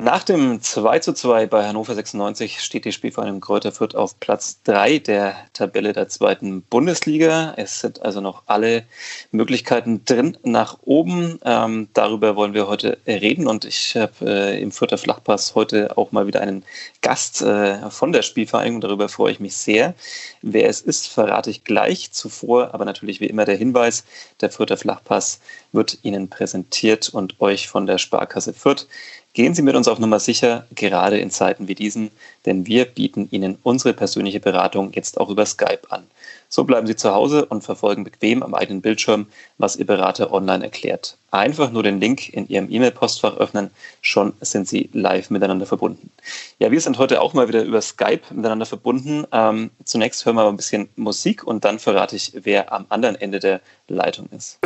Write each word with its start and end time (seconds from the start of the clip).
Nach 0.00 0.22
dem 0.22 0.62
2 0.62 1.00
zu 1.00 1.12
2 1.12 1.46
bei 1.46 1.66
Hannover 1.66 1.92
96 1.92 2.60
steht 2.60 2.84
die 2.84 2.92
Spielvereinigung 2.92 3.40
Kräuter 3.40 3.72
Fürth 3.72 3.96
auf 3.96 4.20
Platz 4.20 4.62
3 4.62 5.00
der 5.00 5.34
Tabelle 5.54 5.92
der 5.92 6.08
zweiten 6.08 6.62
Bundesliga. 6.62 7.54
Es 7.56 7.80
sind 7.80 8.00
also 8.02 8.20
noch 8.20 8.44
alle 8.46 8.84
Möglichkeiten 9.32 10.04
drin 10.04 10.36
nach 10.44 10.78
oben. 10.82 11.40
Ähm, 11.44 11.88
darüber 11.94 12.36
wollen 12.36 12.54
wir 12.54 12.68
heute 12.68 12.98
reden 13.08 13.48
und 13.48 13.64
ich 13.64 13.96
habe 13.96 14.12
äh, 14.24 14.62
im 14.62 14.70
Fürther 14.70 14.98
Flachpass 14.98 15.56
heute 15.56 15.98
auch 15.98 16.12
mal 16.12 16.28
wieder 16.28 16.42
einen 16.42 16.64
Gast 17.00 17.42
äh, 17.42 17.90
von 17.90 18.12
der 18.12 18.22
Spielvereinigung. 18.22 18.80
Darüber 18.80 19.08
freue 19.08 19.32
ich 19.32 19.40
mich 19.40 19.56
sehr. 19.56 19.94
Wer 20.42 20.68
es 20.68 20.80
ist, 20.80 21.08
verrate 21.08 21.50
ich 21.50 21.64
gleich. 21.64 22.12
Zuvor 22.12 22.72
aber 22.72 22.84
natürlich 22.84 23.20
wie 23.20 23.26
immer 23.26 23.46
der 23.46 23.56
Hinweis, 23.56 24.04
der 24.40 24.50
Fürther 24.50 24.76
Flachpass 24.76 25.40
wird 25.72 25.98
Ihnen 26.02 26.28
präsentiert 26.28 27.08
und 27.08 27.40
euch 27.40 27.66
von 27.66 27.86
der 27.86 27.98
Sparkasse 27.98 28.52
Fürth. 28.52 28.86
Gehen 29.38 29.54
Sie 29.54 29.62
mit 29.62 29.76
uns 29.76 29.86
auf 29.86 30.00
Nummer 30.00 30.18
sicher, 30.18 30.66
gerade 30.74 31.16
in 31.16 31.30
Zeiten 31.30 31.68
wie 31.68 31.76
diesen, 31.76 32.10
denn 32.44 32.66
wir 32.66 32.86
bieten 32.86 33.28
Ihnen 33.30 33.56
unsere 33.62 33.94
persönliche 33.94 34.40
Beratung 34.40 34.90
jetzt 34.94 35.20
auch 35.20 35.30
über 35.30 35.46
Skype 35.46 35.82
an. 35.90 36.02
So 36.48 36.64
bleiben 36.64 36.88
Sie 36.88 36.96
zu 36.96 37.14
Hause 37.14 37.46
und 37.46 37.62
verfolgen 37.62 38.02
bequem 38.02 38.42
am 38.42 38.52
eigenen 38.52 38.82
Bildschirm, 38.82 39.26
was 39.56 39.76
Ihr 39.76 39.86
Berater 39.86 40.32
online 40.32 40.64
erklärt. 40.64 41.18
Einfach 41.30 41.70
nur 41.70 41.84
den 41.84 42.00
Link 42.00 42.28
in 42.30 42.48
Ihrem 42.48 42.68
E-Mail-Postfach 42.68 43.36
öffnen, 43.36 43.70
schon 44.00 44.32
sind 44.40 44.66
Sie 44.66 44.90
live 44.92 45.30
miteinander 45.30 45.66
verbunden. 45.66 46.10
Ja, 46.58 46.72
wir 46.72 46.80
sind 46.80 46.98
heute 46.98 47.20
auch 47.20 47.32
mal 47.32 47.46
wieder 47.46 47.62
über 47.62 47.80
Skype 47.80 48.22
miteinander 48.34 48.66
verbunden. 48.66 49.24
Ähm, 49.30 49.70
zunächst 49.84 50.26
hören 50.26 50.34
wir 50.34 50.42
mal 50.42 50.48
ein 50.48 50.56
bisschen 50.56 50.88
Musik 50.96 51.44
und 51.44 51.64
dann 51.64 51.78
verrate 51.78 52.16
ich, 52.16 52.32
wer 52.34 52.72
am 52.72 52.86
anderen 52.88 53.14
Ende 53.14 53.38
der 53.38 53.60
Leitung 53.86 54.28
ist. 54.36 54.58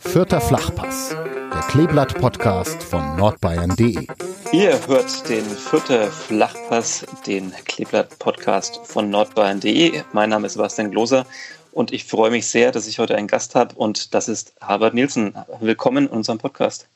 Vierter 0.00 0.40
Flachpass, 0.40 1.10
der 1.10 1.60
Kleeblatt-Podcast 1.68 2.82
von 2.82 3.16
nordbayern.de. 3.16 4.04
Ihr 4.52 4.86
hört 4.88 5.28
den 5.28 5.44
Vierter 5.44 6.08
Flachpass, 6.08 7.06
den 7.24 7.52
Kleeblatt-Podcast 7.66 8.80
von 8.84 9.10
nordbayern.de. 9.10 10.02
Mein 10.12 10.30
Name 10.30 10.48
ist 10.48 10.54
Sebastian 10.54 10.90
Gloser 10.90 11.24
und 11.70 11.92
ich 11.92 12.04
freue 12.04 12.32
mich 12.32 12.48
sehr, 12.48 12.72
dass 12.72 12.88
ich 12.88 12.98
heute 12.98 13.14
einen 13.14 13.28
Gast 13.28 13.54
habe 13.54 13.76
und 13.76 14.12
das 14.12 14.28
ist 14.28 14.54
Harvard 14.60 14.94
Nielsen. 14.94 15.34
Willkommen 15.60 16.06
in 16.06 16.10
unserem 16.10 16.38
Podcast. 16.38 16.88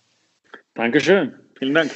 Dankeschön, 0.75 1.33
vielen 1.57 1.75
Dank. 1.75 1.93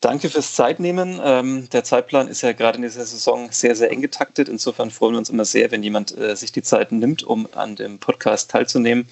Danke 0.00 0.30
fürs 0.30 0.54
Zeitnehmen. 0.54 1.20
Ähm, 1.20 1.68
der 1.70 1.82
Zeitplan 1.82 2.28
ist 2.28 2.42
ja 2.42 2.52
gerade 2.52 2.76
in 2.76 2.82
dieser 2.82 3.04
Saison 3.04 3.50
sehr, 3.50 3.74
sehr 3.74 3.90
eng 3.90 4.00
getaktet. 4.00 4.48
Insofern 4.48 4.92
freuen 4.92 5.14
wir 5.14 5.18
uns 5.18 5.28
immer 5.28 5.44
sehr, 5.44 5.72
wenn 5.72 5.82
jemand 5.82 6.16
äh, 6.16 6.36
sich 6.36 6.52
die 6.52 6.62
Zeit 6.62 6.92
nimmt, 6.92 7.24
um 7.24 7.48
an 7.50 7.74
dem 7.74 7.98
Podcast 7.98 8.48
teilzunehmen. 8.52 9.08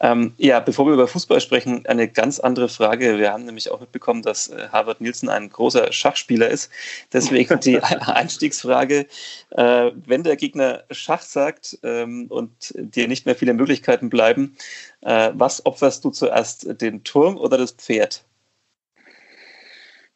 Ähm, 0.00 0.34
ja, 0.36 0.60
bevor 0.60 0.86
wir 0.86 0.92
über 0.92 1.08
Fußball 1.08 1.40
sprechen, 1.40 1.84
eine 1.86 2.06
ganz 2.06 2.38
andere 2.38 2.68
Frage. 2.68 3.18
Wir 3.18 3.32
haben 3.32 3.46
nämlich 3.46 3.72
auch 3.72 3.80
mitbekommen, 3.80 4.22
dass 4.22 4.46
äh, 4.46 4.68
Harvard 4.70 5.00
Nielsen 5.00 5.28
ein 5.28 5.50
großer 5.50 5.90
Schachspieler 5.92 6.48
ist. 6.48 6.70
Deswegen 7.12 7.58
die 7.58 7.80
Einstiegsfrage, 7.82 9.06
äh, 9.50 9.90
wenn 10.06 10.22
der 10.22 10.36
Gegner 10.36 10.84
Schach 10.92 11.22
sagt 11.22 11.80
ähm, 11.82 12.26
und 12.28 12.52
dir 12.76 13.08
nicht 13.08 13.26
mehr 13.26 13.34
viele 13.34 13.54
Möglichkeiten 13.54 14.08
bleiben, 14.08 14.56
äh, 15.00 15.32
was 15.34 15.66
opferst 15.66 16.04
du 16.04 16.10
zuerst, 16.10 16.80
den 16.80 17.02
Turm 17.02 17.36
oder 17.36 17.58
das 17.58 17.72
Pferd? 17.72 18.22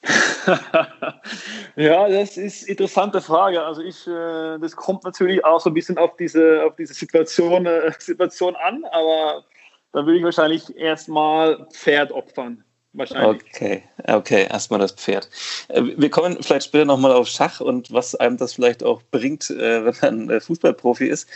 ja, 1.77 2.09
das 2.09 2.37
ist 2.37 2.63
eine 2.63 2.71
interessante 2.71 3.21
Frage. 3.21 3.63
Also 3.63 3.83
ich, 3.83 4.07
äh, 4.07 4.59
das 4.59 4.75
kommt 4.75 5.05
natürlich 5.05 5.45
auch 5.45 5.61
so 5.61 5.71
ein 5.71 5.75
bisschen 5.75 5.99
auf 5.99 6.17
diese, 6.17 6.65
auf 6.65 6.75
diese 6.77 6.95
Situation, 6.95 7.67
äh, 7.67 7.93
Situation 7.99 8.57
an, 8.57 8.85
aber 8.91 9.45
da 9.93 10.05
würde 10.05 10.19
ich 10.19 10.25
wahrscheinlich 10.25 10.77
erstmal 10.77 11.67
Pferd 11.73 12.13
opfern. 12.13 12.65
Wahrscheinlich. 12.95 13.43
Okay, 13.55 13.83
okay, 14.07 14.47
erstmal 14.51 14.79
das 14.79 14.93
Pferd. 14.93 15.31
Äh, 15.69 15.83
wir 15.97 16.11
kommen 16.11 16.37
vielleicht 16.43 16.67
später 16.67 16.85
nochmal 16.85 17.13
auf 17.13 17.27
Schach 17.27 17.61
und 17.61 17.91
was 17.91 18.15
einem 18.15 18.37
das 18.37 18.53
vielleicht 18.53 18.85
auch 18.85 19.01
bringt, 19.11 19.49
äh, 19.49 19.85
wenn 19.87 19.95
man 20.03 20.31
äh, 20.31 20.41
Fußballprofi 20.41 21.07
ist. 21.07 21.27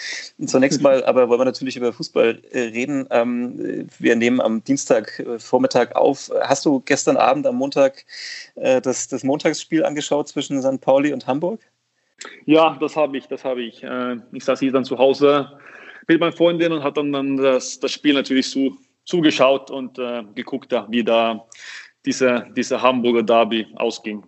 Zunächst 0.44 0.83
mal 0.83 1.03
aber 1.05 1.31
wollen 1.31 1.41
wir 1.41 1.47
natürlich 1.47 1.78
über 1.78 1.94
Fußball 1.94 2.43
reden. 2.53 3.06
Ähm, 3.11 3.89
wir 3.99 4.17
nehmen 4.17 4.43
am 4.43 4.62
Dienstag 4.65 5.25
Vormittag 5.39 5.97
auf. 5.97 6.31
Hast 6.43 6.67
du 6.67 6.81
gestern 6.81 7.17
Abend 7.17 7.47
am 7.47 7.56
Montag 7.56 8.05
das, 8.55 9.09
das 9.09 9.25
Montagsspiel 9.25 9.84
angeschaut 9.84 10.28
zwischen 10.28 10.61
St. 10.61 10.81
Pauli 10.81 11.12
und 11.12 11.27
Hamburg? 11.27 11.61
Ja, 12.44 12.77
das 12.81 12.97
habe 12.97 13.17
ich, 13.17 13.27
das 13.27 13.44
habe 13.44 13.62
ich. 13.62 13.83
Ich 14.33 14.44
saß 14.44 14.61
hier 14.61 14.73
dann 14.73 14.84
zu 14.84 14.99
Hause 14.99 15.59
mit 16.06 16.21
meinen 16.21 16.33
Freundin 16.33 16.73
und 16.73 16.83
hat 16.83 16.97
dann, 16.97 17.12
dann 17.12 17.37
das, 17.37 17.81
das 17.81 17.93
Spiel 17.93 18.15
natürlich 18.15 18.50
zu 18.50 18.77
zugeschaut 19.06 19.71
und 19.71 19.99
äh, 19.99 20.22
geguckt, 20.34 20.75
wie 20.89 21.03
da 21.03 21.47
diese, 22.05 22.47
diese 22.56 22.83
Hamburger 22.83 23.22
Derby 23.22 23.67
ausging. 23.77 24.25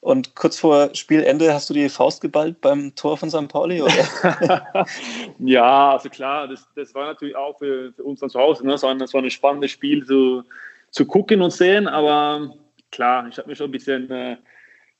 Und 0.00 0.34
kurz 0.34 0.58
vor 0.58 0.94
Spielende 0.94 1.52
hast 1.52 1.68
du 1.68 1.74
die 1.74 1.90
Faust 1.90 2.22
geballt 2.22 2.62
beim 2.62 2.94
Tor 2.94 3.18
von 3.18 3.28
St. 3.28 3.48
Pauli? 3.48 3.82
Oder? 3.82 4.64
ja, 5.38 5.92
also 5.92 6.08
klar, 6.08 6.48
das, 6.48 6.66
das 6.74 6.94
war 6.94 7.06
natürlich 7.06 7.36
auch 7.36 7.58
für, 7.58 7.92
für 7.92 8.02
uns 8.04 8.20
dann 8.20 8.30
zu 8.30 8.40
Hause. 8.40 8.64
Ne? 8.64 8.72
Das, 8.72 8.82
war 8.82 8.90
ein, 8.90 8.98
das 8.98 9.12
war 9.12 9.22
ein 9.22 9.30
spannendes 9.30 9.72
Spiel 9.72 10.04
zu, 10.06 10.42
zu 10.90 11.04
gucken 11.04 11.42
und 11.42 11.52
sehen, 11.52 11.86
aber 11.86 12.54
klar, 12.90 13.28
ich 13.28 13.36
habe 13.36 13.48
mich 13.48 13.58
schon 13.58 13.68
ein 13.68 13.72
bisschen 13.72 14.10
äh, 14.10 14.36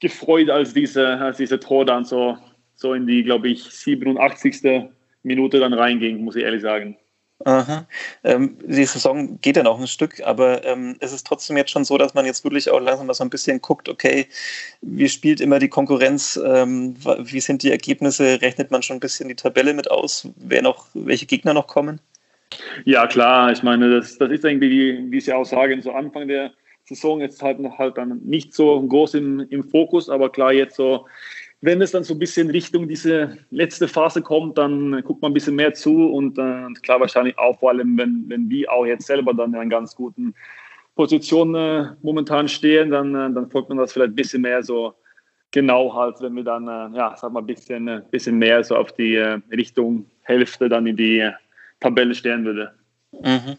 gefreut, 0.01 0.51
als 0.51 0.75
diese, 0.75 1.17
als 1.19 1.39
diese 1.39 1.59
Tor 1.59 1.87
dann 1.87 2.05
so, 2.05 2.37
so 2.75 2.93
in 2.93 3.07
die, 3.07 3.23
glaube 3.23 3.49
ich, 3.49 3.65
87. 3.65 4.91
Minute 5.23 5.61
dann 5.61 5.75
reinging, 5.75 6.23
muss 6.23 6.37
ich 6.37 6.45
ehrlich 6.45 6.63
sagen. 6.63 6.97
Ähm, 7.47 8.57
die 8.63 8.85
Saison 8.85 9.41
geht 9.41 9.57
ja 9.57 9.63
noch 9.63 9.81
ein 9.81 9.87
Stück, 9.87 10.21
aber 10.25 10.65
ähm, 10.65 10.97
es 11.01 11.13
ist 11.13 11.27
trotzdem 11.27 11.57
jetzt 11.57 11.71
schon 11.71 11.85
so, 11.85 11.97
dass 11.97 12.15
man 12.15 12.27
jetzt 12.27 12.45
wirklich 12.45 12.71
auch 12.71 12.81
langsam 12.81 13.07
mal 13.07 13.15
so 13.15 13.25
ein 13.25 13.31
bisschen 13.31 13.63
guckt, 13.63 13.89
okay, 13.89 14.27
wie 14.83 15.09
spielt 15.09 15.41
immer 15.41 15.59
die 15.59 15.69
Konkurrenz, 15.69 16.39
ähm, 16.45 16.97
wie 17.19 17.41
sind 17.41 17.63
die 17.63 17.71
Ergebnisse, 17.71 18.43
rechnet 18.43 18.71
man 18.71 18.83
schon 18.83 18.99
ein 18.99 19.01
bisschen 19.01 19.29
die 19.29 19.37
Tabelle 19.37 19.73
mit 19.73 19.91
aus, 19.91 20.29
wer 20.37 20.63
noch, 20.63 20.89
welche 20.95 21.27
Gegner 21.27 21.55
noch 21.55 21.67
kommen? 21.67 22.01
Ja, 22.85 23.07
klar, 23.07 23.53
ich 23.53 23.63
meine, 23.63 23.91
das, 23.91 24.19
das 24.19 24.31
ist 24.31 24.45
irgendwie, 24.45 24.69
die, 24.69 25.11
wie 25.11 25.21
Sie 25.21 25.33
auch 25.33 25.45
sagen, 25.45 25.81
so 25.83 25.93
Anfang 25.93 26.29
der 26.29 26.53
Saison. 26.85 27.21
Jetzt 27.21 27.43
halt, 27.43 27.59
halt 27.79 27.97
dann 27.97 28.21
nicht 28.25 28.53
so 28.55 28.81
groß 28.83 29.15
im, 29.15 29.47
im 29.51 29.65
Fokus, 29.65 30.09
aber 30.09 30.31
klar, 30.31 30.53
jetzt 30.53 30.77
so 30.77 31.07
wenn 31.63 31.83
es 31.83 31.91
dann 31.91 32.05
so 32.05 32.15
ein 32.15 32.19
bisschen 32.19 32.51
Richtung 32.51 32.89
diese 32.89 33.37
letzte 33.51 33.87
Phase 33.87 34.23
kommt, 34.23 34.57
dann 34.57 35.03
guckt 35.03 35.21
man 35.21 35.31
ein 35.31 35.35
bisschen 35.35 35.57
mehr 35.57 35.75
zu 35.75 36.07
und 36.07 36.39
äh, 36.39 36.67
klar 36.83 37.01
wahrscheinlich 37.01 37.37
auch 37.39 37.59
vor 37.59 37.71
allem, 37.71 37.99
wenn, 37.99 38.25
wenn 38.29 38.49
wir 38.49 38.73
auch 38.73 38.87
jetzt 38.87 39.07
selber 39.07 39.35
dann 39.35 39.51
in 39.51 39.61
einer 39.61 39.71
ganz 39.71 39.95
guten 39.95 40.35
Position 40.95 41.55
äh, 41.55 41.89
momentan 42.03 42.49
stehen, 42.49 42.91
dann, 42.91 43.15
äh, 43.15 43.33
dann 43.33 43.51
folgt 43.51 43.69
man 43.69 43.79
das 43.79 43.93
vielleicht 43.93 44.13
ein 44.13 44.17
bisschen 44.17 44.43
mehr 44.43 44.63
so 44.63 44.95
genau 45.51 45.95
halt, 45.95 46.21
wenn 46.21 46.35
wir 46.35 46.45
dann, 46.45 46.67
äh, 46.67 46.97
ja, 46.97 47.15
sag 47.17 47.33
mal, 47.33 47.41
ein 47.41 47.47
bisschen, 47.47 47.89
äh, 47.89 48.03
bisschen 48.11 48.39
mehr 48.39 48.65
so 48.65 48.77
auf 48.77 48.93
die 48.93 49.17
äh, 49.17 49.41
Richtung 49.51 50.07
Hälfte 50.23 50.69
dann 50.69 50.87
in 50.87 50.97
die 50.97 51.31
Tabelle 51.81 52.15
stehen 52.15 52.45
würde. 52.45 52.73
Mhm. 53.13 53.57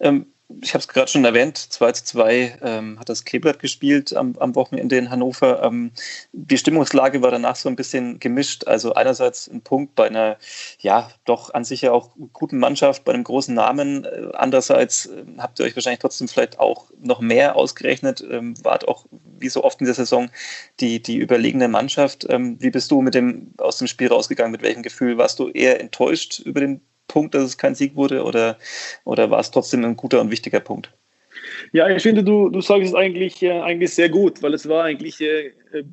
Ähm, 0.00 0.26
ich 0.62 0.74
habe 0.74 0.80
es 0.80 0.88
gerade 0.88 1.08
schon 1.08 1.24
erwähnt, 1.24 1.56
2 1.56 1.92
zu 1.92 2.04
2 2.04 2.58
ähm, 2.62 2.98
hat 2.98 3.08
das 3.08 3.24
Kleeblatt 3.24 3.58
gespielt 3.58 4.14
am, 4.14 4.36
am 4.38 4.54
Wochenende 4.54 4.96
in 4.96 5.10
Hannover. 5.10 5.62
Ähm, 5.62 5.92
die 6.32 6.58
Stimmungslage 6.58 7.22
war 7.22 7.30
danach 7.30 7.56
so 7.56 7.68
ein 7.68 7.76
bisschen 7.76 8.18
gemischt. 8.18 8.66
Also 8.66 8.94
einerseits 8.94 9.48
ein 9.48 9.62
Punkt 9.62 9.94
bei 9.94 10.06
einer, 10.06 10.38
ja, 10.78 11.10
doch 11.24 11.54
an 11.54 11.64
sich 11.64 11.82
ja 11.82 11.92
auch 11.92 12.10
guten 12.32 12.58
Mannschaft, 12.58 13.04
bei 13.04 13.12
einem 13.12 13.24
großen 13.24 13.54
Namen. 13.54 14.04
Äh, 14.04 14.28
andererseits 14.34 15.06
äh, 15.06 15.24
habt 15.38 15.60
ihr 15.60 15.66
euch 15.66 15.76
wahrscheinlich 15.76 16.00
trotzdem 16.00 16.28
vielleicht 16.28 16.58
auch 16.58 16.90
noch 16.98 17.20
mehr 17.20 17.56
ausgerechnet, 17.56 18.24
ähm, 18.28 18.54
wart 18.62 18.88
auch 18.88 19.06
wie 19.38 19.48
so 19.48 19.64
oft 19.64 19.80
in 19.80 19.86
der 19.86 19.94
Saison 19.94 20.30
die, 20.80 21.00
die 21.00 21.16
überlegene 21.16 21.68
Mannschaft. 21.68 22.26
Ähm, 22.28 22.56
wie 22.60 22.70
bist 22.70 22.90
du 22.90 23.02
mit 23.02 23.14
dem, 23.14 23.54
aus 23.58 23.78
dem 23.78 23.86
Spiel 23.86 24.08
rausgegangen? 24.08 24.52
Mit 24.52 24.62
welchem 24.62 24.82
Gefühl? 24.82 25.16
Warst 25.16 25.38
du 25.38 25.48
eher 25.48 25.80
enttäuscht 25.80 26.40
über 26.40 26.60
den 26.60 26.82
Punkt, 27.10 27.34
dass 27.34 27.42
es 27.42 27.58
kein 27.58 27.74
Sieg 27.74 27.96
wurde 27.96 28.22
oder, 28.22 28.56
oder 29.04 29.30
war 29.30 29.40
es 29.40 29.50
trotzdem 29.50 29.84
ein 29.84 29.96
guter 29.96 30.20
und 30.20 30.30
wichtiger 30.30 30.60
Punkt? 30.60 30.92
Ja, 31.72 31.88
ich 31.88 32.02
finde, 32.02 32.22
du, 32.22 32.48
du 32.48 32.60
sagst 32.60 32.88
es 32.88 32.94
eigentlich, 32.94 33.42
äh, 33.42 33.60
eigentlich 33.60 33.94
sehr 33.94 34.08
gut, 34.08 34.42
weil 34.42 34.54
es 34.54 34.68
war 34.68 34.84
eigentlich 34.84 35.20
äh, 35.20 35.52
äh 35.72 35.84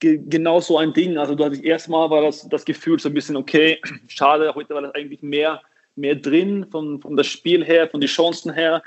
genau 0.00 0.58
so 0.58 0.78
ein 0.78 0.92
Ding. 0.92 1.16
Also 1.16 1.36
du 1.36 1.44
hattest 1.44 1.62
erstmal 1.62 2.10
war 2.10 2.22
das, 2.22 2.48
das 2.48 2.64
Gefühl 2.64 2.98
so 2.98 3.08
ein 3.08 3.14
bisschen, 3.14 3.36
okay, 3.36 3.78
schade, 4.08 4.52
heute 4.54 4.74
war 4.74 4.82
das 4.82 4.94
eigentlich 4.96 5.22
mehr, 5.22 5.62
mehr 5.94 6.16
drin 6.16 6.66
von, 6.72 7.00
von 7.00 7.16
das 7.16 7.28
Spiel 7.28 7.64
her, 7.64 7.88
von 7.88 8.00
den 8.00 8.08
Chancen 8.08 8.52
her. 8.52 8.82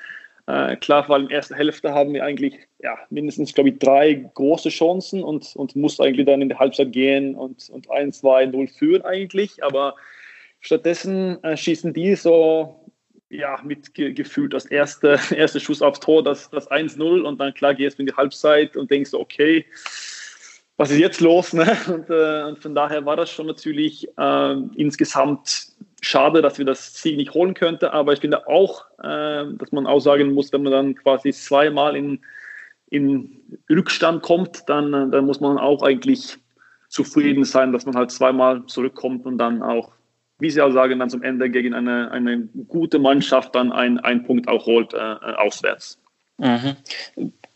Äh, 0.48 0.76
klar, 0.76 1.06
vor 1.06 1.16
allem 1.16 1.24
in 1.24 1.30
der 1.30 1.38
ersten 1.38 1.56
Hälfte 1.56 1.94
haben 1.94 2.14
wir 2.14 2.24
eigentlich 2.26 2.56
ja, 2.84 2.98
mindestens, 3.10 3.54
glaube 3.54 3.70
ich, 3.70 3.80
drei 3.80 4.14
große 4.14 4.70
Chancen 4.70 5.24
und, 5.24 5.56
und 5.56 5.76
mussten 5.76 6.04
eigentlich 6.04 6.26
dann 6.26 6.42
in 6.42 6.50
die 6.50 6.56
Halbzeit 6.56 6.92
gehen 6.92 7.34
und, 7.34 7.70
und 7.70 7.90
1, 7.90 8.20
2, 8.20 8.48
0 8.48 8.68
führen 8.68 9.02
eigentlich. 9.04 9.64
Aber 9.64 9.96
stattdessen 10.66 11.44
äh, 11.44 11.56
schießen 11.56 11.94
die 11.94 12.16
so 12.16 12.82
ja, 13.30 13.60
mit 13.64 13.94
ge 13.94 14.14
gefühlt 14.14 14.54
das 14.54 14.66
erste, 14.66 15.20
erste 15.36 15.60
Schuss 15.60 15.82
aufs 15.82 16.00
Tor, 16.00 16.24
das, 16.24 16.50
das 16.50 16.70
1-0 16.70 17.22
und 17.22 17.40
dann 17.40 17.54
klar 17.54 17.76
gehst 17.76 17.98
du 17.98 18.04
in 18.04 18.08
die 18.08 18.16
Halbzeit 18.16 18.76
und 18.76 18.90
denkst, 18.90 19.14
okay, 19.14 19.66
was 20.78 20.92
ist 20.92 21.00
jetzt 21.00 21.22
los? 21.22 21.54
Ne? 21.54 21.78
Und, 21.88 22.10
äh, 22.10 22.44
und 22.44 22.60
von 22.60 22.76
daher 22.76 23.06
war 23.06 23.16
das 23.16 23.32
schon 23.32 23.48
natürlich 23.48 24.10
äh, 24.18 24.56
insgesamt 24.76 25.70
schade, 26.02 26.42
dass 26.42 26.58
wir 26.58 26.66
das 26.66 27.02
Sieg 27.02 27.16
nicht 27.16 27.34
holen 27.34 27.54
könnten. 27.54 27.86
Aber 27.86 28.12
ich 28.12 28.20
finde 28.20 28.46
auch, 28.48 28.86
äh, 29.00 29.46
dass 29.58 29.72
man 29.72 29.88
auch 29.88 30.02
sagen 30.02 30.34
muss, 30.34 30.52
wenn 30.52 30.64
man 30.64 30.74
dann 30.74 30.96
quasi 30.96 31.32
zweimal 31.32 31.96
in, 31.96 32.20
in 32.90 33.40
Rückstand 33.70 34.22
kommt, 34.22 34.68
dann, 34.68 34.94
äh, 34.94 35.10
dann 35.10 35.26
muss 35.26 35.40
man 35.40 35.58
auch 35.58 35.82
eigentlich 35.82 36.38
zufrieden 36.90 37.46
sein, 37.46 37.72
dass 37.72 37.86
man 37.86 37.96
halt 37.96 38.12
zweimal 38.12 38.66
zurückkommt 38.66 39.26
und 39.26 39.38
dann 39.38 39.62
auch, 39.62 39.94
wie 40.40 40.50
Sie 40.50 40.62
auch 40.62 40.72
sagen, 40.72 41.00
dann 41.00 41.10
zum 41.10 41.24
Ende 41.24 41.50
gegen 41.50 41.74
eine, 41.74 42.12
eine 42.12 42.48
gute 42.68 43.00
Mannschaft 43.00 43.56
dann 43.56 43.72
einen 43.72 44.24
Punkt 44.24 44.48
auch 44.48 44.66
holt 44.66 44.94
äh, 44.94 44.98
äh 44.98 45.36
auswärts. 45.36 46.00
Mhm 46.38 46.76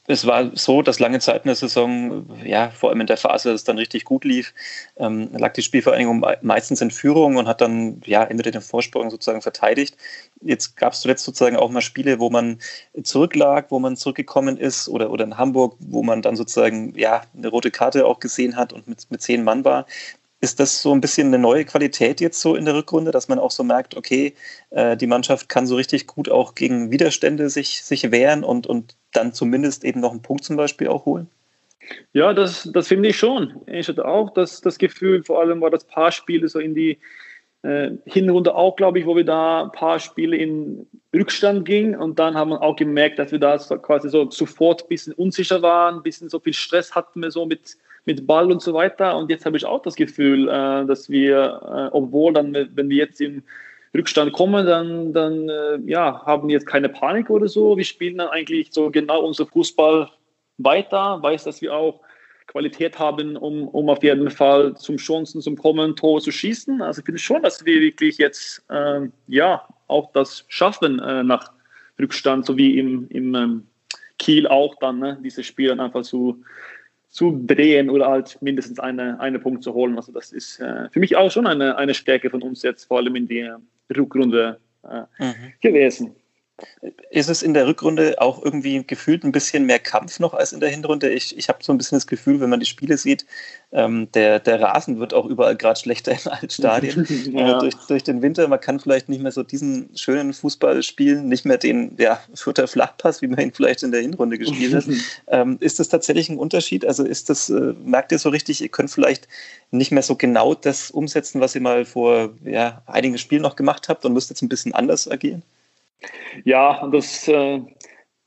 es 0.10 0.26
war 0.26 0.50
so, 0.56 0.82
dass 0.82 1.00
lange 1.00 1.20
Zeit 1.20 1.44
in 1.44 1.50
der 1.50 1.56
Saison, 1.56 2.26
ja, 2.44 2.72
vor 2.72 2.90
allem 2.90 3.02
in 3.02 3.08
der 3.08 3.16
Phase, 3.16 3.50
dass 3.50 3.62
es 3.62 3.64
dann 3.64 3.78
richtig 3.78 4.06
gut 4.06 4.26
lief, 4.26 4.56
ähm, 4.98 5.30
lag 5.38 5.54
die 5.54 5.62
Spielvereinigung 5.62 6.26
meistens 6.42 6.82
in 6.82 6.90
Führung 6.90 7.36
und 7.36 7.48
hat 7.48 7.62
dann 7.62 8.02
ja 8.06 8.24
entweder 8.24 8.50
den 8.50 8.62
Vorsprung 8.62 9.12
sozusagen 9.12 9.44
verteidigt. 9.44 9.96
Jetzt 10.42 10.76
gab 10.78 10.94
es 10.94 11.02
zuletzt 11.02 11.26
sozusagen 11.26 11.58
auch 11.58 11.70
mal 11.70 11.82
Spiele, 11.82 12.20
wo 12.20 12.32
man 12.32 12.58
zurücklag, 13.04 13.68
wo 13.70 13.78
man 13.78 13.96
zurückgekommen 13.96 14.58
ist 14.58 14.90
oder, 14.90 15.12
oder 15.12 15.26
in 15.26 15.38
Hamburg, 15.38 15.76
wo 15.78 16.02
man 16.02 16.24
dann 16.24 16.36
sozusagen 16.36 16.96
ja 16.98 17.22
eine 17.38 17.50
rote 17.50 17.70
Karte 17.70 18.08
auch 18.08 18.20
gesehen 18.20 18.56
hat 18.56 18.74
und 18.74 18.88
mit, 18.88 19.12
mit 19.12 19.22
zehn 19.22 19.44
Mann 19.44 19.64
war. 19.64 19.86
Ist 20.42 20.60
das 20.60 20.82
so 20.82 20.94
ein 20.94 21.02
bisschen 21.02 21.28
eine 21.28 21.40
neue 21.40 21.66
Qualität 21.66 22.22
jetzt 22.22 22.40
so 22.40 22.56
in 22.56 22.66
der 22.66 22.76
Rückrunde, 22.76 23.12
dass 23.12 23.28
man 23.28 23.40
auch 23.40 23.52
so 23.52 23.64
merkt, 23.64 23.98
okay, 23.98 24.34
äh, 24.70 24.96
die 24.96 25.08
Mannschaft 25.08 25.50
kann 25.50 25.68
so 25.68 25.76
richtig 25.76 26.08
gut 26.08 26.30
auch 26.30 26.56
gegen 26.56 26.92
Widerstände 26.92 27.50
sich, 27.50 27.84
sich 27.84 28.12
wehren 28.12 28.44
und, 28.44 28.66
und 28.66 28.96
dann 29.12 29.34
zumindest 29.34 29.84
eben 29.84 30.00
noch 30.00 30.12
einen 30.12 30.22
Punkt 30.22 30.46
zum 30.46 30.56
Beispiel 30.56 30.88
auch 30.88 31.06
holen? 31.06 31.28
Ja, 32.14 32.34
das, 32.34 32.70
das 32.74 32.88
finde 32.88 33.10
ich 33.10 33.18
schon. 33.18 33.62
Ich 33.68 33.88
hatte 33.88 34.06
auch 34.06 34.30
das, 34.32 34.62
das 34.62 34.78
Gefühl, 34.78 35.24
vor 35.24 35.40
allem 35.42 35.62
war 35.62 35.72
das 35.72 35.84
paar 35.84 36.12
Spiele 36.12 36.48
so 36.48 36.60
in 36.60 36.76
die 36.76 37.00
äh, 37.62 37.92
Hinrunde 38.06 38.56
auch, 38.56 38.76
glaube 38.76 39.00
ich, 39.00 39.06
wo 39.06 39.16
wir 39.16 39.26
da 39.26 39.64
ein 39.64 39.72
paar 39.72 40.00
Spiele 40.00 40.38
in 40.38 40.88
Rückstand 41.14 41.66
gingen 41.66 41.96
und 41.96 42.20
dann 42.20 42.36
haben 42.36 42.52
wir 42.52 42.62
auch 42.62 42.76
gemerkt, 42.76 43.20
dass 43.20 43.32
wir 43.32 43.40
da 43.40 43.58
quasi 43.58 44.10
so 44.10 44.30
sofort 44.30 44.84
ein 44.84 44.88
bisschen 44.88 45.14
unsicher 45.14 45.62
waren, 45.62 45.96
ein 45.96 46.04
bisschen 46.04 46.30
so 46.30 46.40
viel 46.40 46.54
Stress 46.54 46.96
hatten 46.96 47.22
wir 47.22 47.32
so 47.32 47.46
mit, 47.46 47.78
mit 48.06 48.26
Ball 48.28 48.52
und 48.52 48.62
so 48.62 48.74
weiter. 48.74 49.18
Und 49.18 49.30
jetzt 49.30 49.46
habe 49.46 49.58
ich 49.58 49.66
auch 49.66 49.82
das 49.82 49.96
Gefühl, 49.96 50.48
äh, 50.48 50.86
dass 50.86 51.10
wir, 51.10 51.90
äh, 51.92 51.96
obwohl 51.96 52.34
dann, 52.34 52.54
wenn 52.54 52.90
wir 52.90 52.98
jetzt 52.98 53.22
im 53.22 53.44
Rückstand 53.94 54.34
kommen, 54.34 54.66
dann, 54.66 55.14
dann 55.14 55.50
äh, 55.50 55.80
ja, 55.86 56.24
haben 56.26 56.48
wir 56.48 56.54
jetzt 56.54 56.68
keine 56.68 56.90
Panik 56.90 57.30
oder 57.30 57.48
so. 57.48 57.78
Wir 57.78 57.86
spielen 57.86 58.18
dann 58.18 58.30
eigentlich 58.30 58.70
so 58.72 58.92
genau 58.92 59.22
unser 59.26 59.46
Fußball 59.46 60.10
weiter, 60.58 61.22
weiß, 61.22 61.46
dass 61.46 61.62
wir 61.62 61.74
auch 61.74 62.02
Qualität 62.48 62.98
haben, 62.98 63.38
um, 63.38 63.68
um 63.68 63.90
auf 63.90 64.04
jeden 64.04 64.30
Fall 64.32 64.76
zum 64.76 64.98
Chancen, 64.98 65.42
zum 65.42 65.56
Kommen, 65.56 65.96
Tor 65.96 66.20
zu 66.20 66.32
schießen. 66.32 66.82
Also 66.82 67.00
ich 67.00 67.06
finde 67.06 67.20
schon, 67.20 67.44
dass 67.44 67.64
wir 67.64 67.80
wirklich 67.80 68.18
jetzt 68.18 68.64
äh, 68.70 69.02
ja 69.28 69.68
auch 69.88 70.12
das 70.14 70.46
schaffen 70.48 71.00
äh, 71.00 71.24
nach 71.24 71.52
Rückstand, 72.00 72.46
so 72.46 72.58
wie 72.58 72.80
im, 72.80 73.08
im 73.10 73.36
ähm, 73.36 73.68
Kiel 74.18 74.48
auch 74.48 74.76
dann, 74.80 75.00
ne, 75.00 75.20
diese 75.24 75.44
Spiele 75.44 75.70
dann 75.70 75.80
einfach 75.80 76.02
zu, 76.02 76.44
zu 77.10 77.44
drehen 77.46 77.90
oder 77.90 78.08
halt 78.08 78.38
mindestens 78.42 78.80
eine, 78.80 79.20
eine 79.20 79.40
Punkt 79.40 79.64
zu 79.64 79.74
holen. 79.74 79.96
Also 79.98 80.12
das 80.12 80.32
ist 80.32 80.60
äh, 80.60 80.90
für 80.90 81.00
mich 81.00 81.16
auch 81.16 81.32
schon 81.32 81.48
eine, 81.48 81.76
eine 81.78 81.94
Stärke 81.94 82.30
von 82.30 82.42
uns 82.42 82.62
jetzt, 82.62 82.86
vor 82.86 82.98
allem 82.98 83.16
in 83.16 83.28
der 83.28 83.60
Rückrunde 83.96 84.60
äh, 84.84 85.24
mhm. 85.24 85.54
gewesen. 85.62 86.16
Ist 87.10 87.30
es 87.30 87.42
in 87.42 87.54
der 87.54 87.68
Rückrunde 87.68 88.16
auch 88.20 88.44
irgendwie 88.44 88.84
gefühlt 88.86 89.24
ein 89.24 89.32
bisschen 89.32 89.66
mehr 89.66 89.80
Kampf 89.80 90.20
noch 90.20 90.34
als 90.34 90.54
in 90.54 90.60
der 90.60 90.70
Hinrunde? 90.70 91.10
Ich, 91.10 91.38
ich 91.38 91.50
habe 91.50 91.64
so 91.64 91.74
ein 91.74 91.78
bisschen 91.78 91.98
das 91.98 92.08
Gefühl, 92.08 92.40
wenn 92.40 92.50
man 92.50 92.60
die 92.60 92.66
Spiele 92.66 92.98
sieht, 92.98 93.26
ähm, 93.72 94.12
der, 94.14 94.40
der 94.40 94.62
Rasen 94.62 95.00
wird 95.00 95.14
auch 95.14 95.26
überall 95.26 95.56
gerade 95.56 95.80
schlechter 95.80 96.12
in 96.12 96.32
allen 96.32 96.50
Stadien 96.50 97.06
ja. 97.34 97.58
äh, 97.58 97.60
durch, 97.60 97.76
durch 97.88 98.04
den 98.04 98.22
Winter. 98.22 98.48
Man 98.48 98.60
kann 98.60 98.80
vielleicht 98.80 99.10
nicht 99.10 99.22
mehr 99.22 99.32
so 99.32 99.44
diesen 99.44 99.90
schönen 99.96 100.34
Fußball 100.34 100.82
spielen, 100.84 101.28
nicht 101.28 101.46
mehr 101.46 101.58
den 101.58 101.96
ja, 101.98 102.20
Fürther 102.34 102.68
Flachpass, 102.68 103.22
wie 103.22 103.28
man 103.28 103.40
ihn 103.40 103.54
vielleicht 103.54 103.84
in 103.84 103.92
der 103.92 104.02
Hinrunde 104.02 104.38
gespielt 104.38 104.74
hat. 104.74 104.86
ähm, 105.28 105.58
ist 105.60 105.80
das 105.80 105.90
tatsächlich 105.90 106.30
ein 106.30 106.38
Unterschied? 106.38 106.86
Also 106.86 107.04
ist 107.04 107.30
das, 107.30 107.50
äh, 107.50 107.74
merkt 107.84 108.12
ihr 108.12 108.20
so 108.20 108.30
richtig, 108.30 108.62
ihr 108.62 108.70
könnt 108.70 108.90
vielleicht 108.90 109.28
nicht 109.72 109.92
mehr 109.92 110.04
so 110.04 110.16
genau 110.16 110.56
das 110.56 110.92
umsetzen, 110.92 111.42
was 111.42 111.56
ihr 111.56 111.62
mal 111.62 111.86
vor 111.86 112.32
ja, 112.44 112.82
einigen 112.88 113.18
Spielen 113.18 113.42
noch 113.42 113.56
gemacht 113.56 113.90
habt 113.90 114.06
und 114.06 114.14
müsst 114.14 114.30
jetzt 114.30 114.42
ein 114.42 114.50
bisschen 114.50 114.74
anders 114.74 115.10
agieren? 115.10 115.44
Ja, 116.46 116.88
das 116.88 117.28
äh, 117.28 117.62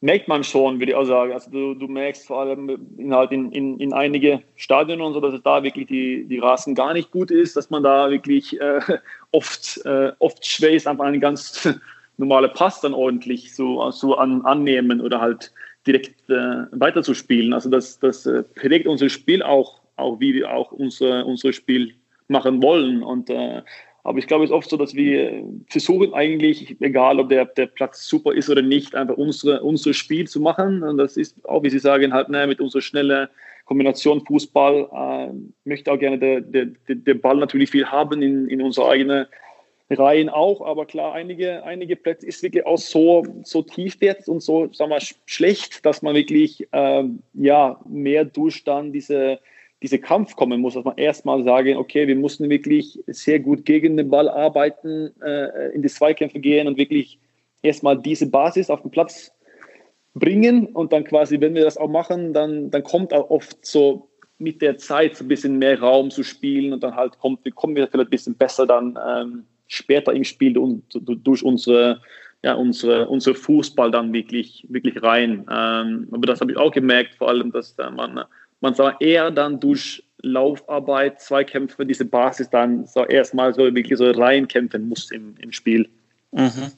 merkt 0.02 0.28
man 0.28 0.44
schon, 0.44 0.78
würde 0.78 0.92
ich 0.92 0.96
auch 0.96 1.04
sagen. 1.04 1.32
Also 1.32 1.50
du, 1.50 1.74
du 1.74 1.86
merkst 1.86 2.26
vor 2.26 2.40
allem 2.40 2.68
in, 2.98 3.14
halt 3.14 3.32
in, 3.32 3.50
in, 3.52 3.78
in 3.78 3.92
einige 3.92 4.42
Stadien 4.56 5.00
und 5.00 5.14
so, 5.14 5.20
dass 5.20 5.34
es 5.34 5.42
da 5.42 5.62
wirklich 5.62 5.86
die, 5.86 6.24
die 6.24 6.38
Rasen 6.38 6.74
gar 6.74 6.92
nicht 6.92 7.10
gut 7.10 7.30
ist, 7.30 7.56
dass 7.56 7.70
man 7.70 7.82
da 7.82 8.10
wirklich 8.10 8.60
äh, 8.60 8.80
oft, 9.30 9.80
äh, 9.86 10.12
oft 10.18 10.44
schwer 10.44 10.72
einfach 10.72 11.04
einen 11.04 11.20
ganz 11.20 11.68
normalen 12.16 12.52
Pass 12.52 12.80
dann 12.80 12.94
ordentlich 12.94 13.54
so, 13.54 13.90
so 13.90 14.16
an, 14.16 14.44
annehmen 14.44 15.00
oder 15.00 15.20
halt 15.20 15.52
direkt 15.86 16.28
äh, 16.28 16.66
weiterzuspielen. 16.72 17.52
Also 17.52 17.70
das, 17.70 17.98
das 17.98 18.26
äh, 18.26 18.42
prägt 18.42 18.86
unser 18.86 19.08
Spiel 19.08 19.42
auch, 19.42 19.80
auch 19.96 20.20
wie 20.20 20.34
wir 20.34 20.52
auch 20.52 20.72
unser, 20.72 21.26
unser 21.26 21.52
Spiel 21.52 21.94
machen 22.28 22.62
wollen. 22.62 23.02
Und 23.02 23.30
äh, 23.30 23.62
aber 24.04 24.18
ich 24.18 24.26
glaube, 24.26 24.44
es 24.44 24.50
ist 24.50 24.54
oft 24.54 24.68
so, 24.68 24.76
dass 24.76 24.94
wir 24.94 25.44
versuchen 25.68 26.12
eigentlich, 26.12 26.76
egal 26.80 27.20
ob 27.20 27.28
der, 27.28 27.44
der 27.44 27.66
Platz 27.66 28.06
super 28.06 28.32
ist 28.34 28.50
oder 28.50 28.62
nicht, 28.62 28.96
einfach 28.96 29.16
unsere, 29.16 29.62
unser 29.62 29.94
Spiel 29.94 30.26
zu 30.26 30.40
machen. 30.40 30.82
Und 30.82 30.98
das 30.98 31.16
ist 31.16 31.48
auch, 31.48 31.62
wie 31.62 31.70
Sie 31.70 31.78
sagen, 31.78 32.12
halt 32.12 32.28
ne, 32.28 32.46
mit 32.48 32.60
unserer 32.60 32.82
schnellen 32.82 33.28
Kombination 33.64 34.24
Fußball. 34.26 34.88
Äh, 34.92 35.34
möchte 35.64 35.92
auch 35.92 35.98
gerne 35.98 36.18
der, 36.18 36.40
der, 36.40 36.66
der 36.88 37.14
Ball 37.14 37.36
natürlich 37.36 37.70
viel 37.70 37.86
haben 37.86 38.22
in, 38.22 38.48
in 38.48 38.60
unsere 38.60 38.88
eigenen 38.88 39.26
Reihen 39.88 40.28
auch. 40.28 40.62
Aber 40.62 40.84
klar, 40.84 41.14
einige, 41.14 41.62
einige 41.62 41.94
Plätze 41.94 42.26
ist 42.26 42.42
wirklich 42.42 42.66
auch 42.66 42.78
so, 42.78 43.24
so 43.44 43.62
tief 43.62 43.98
jetzt 44.00 44.28
und 44.28 44.42
so 44.42 44.68
sagen 44.72 44.90
wir, 44.90 44.98
schlecht, 45.26 45.86
dass 45.86 46.02
man 46.02 46.16
wirklich 46.16 46.66
äh, 46.72 47.04
ja, 47.34 47.80
mehr 47.88 48.24
durch 48.24 48.64
dann 48.64 48.92
diese 48.92 49.38
dieser 49.82 49.98
Kampf 49.98 50.36
kommen 50.36 50.60
muss, 50.60 50.74
dass 50.74 50.84
man 50.84 50.96
erstmal 50.96 51.42
sagen, 51.42 51.76
okay, 51.76 52.06
wir 52.06 52.16
mussten 52.16 52.48
wirklich 52.48 52.98
sehr 53.08 53.40
gut 53.40 53.64
gegen 53.64 53.96
den 53.96 54.10
Ball 54.10 54.28
arbeiten, 54.28 55.10
äh, 55.22 55.74
in 55.74 55.82
die 55.82 55.88
Zweikämpfe 55.88 56.40
gehen 56.40 56.68
und 56.68 56.76
wirklich 56.76 57.18
erstmal 57.62 57.98
diese 57.98 58.30
Basis 58.30 58.70
auf 58.70 58.82
den 58.82 58.90
Platz 58.90 59.32
bringen 60.14 60.66
und 60.66 60.92
dann 60.92 61.04
quasi, 61.04 61.40
wenn 61.40 61.54
wir 61.54 61.64
das 61.64 61.76
auch 61.76 61.88
machen, 61.88 62.32
dann, 62.32 62.70
dann 62.70 62.82
kommt 62.82 63.12
auch 63.12 63.30
oft 63.30 63.64
so 63.64 64.08
mit 64.38 64.60
der 64.60 64.76
Zeit 64.78 65.16
so 65.16 65.24
ein 65.24 65.28
bisschen 65.28 65.58
mehr 65.58 65.80
Raum 65.80 66.10
zu 66.10 66.22
spielen 66.22 66.72
und 66.72 66.82
dann 66.82 66.96
halt 66.96 67.18
kommt, 67.18 67.40
kommen 67.54 67.76
wir 67.76 67.86
vielleicht 67.86 68.08
ein 68.08 68.10
bisschen 68.10 68.34
besser 68.34 68.66
dann 68.66 68.98
ähm, 69.08 69.44
später 69.68 70.12
im 70.12 70.24
Spiel 70.24 70.58
und 70.58 70.84
durch 70.92 71.42
unsere 71.42 72.00
ja, 72.44 72.54
unsere, 72.54 73.08
unser 73.08 73.34
Fußball 73.34 73.90
dann 73.90 74.12
wirklich, 74.12 74.66
wirklich 74.68 75.00
rein. 75.02 75.46
Ähm, 75.48 76.08
aber 76.10 76.26
das 76.26 76.40
habe 76.40 76.50
ich 76.50 76.58
auch 76.58 76.72
gemerkt, 76.72 77.14
vor 77.14 77.28
allem, 77.28 77.52
dass 77.52 77.78
äh, 77.78 77.88
man 77.90 78.24
man 78.62 78.74
soll 78.74 78.94
eher 79.00 79.30
dann 79.30 79.60
durch 79.60 80.02
Laufarbeit, 80.22 81.20
Zweikämpfe, 81.20 81.84
diese 81.84 82.04
Basis 82.04 82.48
dann 82.48 82.86
so 82.86 83.04
erstmal 83.04 83.52
so 83.52 83.62
wirklich 83.74 83.98
so 83.98 84.10
reinkämpfen 84.10 84.88
muss 84.88 85.10
im, 85.10 85.34
im 85.40 85.52
Spiel. 85.52 85.88
Mhm. 86.30 86.72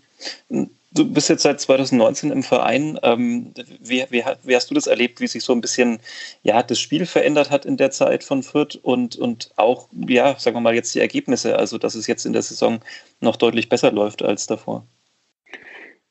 Du 0.93 1.13
bist 1.13 1.29
jetzt 1.29 1.43
seit 1.43 1.61
2019 1.61 2.31
im 2.31 2.43
Verein. 2.43 2.99
Ähm, 3.03 3.53
wie, 3.81 4.05
wie, 4.11 4.25
wie, 4.45 4.57
hast 4.57 4.71
du 4.71 4.75
das 4.75 4.87
erlebt, 4.87 5.21
wie 5.21 5.27
sich 5.27 5.45
so 5.45 5.53
ein 5.53 5.61
bisschen 5.61 5.99
ja, 6.43 6.63
das 6.63 6.79
Spiel 6.79 7.05
verändert 7.05 7.51
hat 7.51 7.67
in 7.67 7.77
der 7.77 7.91
Zeit 7.91 8.25
von 8.25 8.43
Fürth 8.43 8.77
und, 8.81 9.17
und 9.17 9.51
auch, 9.57 9.89
ja, 10.09 10.39
sagen 10.39 10.57
wir 10.57 10.61
mal, 10.61 10.75
jetzt 10.75 10.95
die 10.95 11.01
Ergebnisse, 11.01 11.59
also 11.59 11.77
dass 11.79 11.97
es 11.97 12.07
jetzt 12.07 12.25
in 12.25 12.33
der 12.33 12.43
Saison 12.43 12.81
noch 13.21 13.37
deutlich 13.37 13.69
besser 13.69 13.93
läuft 13.93 14.23
als 14.23 14.47
davor? 14.47 14.87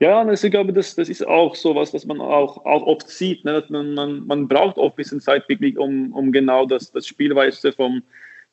Ja, 0.03 0.21
also 0.21 0.47
ich 0.47 0.51
glaube, 0.51 0.73
das, 0.73 0.95
das 0.95 1.07
ist 1.07 1.25
auch 1.25 1.55
so 1.55 1.75
was, 1.75 1.93
was 1.93 2.05
man 2.05 2.19
auch, 2.19 2.65
auch 2.65 2.81
oft 2.85 3.07
sieht. 3.07 3.45
Ne? 3.45 3.63
Man, 3.69 3.93
man, 3.93 4.27
man 4.27 4.49
braucht 4.49 4.75
auch 4.77 4.89
ein 4.89 4.95
bisschen 4.97 5.21
Zeit 5.21 5.47
wirklich, 5.47 5.77
um, 5.77 6.11
um 6.11 6.33
genau 6.33 6.65
das, 6.65 6.91
das 6.91 7.07
Spielweise 7.07 7.71
vom 7.71 8.03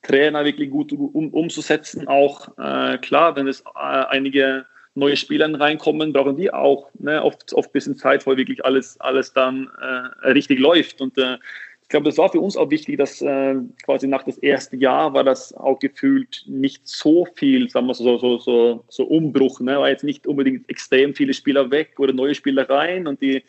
Trainer 0.01 0.45
wirklich 0.45 0.69
gut 0.71 0.93
um, 0.93 1.33
umzusetzen. 1.33 2.07
Auch 2.07 2.47
äh, 2.57 2.97
klar, 2.99 3.35
wenn 3.35 3.49
es 3.49 3.59
äh, 3.75 3.79
einige 4.07 4.65
neue 4.95 5.17
Spieler 5.17 5.53
reinkommen, 5.59 6.13
brauchen 6.13 6.37
die 6.37 6.53
auch 6.53 6.89
ne, 6.99 7.21
oft, 7.21 7.51
oft 7.51 7.67
ein 7.67 7.73
bisschen 7.73 7.97
Zeit, 7.97 8.25
weil 8.25 8.37
wirklich 8.37 8.63
alles, 8.63 8.97
alles 9.01 9.33
dann 9.33 9.69
äh, 9.81 10.29
richtig 10.29 10.57
läuft. 10.57 11.01
Und 11.01 11.17
äh, 11.17 11.37
glaube, 11.91 12.05
das 12.05 12.17
war 12.17 12.31
für 12.31 12.39
uns 12.39 12.57
auch 12.57 12.69
wichtig, 12.69 12.97
dass 12.97 13.21
äh, 13.21 13.55
quasi 13.83 14.07
nach 14.07 14.23
das 14.23 14.37
erste 14.37 14.75
Jahr 14.77 15.13
war 15.13 15.23
das 15.23 15.53
auch 15.53 15.79
gefühlt 15.79 16.43
nicht 16.47 16.87
so 16.87 17.25
viel, 17.35 17.69
sagen 17.69 17.87
wir 17.87 17.93
so, 17.93 18.17
so, 18.17 18.37
so, 18.39 18.83
so 18.87 19.03
Umbruch. 19.03 19.59
Ne? 19.59 19.77
War 19.77 19.89
jetzt 19.89 20.03
nicht 20.03 20.27
unbedingt 20.27 20.69
extrem 20.69 21.13
viele 21.13 21.33
Spieler 21.33 21.69
weg 21.71 21.99
oder 21.99 22.13
neue 22.13 22.35
Spieler 22.35 22.69
rein 22.69 23.07
und 23.07 23.21
die 23.21 23.43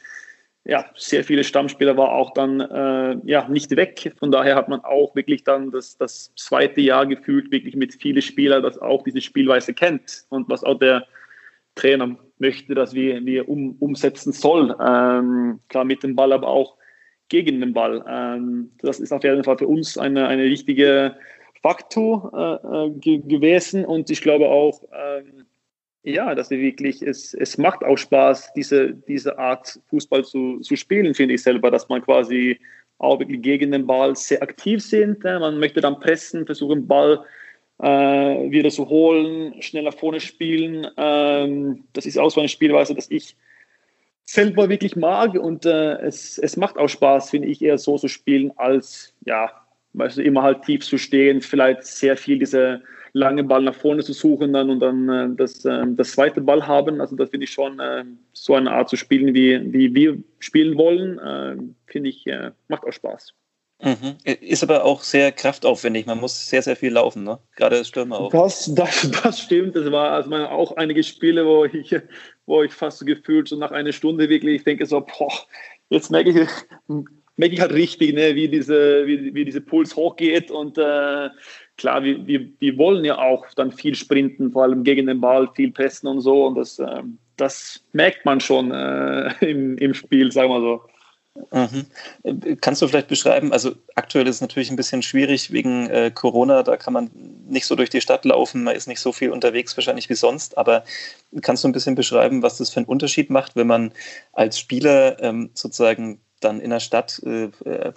ja, 0.65 0.87
sehr 0.95 1.25
viele 1.25 1.43
Stammspieler 1.43 1.97
war 1.97 2.13
auch 2.13 2.35
dann 2.35 2.61
äh, 2.61 3.17
ja, 3.25 3.49
nicht 3.49 3.75
weg. 3.75 4.13
Von 4.19 4.31
daher 4.31 4.55
hat 4.55 4.69
man 4.69 4.81
auch 4.85 5.15
wirklich 5.17 5.43
dann 5.43 5.73
das, 5.73 5.97
das 5.97 6.33
zweite 6.37 6.81
Jahr 6.81 7.07
gefühlt, 7.07 7.51
wirklich 7.51 7.75
mit 7.75 7.95
vielen 7.95 8.23
Spielern, 8.23 8.63
das 8.63 8.79
auch 8.79 9.03
diese 9.03 9.21
Spielweise 9.21 9.75
kennt 9.75 10.25
und 10.29 10.49
was 10.49 10.63
auch 10.63 10.79
der 10.79 11.07
Trainer 11.75 12.17
möchte, 12.39 12.75
dass 12.75 12.95
wir, 12.95 13.25
wir 13.25 13.49
um, 13.49 13.77
umsetzen 13.81 14.33
soll. 14.33 14.77
Ähm, 14.81 15.59
klar 15.69 15.85
mit 15.85 16.03
dem 16.05 16.15
Ball, 16.15 16.33
aber 16.33 16.49
auch 16.49 16.77
gegen 17.33 17.61
den 17.61 17.73
Ball. 17.73 18.05
Ähm, 18.07 18.71
das 18.83 19.01
ist 19.01 19.11
auf 19.11 19.25
jeden 19.25 19.43
Fall 19.43 19.57
für 19.57 19.67
uns 19.67 19.97
eine, 19.97 20.29
eine 20.29 20.45
richtige 20.45 21.17
Faktor 21.62 22.31
äh, 22.35 22.87
äh 22.87 23.21
gewesen 23.21 23.85
und 23.85 24.11
ich 24.11 24.21
glaube 24.21 24.49
auch, 24.49 24.83
ähm, 24.93 25.47
ja, 26.05 26.35
dass 26.35 26.51
wir 26.51 26.59
wirklich, 26.59 27.01
es, 27.01 27.33
es 27.33 27.57
macht 27.59 27.85
auch 27.85 27.97
Spaß, 27.97 28.53
diese, 28.55 28.93
diese 28.93 29.39
Art 29.39 29.81
Fußball 29.89 30.25
zu, 30.25 30.59
zu 30.61 30.77
spielen, 30.77 31.15
finde 31.15 31.35
ich 31.35 31.43
selber, 31.43 31.71
dass 31.71 31.89
man 31.89 32.03
quasi 32.03 32.59
auch 32.99 33.19
wirklich 33.19 33.41
gegen 33.41 33.73
den 33.73 33.87
Ball 33.87 34.15
sehr 34.15 34.43
aktiv 34.43 34.83
sind. 34.83 35.25
Man 35.25 35.59
möchte 35.59 35.81
dann 35.81 36.01
pressen, 36.01 36.45
versuchen, 36.45 36.87
Ball 36.87 37.25
äh, 37.79 37.87
wieder 38.51 38.71
zu 38.71 38.89
holen, 38.89 39.62
schnell 39.62 39.85
nach 39.85 39.95
vorne 39.95 40.21
spielen. 40.21 40.87
Ähm, 40.97 41.85
das 41.93 42.05
ist 42.07 42.19
auch 42.19 42.31
so 42.31 42.41
eine 42.41 42.49
Spielweise, 42.49 42.95
dass 42.95 43.11
ich 43.11 43.37
selber 44.25 44.69
wirklich 44.69 44.97
mag 44.97 45.35
und 45.35 45.67
äh, 45.67 45.95
es, 46.00 46.38
es 46.38 46.57
macht 46.57 46.79
auch 46.79 46.88
Spaß, 46.88 47.31
finde 47.31 47.49
ich, 47.49 47.62
eher 47.62 47.79
so 47.79 47.99
zu 47.99 48.09
spielen, 48.09 48.52
als 48.57 49.14
ja, 49.25 49.50
weißt 49.95 50.19
du, 50.19 50.23
immer 50.23 50.43
halt 50.43 50.62
tief 50.62 50.85
zu 50.85 50.99
stehen, 50.99 51.41
vielleicht 51.41 51.85
sehr 51.85 52.17
viel 52.17 52.38
diese 52.38 52.83
lange 53.12 53.45
Ball 53.45 53.62
nach 53.62 53.75
vorne 53.75 54.02
zu 54.02 54.12
suchen 54.12 54.52
dann 54.52 54.71
und 54.71 54.81
dann 54.81 55.09
äh, 55.09 55.37
das, 55.37 55.64
äh, 55.64 55.85
das 55.88 56.12
zweite 56.12 56.41
Ball 56.41 56.67
haben. 56.67 57.00
Also 57.00 57.17
das 57.17 57.31
finde 57.31 57.45
ich 57.45 57.50
schon 57.50 57.79
äh, 57.79 58.05
so 58.33 58.55
eine 58.55 58.71
Art 58.71 58.88
zu 58.88 58.97
spielen, 58.97 59.35
wie, 59.35 59.73
wie 59.73 59.95
wir 59.95 60.19
spielen 60.38 60.76
wollen, 60.79 61.19
äh, 61.19 61.57
finde 61.87 62.09
ich, 62.09 62.26
äh, 62.26 62.52
macht 62.69 62.85
auch 62.85 62.93
Spaß. 62.93 63.35
Mhm. 63.83 64.17
Ist 64.25 64.62
aber 64.62 64.85
auch 64.85 65.02
sehr 65.02 65.33
kraftaufwendig. 65.33 66.07
Man 66.07 66.21
muss 66.21 66.49
sehr, 66.49 66.62
sehr 66.62 66.76
viel 66.76 66.93
laufen, 66.93 67.25
ne? 67.25 67.41
gerade 67.57 67.76
als 67.76 67.88
Stürmer 67.88 68.21
auch. 68.21 68.31
Das, 68.31 68.73
das, 68.75 69.11
das 69.23 69.41
stimmt. 69.41 69.75
Das 69.75 69.91
war 69.91 70.12
also 70.12 70.33
auch 70.35 70.76
einige 70.76 71.02
Spiele, 71.02 71.45
wo 71.45 71.64
ich, 71.64 71.97
wo 72.47 72.63
ich 72.63 72.73
fast 72.73 72.99
so 72.99 73.05
gefühlt 73.05 73.49
so 73.49 73.57
nach 73.57 73.71
einer 73.71 73.93
Stunde 73.93 74.29
wirklich, 74.29 74.57
ich 74.57 74.65
denke 74.65 74.87
so, 74.87 75.01
boah, 75.01 75.33
jetzt 75.91 76.11
merke 76.11 76.31
ich, 76.31 76.49
merke 77.37 77.55
ich 77.55 77.61
halt 77.61 77.73
richtig, 77.73 78.15
ne, 78.15 78.35
wie, 78.35 78.49
diese, 78.49 79.07
wie, 79.07 79.35
wie 79.35 79.45
diese 79.45 79.61
Puls 79.61 79.97
hochgeht. 79.97 80.51
Und 80.51 80.79
äh, 80.79 81.29
klar, 81.77 82.03
wir, 82.03 82.27
wir, 82.27 82.49
wir 82.59 82.79
wollen 82.79 83.05
ja 83.05 83.19
auch 83.19 83.47
dann 83.55 83.73
viel 83.73 83.95
sprinten, 83.95 84.53
vor 84.53 84.65
allem 84.65 84.85
gegen 84.85 85.07
den 85.07 85.21
Ball, 85.21 85.49
viel 85.55 85.71
pressen 85.71 86.09
und 86.09 86.21
so. 86.21 86.47
Und 86.47 86.57
das, 86.57 86.79
äh, 86.79 87.03
das 87.37 87.85
merkt 87.93 88.25
man 88.25 88.41
schon 88.41 88.71
äh, 88.73 89.33
im, 89.41 89.79
im 89.79 89.95
Spiel, 89.95 90.31
sagen 90.33 90.51
wir 90.51 90.61
so. 90.61 90.83
Mhm. 91.51 92.57
Kannst 92.61 92.83
du 92.83 92.89
vielleicht 92.89 93.09
beschreiben, 93.09 93.53
also 93.53 93.73
aktuell 93.95 94.27
ist 94.27 94.37
es 94.37 94.41
natürlich 94.43 94.71
ein 94.71 94.77
bisschen 94.77 95.01
schwierig 95.01 95.51
wegen 95.51 95.89
äh, 95.89 96.11
Corona, 96.15 96.63
da 96.63 96.77
kann 96.77 96.93
man 96.93 97.11
nicht 97.52 97.66
so 97.66 97.76
durch 97.76 97.90
die 97.90 98.00
Stadt 98.00 98.25
laufen, 98.25 98.64
man 98.64 98.75
ist 98.75 98.88
nicht 98.88 99.00
so 99.00 99.12
viel 99.12 99.30
unterwegs 99.30 99.76
wahrscheinlich 99.76 100.09
wie 100.09 100.14
sonst, 100.14 100.59
aber 100.59 100.85
kannst 101.42 101.62
du 101.62 101.68
ein 101.68 101.73
bisschen 101.73 101.94
beschreiben, 101.94 102.42
was 102.42 102.59
das 102.59 102.71
für 102.71 102.78
einen 102.78 102.87
Unterschied 102.87 103.30
macht, 103.30 103.54
wenn 103.56 103.66
man 103.66 103.92
als 104.32 104.59
Spieler 104.59 105.23
ähm, 105.23 105.50
sozusagen 105.54 106.21
dann 106.40 106.61
in 106.61 106.71
der 106.71 106.80
Stadt 106.80 107.23
äh, 107.25 107.50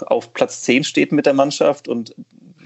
auf 0.06 0.34
Platz 0.34 0.62
10 0.62 0.84
steht 0.84 1.12
mit 1.12 1.26
der 1.26 1.34
Mannschaft 1.34 1.88
und 1.88 2.16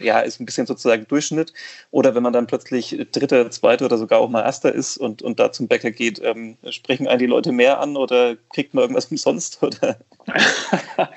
ja, 0.02 0.20
ist 0.20 0.40
ein 0.40 0.46
bisschen 0.46 0.68
sozusagen 0.68 1.08
Durchschnitt. 1.08 1.54
Oder 1.92 2.16
wenn 2.16 2.24
man 2.24 2.34
dann 2.34 2.48
plötzlich 2.48 2.98
Dritter, 3.12 3.50
Zweiter 3.52 3.86
oder 3.86 3.98
sogar 3.98 4.20
auch 4.20 4.30
mal 4.30 4.44
Erster 4.44 4.74
ist 4.74 4.98
und, 4.98 5.22
und 5.22 5.40
da 5.40 5.52
zum 5.52 5.68
Bäcker 5.68 5.92
geht, 5.92 6.22
ähm, 6.24 6.58
sprechen 6.70 7.08
einen 7.08 7.20
die 7.20 7.26
Leute 7.26 7.52
mehr 7.52 7.80
an 7.80 7.98
oder 7.98 8.36
kriegt 8.54 8.74
man 8.74 8.84
irgendwas 8.84 9.06
umsonst? 9.12 9.62
Oder? 9.62 10.00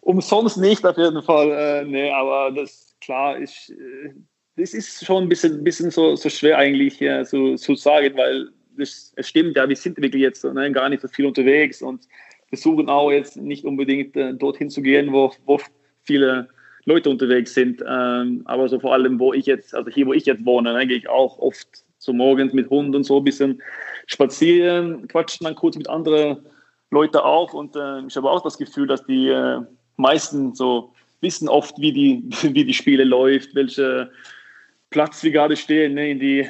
umsonst 0.00 0.56
nicht 0.56 0.84
auf 0.84 0.96
jeden 0.96 1.22
Fall. 1.22 1.50
Äh, 1.50 1.84
nee, 1.84 2.10
aber 2.10 2.50
das 2.52 2.94
klar, 3.00 3.38
ich, 3.38 3.70
äh, 3.70 4.14
das 4.56 4.74
ist 4.74 5.04
schon 5.04 5.24
ein 5.24 5.28
bisschen, 5.28 5.62
bisschen 5.64 5.90
so, 5.90 6.16
so 6.16 6.28
schwer 6.28 6.58
eigentlich 6.58 7.00
ja, 7.00 7.24
so, 7.24 7.56
zu 7.56 7.74
sagen, 7.74 8.16
weil 8.16 8.48
das, 8.76 9.12
es 9.16 9.28
stimmt 9.28 9.56
ja, 9.56 9.68
wir 9.68 9.76
sind 9.76 10.00
wirklich 10.00 10.22
jetzt 10.22 10.44
ne, 10.44 10.72
gar 10.72 10.88
nicht 10.88 11.02
so 11.02 11.08
viel 11.08 11.26
unterwegs 11.26 11.82
und 11.82 12.06
versuchen 12.48 12.88
auch 12.88 13.10
jetzt 13.10 13.36
nicht 13.36 13.64
unbedingt 13.64 14.16
äh, 14.16 14.34
dorthin 14.34 14.70
zu 14.70 14.82
gehen, 14.82 15.12
wo, 15.12 15.32
wo 15.46 15.60
viele 16.02 16.48
Leute 16.84 17.10
unterwegs 17.10 17.54
sind. 17.54 17.82
Ähm, 17.86 18.42
aber 18.46 18.68
so 18.68 18.80
vor 18.80 18.92
allem, 18.92 19.18
wo 19.18 19.32
ich 19.32 19.46
jetzt, 19.46 19.74
also 19.74 19.90
hier, 19.90 20.06
wo 20.06 20.12
ich 20.12 20.26
jetzt 20.26 20.44
wohne, 20.44 20.72
ne, 20.72 20.86
gehe 20.86 20.98
ich 20.98 21.08
auch 21.08 21.38
oft 21.38 21.84
so 21.98 22.12
morgens 22.12 22.52
mit 22.52 22.68
Hunden 22.70 22.94
und 22.94 23.04
so 23.04 23.18
ein 23.18 23.24
bisschen 23.24 23.62
spazieren, 24.06 25.06
quatschen 25.08 25.44
dann 25.44 25.54
kurz 25.54 25.76
mit 25.76 25.88
anderen 25.88 26.38
Leuten 26.90 27.18
auf 27.18 27.54
und 27.54 27.76
äh, 27.76 28.00
ich 28.06 28.16
habe 28.16 28.30
auch 28.30 28.42
das 28.42 28.58
Gefühl, 28.58 28.86
dass 28.86 29.04
die 29.04 29.28
äh, 29.28 29.60
meisten 29.96 30.54
so 30.54 30.92
wissen 31.20 31.48
oft, 31.48 31.78
wie 31.78 31.92
die, 31.92 32.24
wie 32.54 32.64
die 32.64 32.74
Spiele 32.74 33.04
läuft, 33.04 33.54
welche 33.54 34.10
Platz 34.90 35.22
wir 35.22 35.30
gerade 35.30 35.56
stehen 35.56 35.94
ne, 35.94 36.10
in 36.10 36.18
die 36.18 36.46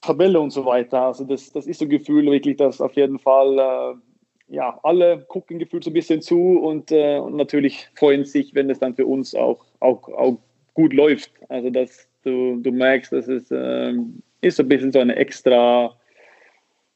Tabelle 0.00 0.40
und 0.40 0.50
so 0.50 0.64
weiter. 0.64 1.02
Also 1.02 1.24
das, 1.24 1.52
das 1.52 1.66
ist 1.66 1.78
so 1.78 1.84
ein 1.84 1.90
Gefühl 1.90 2.26
wirklich, 2.26 2.56
dass 2.56 2.80
auf 2.80 2.94
jeden 2.94 3.18
Fall 3.18 3.58
äh, 3.58 4.54
ja, 4.54 4.78
alle 4.82 5.24
gucken 5.28 5.58
gefühlt 5.58 5.84
so 5.84 5.90
ein 5.90 5.94
bisschen 5.94 6.20
zu 6.20 6.58
und, 6.58 6.90
äh, 6.90 7.18
und 7.18 7.36
natürlich 7.36 7.88
freuen 7.94 8.24
sich, 8.24 8.54
wenn 8.54 8.68
es 8.70 8.80
dann 8.80 8.94
für 8.94 9.06
uns 9.06 9.34
auch, 9.34 9.64
auch, 9.78 10.08
auch 10.08 10.38
gut 10.74 10.92
läuft. 10.92 11.30
Also 11.48 11.70
dass 11.70 12.08
du, 12.24 12.56
du 12.56 12.72
merkst, 12.72 13.12
dass 13.12 13.28
es 13.28 13.50
äh, 13.50 13.94
ist 14.40 14.56
so 14.56 14.62
ein 14.62 14.68
bisschen 14.68 14.92
so 14.92 14.98
eine 14.98 15.16
extra 15.16 15.94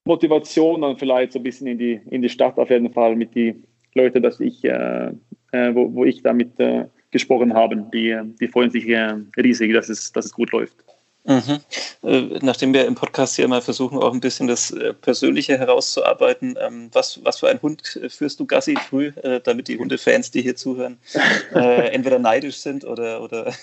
Motivation 0.05 0.83
dann 0.83 0.99
vielleicht 0.99 1.33
so 1.33 1.39
ein 1.39 1.45
bisschen 1.45 1.67
in 1.67 1.79
die, 1.79 2.01
in 2.11 2.23
die 2.23 2.29
Stadt 2.29 2.59
auf 2.59 2.71
jeden 2.71 2.93
Fall 2.93 3.17
mit 3.17 3.35
den 3.35 3.65
Leuten, 3.95 4.23
dass 4.23 4.41
ich, 4.41 4.65
äh, 4.65 5.13
äh, 5.53 5.75
wo, 5.75 5.95
wo 5.95 6.05
ich 6.05 6.23
damit 6.23 6.59
äh, 6.59 6.87
gesprochen 7.15 7.55
habe, 7.55 7.77
die, 7.95 8.15
die 8.41 8.49
freuen 8.49 8.71
sich 8.71 8.87
äh, 8.89 9.15
riesig, 9.37 9.73
dass 9.73 9.89
es, 9.89 10.13
dass 10.13 10.27
es 10.27 10.33
gut 10.33 10.51
läuft. 10.51 10.75
Mhm. 11.27 11.61
Äh, 12.03 12.39
nachdem 12.43 12.75
wir 12.75 12.85
im 12.85 12.97
Podcast 12.97 13.37
hier 13.37 13.49
mal 13.49 13.63
versuchen, 13.63 13.97
auch 13.97 14.13
ein 14.13 14.21
bisschen 14.21 14.49
das 14.49 14.73
äh, 14.73 14.93
Persönliche 14.93 15.57
herauszuarbeiten, 15.57 16.59
ähm, 16.61 16.91
was, 16.93 17.25
was 17.25 17.39
für 17.39 17.49
einen 17.49 17.63
Hund 17.63 17.99
führst 18.11 18.41
du 18.41 18.47
Gassi 18.47 18.77
früh, 18.77 19.13
damit 19.45 19.69
die 19.69 19.79
Hundefans, 19.79 20.33
die 20.33 20.43
hier 20.43 20.57
zuhören, 20.57 20.99
entweder 21.55 22.19
neidisch 22.19 22.57
sind 22.57 22.85
oder. 22.85 23.23
oder 23.23 23.55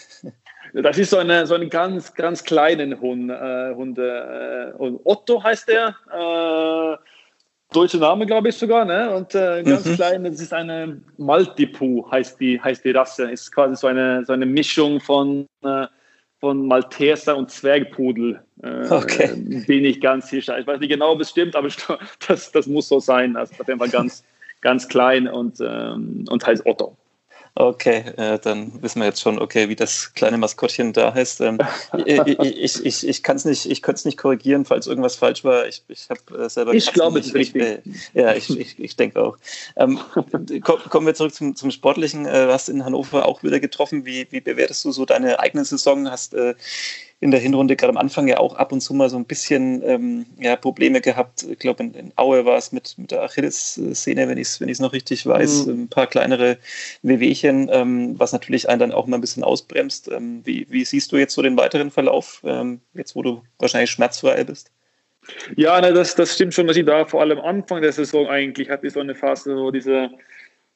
das 0.74 0.98
ist 0.98 1.10
so 1.10 1.18
eine, 1.18 1.46
so 1.46 1.54
einen 1.54 1.70
ganz, 1.70 2.14
ganz 2.14 2.44
kleinen 2.44 3.00
Hund. 3.02 3.32
Hunde. 3.32 4.74
Otto 5.04 5.44
heißt 5.44 5.68
der. 5.68 6.98
Äh, 7.72 7.74
deutscher 7.74 8.00
Name, 8.00 8.26
glaube 8.26 8.50
ich 8.50 8.56
sogar. 8.56 8.86
Ne? 8.86 9.16
Und 9.16 9.34
äh, 9.34 9.64
ganz 9.64 9.86
mhm. 9.86 9.96
klein, 9.96 10.24
das 10.24 10.40
ist 10.40 10.54
eine 10.54 11.02
Maltipu, 11.18 12.06
heißt 12.12 12.40
die, 12.40 12.60
heißt 12.62 12.86
die 12.86 12.92
Rasse. 12.92 13.32
Ist 13.32 13.52
quasi 13.52 13.76
so 13.76 13.88
eine, 13.88 14.24
so 14.26 14.34
eine 14.34 14.46
Mischung 14.46 15.00
von 15.00 15.48
von 16.42 16.68
Malteser 16.68 17.38
und 17.38 17.52
Zwergpudel. 17.52 18.42
Äh, 18.64 18.88
okay. 18.90 19.36
Bin 19.68 19.86
ich 19.86 20.02
ganz 20.02 20.30
sicher. 20.30 20.58
Ich 20.58 20.66
weiß 20.66 20.80
nicht 20.80 20.90
genau, 20.90 21.12
ob 21.12 21.22
es 21.22 21.30
stimmt, 21.30 21.56
aber 21.56 21.70
das, 22.28 22.52
das 22.52 22.66
muss 22.66 22.90
so 22.90 23.00
sein. 23.00 23.38
Also 23.38 23.54
auf 23.60 23.68
jeden 23.68 23.80
Fall 23.80 23.90
ganz, 23.90 24.24
ganz 24.62 24.88
klein 24.88 25.28
und, 25.28 25.60
ähm, 25.62 26.26
und 26.30 26.46
heißt 26.46 26.66
Otto. 26.66 26.98
Okay, 27.54 28.06
äh, 28.16 28.40
dann 28.40 28.82
wissen 28.82 29.02
wir 29.02 29.08
jetzt 29.08 29.20
schon, 29.20 29.38
okay, 29.38 29.68
wie 29.68 29.76
das 29.76 30.14
kleine 30.14 30.38
Maskottchen 30.38 30.94
da 30.94 31.14
heißt. 31.14 31.42
Ähm, 31.42 31.60
ich 32.06 32.18
ich, 32.40 32.86
ich, 32.86 33.08
ich 33.08 33.24
kann 33.24 33.36
es 33.36 33.44
nicht, 33.44 33.70
ich 33.70 33.82
könnte 33.82 34.00
es 34.00 34.06
nicht 34.06 34.18
korrigieren, 34.18 34.64
falls 34.64 34.88
irgendwas 34.88 35.18
falsch 35.18 35.44
war. 35.44 35.68
Ich, 35.68 35.84
ich 35.90 36.10
habe 36.10 36.46
äh, 36.46 36.50
selber. 36.50 36.74
Ich 36.74 36.94
glaube, 36.94 37.20
es 37.20 37.28
ist 37.28 37.36
richtig. 37.36 37.62
Äh, 37.62 37.82
ja, 38.14 38.34
ich, 38.34 38.50
ich, 38.58 38.80
ich 38.80 38.96
denke 38.96 39.22
auch. 39.22 39.38
Ähm, 39.76 40.00
kommen 40.62 41.06
wir 41.06 41.14
zurück 41.14 41.34
zum, 41.34 41.56
zum 41.58 41.72
Sportlichen. 41.72 42.26
Äh, 42.26 42.46
du 42.46 42.54
hast 42.54 42.70
in 42.70 42.86
Hannover 42.86 43.26
auch 43.26 43.44
wieder 43.44 43.60
getroffen. 43.60 44.06
Wie, 44.06 44.28
wie 44.32 44.40
bewertest 44.40 44.86
du 44.86 44.94
so 44.94 45.06
deine 45.06 45.40
eigene 45.40 45.66
Saison? 45.66 46.10
Hast 46.10 46.34
äh, 46.34 46.56
in 47.22 47.30
der 47.30 47.40
Hinrunde 47.40 47.76
gerade 47.76 47.92
am 47.92 47.98
Anfang 47.98 48.28
ja 48.28 48.40
auch 48.40 48.56
ab 48.56 48.72
und 48.72 48.82
zu 48.82 48.96
mal 48.96 49.08
so 49.08 49.16
ein 49.16 49.26
bisschen 49.26 49.84
ähm, 49.86 50.26
ja, 50.40 50.56
Probleme 50.56 51.02
gehabt. 51.02 51.44
Ich 51.44 51.60
glaube, 51.60 51.84
in, 51.84 51.94
in, 51.94 52.12
Aue 52.16 52.46
war 52.46 52.58
es 52.58 52.72
mit, 52.72 52.96
mit 52.98 53.12
der 53.12 53.22
Achilles-Szene, 53.22 54.28
wenn 54.28 54.40
ich 54.40 54.48
es 54.48 54.60
wenn 54.60 54.72
noch 54.80 54.92
richtig 54.92 55.28
weiß. 55.28 55.68
Mhm. 55.68 55.84
Ein 55.84 55.88
paar 55.88 56.08
kleinere 56.08 56.58
Wehwehchen, 57.04 57.70
ähm, 57.72 58.20
was 58.20 58.34
natürlich 58.34 58.68
einen 58.70 58.80
dann 58.80 58.92
auch 58.92 59.06
mal 59.06 59.18
ein 59.18 59.22
bisschen 59.22 59.44
ausbremst. 59.44 60.10
Ähm, 60.12 60.42
wie, 60.46 60.66
wie, 60.72 60.84
siehst 60.84 61.12
du 61.12 61.18
jetzt 61.18 61.36
so 61.36 61.44
den 61.44 61.56
weiteren 61.58 61.92
Verlauf, 61.92 62.42
ähm, 62.44 62.82
jetzt 62.96 63.16
wo 63.16 63.22
du 63.22 63.44
wahrscheinlich 63.60 63.92
schmerzfrei 63.92 64.44
bist? 64.44 64.72
Ja, 65.56 65.80
ne, 65.80 65.94
das, 65.94 66.16
das 66.16 66.34
stimmt 66.34 66.56
schon, 66.56 66.66
dass 66.66 66.76
ich 66.76 66.86
da 66.86 67.06
vor 67.06 67.22
allem 67.22 67.40
Anfang 67.40 67.84
der 67.84 67.92
Saison 67.92 68.28
eigentlich 68.28 68.72
hatte 68.72 68.90
so 68.90 69.00
eine 69.00 69.14
Phase, 69.14 69.56
wo 69.56 69.70
diese 69.70 70.10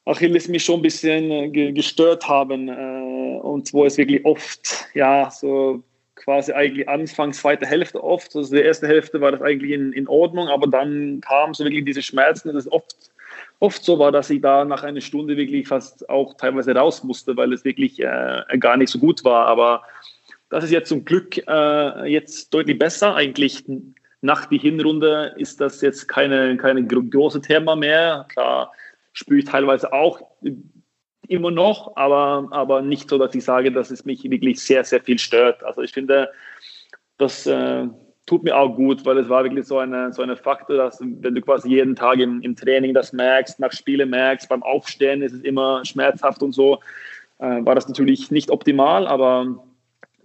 Achilles 0.05 0.47
mich 0.47 0.63
schon 0.63 0.79
ein 0.79 0.83
bisschen 0.83 1.31
äh, 1.31 1.71
gestört 1.71 2.27
haben 2.27 2.69
äh, 2.69 3.39
und 3.39 3.73
wo 3.73 3.83
es 3.83 3.97
wirklich 3.97 4.23
oft 4.23 4.85
ja 4.93 5.31
so 5.31 5.83
quasi 6.15 6.53
eigentlich 6.53 6.87
Anfang 6.87 7.33
zweite 7.33 7.65
Hälfte 7.65 8.03
oft. 8.03 8.35
Also 8.35 8.55
die 8.55 8.61
erste 8.61 8.87
Hälfte 8.87 9.21
war 9.21 9.31
das 9.31 9.41
eigentlich 9.41 9.71
in, 9.71 9.93
in 9.93 10.07
Ordnung, 10.07 10.47
aber 10.47 10.67
dann 10.67 11.21
kamen 11.21 11.53
so 11.53 11.63
wirklich 11.63 11.85
diese 11.85 12.01
Schmerzen. 12.01 12.53
Das 12.53 12.65
ist 12.65 12.71
oft 12.71 13.11
oft 13.59 13.83
so 13.83 13.99
war, 13.99 14.11
dass 14.11 14.29
ich 14.29 14.41
da 14.41 14.65
nach 14.65 14.83
einer 14.83 15.01
Stunde 15.01 15.37
wirklich 15.37 15.67
fast 15.67 16.09
auch 16.09 16.35
teilweise 16.35 16.75
raus 16.75 17.03
musste, 17.03 17.35
weil 17.37 17.53
es 17.53 17.65
wirklich 17.65 18.01
äh, 18.01 18.43
gar 18.59 18.77
nicht 18.77 18.89
so 18.89 18.99
gut 18.99 19.23
war. 19.23 19.47
Aber 19.47 19.83
das 20.49 20.63
ist 20.63 20.71
jetzt 20.71 20.89
zum 20.89 21.05
Glück 21.05 21.37
äh, 21.47 22.05
jetzt 22.11 22.53
deutlich 22.53 22.77
besser. 22.77 23.15
Eigentlich 23.15 23.63
nach 24.21 24.45
der 24.45 24.59
Hinrunde 24.59 25.35
ist 25.37 25.61
das 25.61 25.81
jetzt 25.81 26.07
keine, 26.07 26.57
keine 26.57 26.85
große 26.85 27.41
Thema 27.41 27.75
mehr. 27.75 28.25
Klar 28.29 28.71
spüre 29.13 29.39
ich 29.39 29.45
teilweise 29.45 29.93
auch 29.93 30.21
immer 31.29 31.51
noch, 31.51 31.95
aber, 31.95 32.47
aber 32.51 32.81
nicht 32.81 33.09
so, 33.09 33.17
dass 33.17 33.35
ich 33.35 33.43
sage, 33.43 33.71
dass 33.71 33.91
es 33.91 34.05
mich 34.05 34.23
wirklich 34.23 34.59
sehr, 34.59 34.83
sehr 34.83 35.01
viel 35.01 35.19
stört. 35.19 35.63
Also 35.63 35.81
ich 35.81 35.91
finde, 35.91 36.29
das 37.17 37.45
äh, 37.45 37.87
tut 38.25 38.43
mir 38.43 38.57
auch 38.57 38.75
gut, 38.75 39.05
weil 39.05 39.17
es 39.17 39.29
war 39.29 39.43
wirklich 39.43 39.65
so 39.65 39.77
eine, 39.77 40.11
so 40.11 40.21
eine 40.21 40.35
Faktor, 40.35 40.77
dass 40.77 40.99
wenn 41.01 41.35
du 41.35 41.41
quasi 41.41 41.69
jeden 41.69 41.95
Tag 41.95 42.19
im, 42.19 42.41
im 42.41 42.55
Training 42.55 42.93
das 42.93 43.13
merkst, 43.13 43.59
nach 43.59 43.71
Spielen 43.71 44.09
merkst, 44.09 44.49
beim 44.49 44.63
Aufstehen 44.63 45.21
ist 45.21 45.33
es 45.33 45.41
immer 45.41 45.85
schmerzhaft 45.85 46.41
und 46.41 46.53
so, 46.53 46.79
äh, 47.39 47.65
war 47.65 47.75
das 47.75 47.87
natürlich 47.87 48.31
nicht 48.31 48.49
optimal, 48.49 49.07
aber 49.07 49.63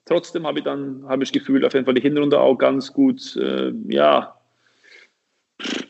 trotzdem 0.04 0.46
habe 0.46 0.58
ich 0.58 0.64
dann, 0.64 1.04
habe 1.08 1.22
ich 1.22 1.30
das 1.30 1.40
Gefühl, 1.40 1.64
auf 1.64 1.74
jeden 1.74 1.84
Fall 1.84 1.94
die 1.94 2.02
Hinrunde 2.02 2.40
auch 2.40 2.56
ganz 2.56 2.92
gut, 2.92 3.36
äh, 3.36 3.72
ja, 3.88 4.36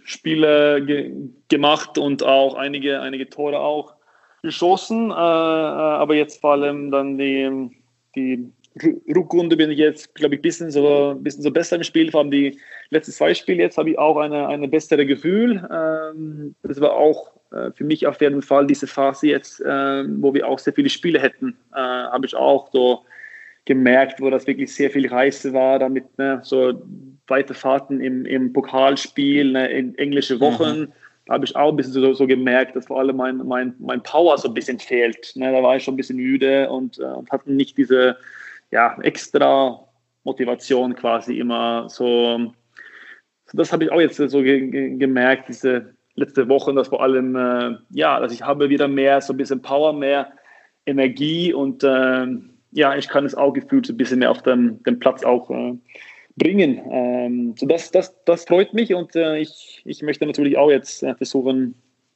Spiele 0.05 0.85
ge 0.85 1.15
gemacht 1.49 1.97
und 1.97 2.25
auch 2.25 2.55
einige, 2.55 3.01
einige 3.01 3.29
Tore 3.31 3.61
auch 3.61 3.95
geschossen. 4.43 5.11
Äh, 5.11 5.15
äh 5.15 5.17
aber 5.17 6.15
jetzt 6.15 6.41
vor 6.41 6.53
allem 6.53 6.91
dann 6.91 7.19
die, 7.19 7.71
die 8.15 8.51
Rückrunde 9.15 9.57
bin 9.57 9.71
ich 9.71 9.79
jetzt, 9.79 10.15
glaube 10.15 10.35
ich, 10.35 10.41
ein 10.41 10.43
bisschen 10.43 10.71
so, 10.71 11.17
bisschen 11.19 11.43
so 11.43 11.51
besser 11.51 11.77
im 11.77 11.83
Spiel. 11.83 12.11
Vor 12.11 12.21
allem 12.21 12.31
die 12.31 12.59
letzten 12.91 13.13
zwei 13.13 13.35
Spiele 13.35 13.63
jetzt 13.63 13.79
habe 13.79 13.91
ich 13.91 13.99
auch 13.99 14.17
eine, 14.17 14.49
eine 14.49 14.69
bessere 14.69 15.07
Gefühl. 15.07 15.69
Ähm, 15.71 16.55
das 16.63 16.81
war 16.81 16.93
auch 16.93 17.33
äh, 17.53 17.73
für 17.73 17.85
mich 17.85 18.07
auf 18.07 18.21
jeden 18.21 18.43
Fall 18.43 18.67
diese 18.67 18.87
Phase 18.87 19.29
jetzt, 19.29 19.61
äh, 19.61 20.05
wo 20.23 20.33
wir 20.35 20.47
auch 20.47 20.59
sehr 20.59 20.73
viele 20.73 20.89
Spiele 20.89 21.21
hätten, 21.21 21.57
äh, 21.73 21.79
habe 21.79 22.27
ich 22.27 22.37
auch 22.37 22.71
so 22.73 23.05
gemerkt, 23.65 24.21
wo 24.21 24.31
das 24.31 24.47
wirklich 24.47 24.75
sehr 24.75 24.91
viel 24.91 25.09
Reise 25.09 25.53
war, 25.53 25.79
damit 25.79 26.19
ne, 26.19 26.41
so 26.43 26.83
weite 27.27 27.55
Fahrten 27.55 28.01
im, 28.01 28.25
im 28.25 28.53
Pokalspiel, 28.53 29.53
ne, 29.53 29.69
in 29.71 29.97
englische 29.99 30.41
Wochen. 30.41 30.81
Mhm. 30.81 30.93
Habe 31.31 31.45
ich 31.45 31.57
auch 31.57 31.71
ein 31.71 31.77
bisschen 31.77 31.93
so, 31.93 32.13
so, 32.13 32.27
gemerkt, 32.27 32.77
dass 32.77 32.87
vor 32.87 32.99
allem 32.99 33.17
mein, 33.17 33.37
mein, 33.39 33.75
mein 33.79 34.03
Power 34.03 34.37
so 34.37 34.49
ein 34.49 34.55
bisschen 34.55 34.79
fehlt. 34.79 35.33
Ne, 35.37 35.53
da 35.53 35.63
war 35.63 35.77
ich 35.77 35.85
schon 35.85 35.95
ein 35.95 35.97
bisschen 35.97 36.17
müde 36.17 36.69
und, 36.69 36.99
äh, 36.99 37.05
hatte 37.31 37.53
nicht 37.53 37.79
diese 37.79 38.17
ja, 38.71 38.99
extra 39.03 39.81
Motivation 40.25 40.95
quasi 40.95 41.39
immer 41.39 41.89
so. 41.89 42.53
so 43.47 43.57
das 43.57 43.73
habe 43.73 43.85
ich 43.85 43.93
auch 43.93 44.01
jetzt 44.01 44.17
so 44.17 44.43
ge 44.43 44.67
ge 44.69 44.97
gemerkt, 44.97 45.49
diese 45.49 45.95
letzte 46.15 46.49
Woche, 46.49 46.75
dass 46.75 46.89
vor 46.89 47.03
allem, 47.03 47.37
äh, 47.37 47.77
ja, 47.91 48.21
dass 48.21 48.33
ich 48.33 48.43
habe 48.43 48.69
wieder 48.69 48.89
mehr, 48.89 49.21
so 49.21 49.33
ein 49.33 49.37
bisschen 49.37 49.63
Power, 49.63 49.93
mehr 49.93 50.33
Energie 50.85 51.53
und 51.53 51.85
äh, 51.85 52.27
ja, 52.73 52.97
ich 52.97 53.09
kann 53.09 53.25
es 53.25 53.35
auch 53.35 53.53
gefühlt 53.53 53.87
so 53.87 53.93
ein 53.93 53.97
bisschen 53.97 54.21
mehr 54.21 54.31
auf 54.31 54.43
den, 54.43 54.83
den 54.83 54.99
Platz 54.99 55.25
auch 55.25 55.51
äh, 55.51 55.77
bringen. 56.41 56.81
Ähm, 56.91 57.55
so 57.57 57.67
das, 57.67 57.93
das, 57.93 58.17
das 58.25 58.45
freut 58.45 58.75
mich 58.75 58.93
und 58.95 59.15
äh, 59.15 59.39
ich, 59.39 59.83
ich 59.85 60.03
möchte 60.03 60.27
natürlich 60.27 60.57
auch 60.57 60.71
jetzt 60.71 61.03
äh, 61.03 61.15
versuchen, 61.15 61.75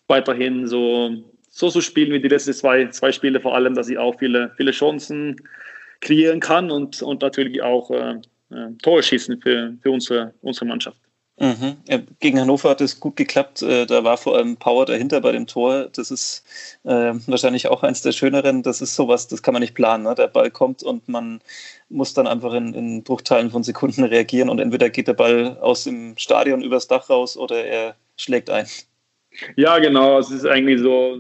weiterhin 0.08 0.66
so, 0.66 1.10
so 1.50 1.70
zu 1.70 1.80
spielen 1.80 2.12
wie 2.12 2.20
die 2.20 2.28
letzten 2.28 2.52
zwei, 2.54 2.88
zwei 2.88 3.12
Spiele, 3.12 3.40
vor 3.40 3.54
allem, 3.54 3.74
dass 3.74 3.88
ich 3.88 3.98
auch 3.98 4.18
viele, 4.18 4.50
viele 4.56 4.72
Chancen 4.72 5.36
kreieren 6.00 6.40
kann 6.40 6.70
und, 6.70 7.02
und 7.02 7.22
natürlich 7.22 7.62
auch 7.62 7.90
äh, 7.90 8.14
äh 8.50 8.70
Tore 8.82 9.02
schießen 9.02 9.40
für, 9.40 9.76
für 9.82 9.90
unsere, 9.90 10.34
unsere 10.40 10.66
Mannschaft. 10.66 10.98
Mhm. 11.36 11.78
Ja, 11.88 11.98
gegen 12.20 12.38
Hannover 12.38 12.70
hat 12.70 12.80
es 12.80 13.00
gut 13.00 13.16
geklappt. 13.16 13.62
Äh, 13.62 13.86
da 13.86 14.04
war 14.04 14.16
vor 14.16 14.36
allem 14.36 14.56
Power 14.56 14.86
dahinter 14.86 15.20
bei 15.20 15.32
dem 15.32 15.48
Tor. 15.48 15.88
Das 15.92 16.12
ist 16.12 16.44
äh, 16.84 17.12
wahrscheinlich 17.26 17.66
auch 17.66 17.82
eins 17.82 18.02
der 18.02 18.12
schöneren. 18.12 18.62
Das 18.62 18.80
ist 18.80 18.94
sowas, 18.94 19.26
das 19.26 19.42
kann 19.42 19.52
man 19.52 19.60
nicht 19.60 19.74
planen. 19.74 20.04
Ne? 20.04 20.14
Der 20.14 20.28
Ball 20.28 20.50
kommt 20.52 20.84
und 20.84 21.08
man 21.08 21.40
muss 21.88 22.14
dann 22.14 22.28
einfach 22.28 22.54
in, 22.54 22.72
in 22.72 23.02
Bruchteilen 23.02 23.50
von 23.50 23.64
Sekunden 23.64 24.04
reagieren 24.04 24.48
und 24.48 24.60
entweder 24.60 24.90
geht 24.90 25.08
der 25.08 25.14
Ball 25.14 25.58
aus 25.58 25.84
dem 25.84 26.16
Stadion 26.18 26.62
übers 26.62 26.86
Dach 26.86 27.10
raus 27.10 27.36
oder 27.36 27.64
er 27.64 27.96
schlägt 28.16 28.48
ein. 28.48 28.66
Ja, 29.56 29.80
genau. 29.80 30.20
Es 30.20 30.30
ist 30.30 30.46
eigentlich 30.46 30.80
so, 30.80 31.18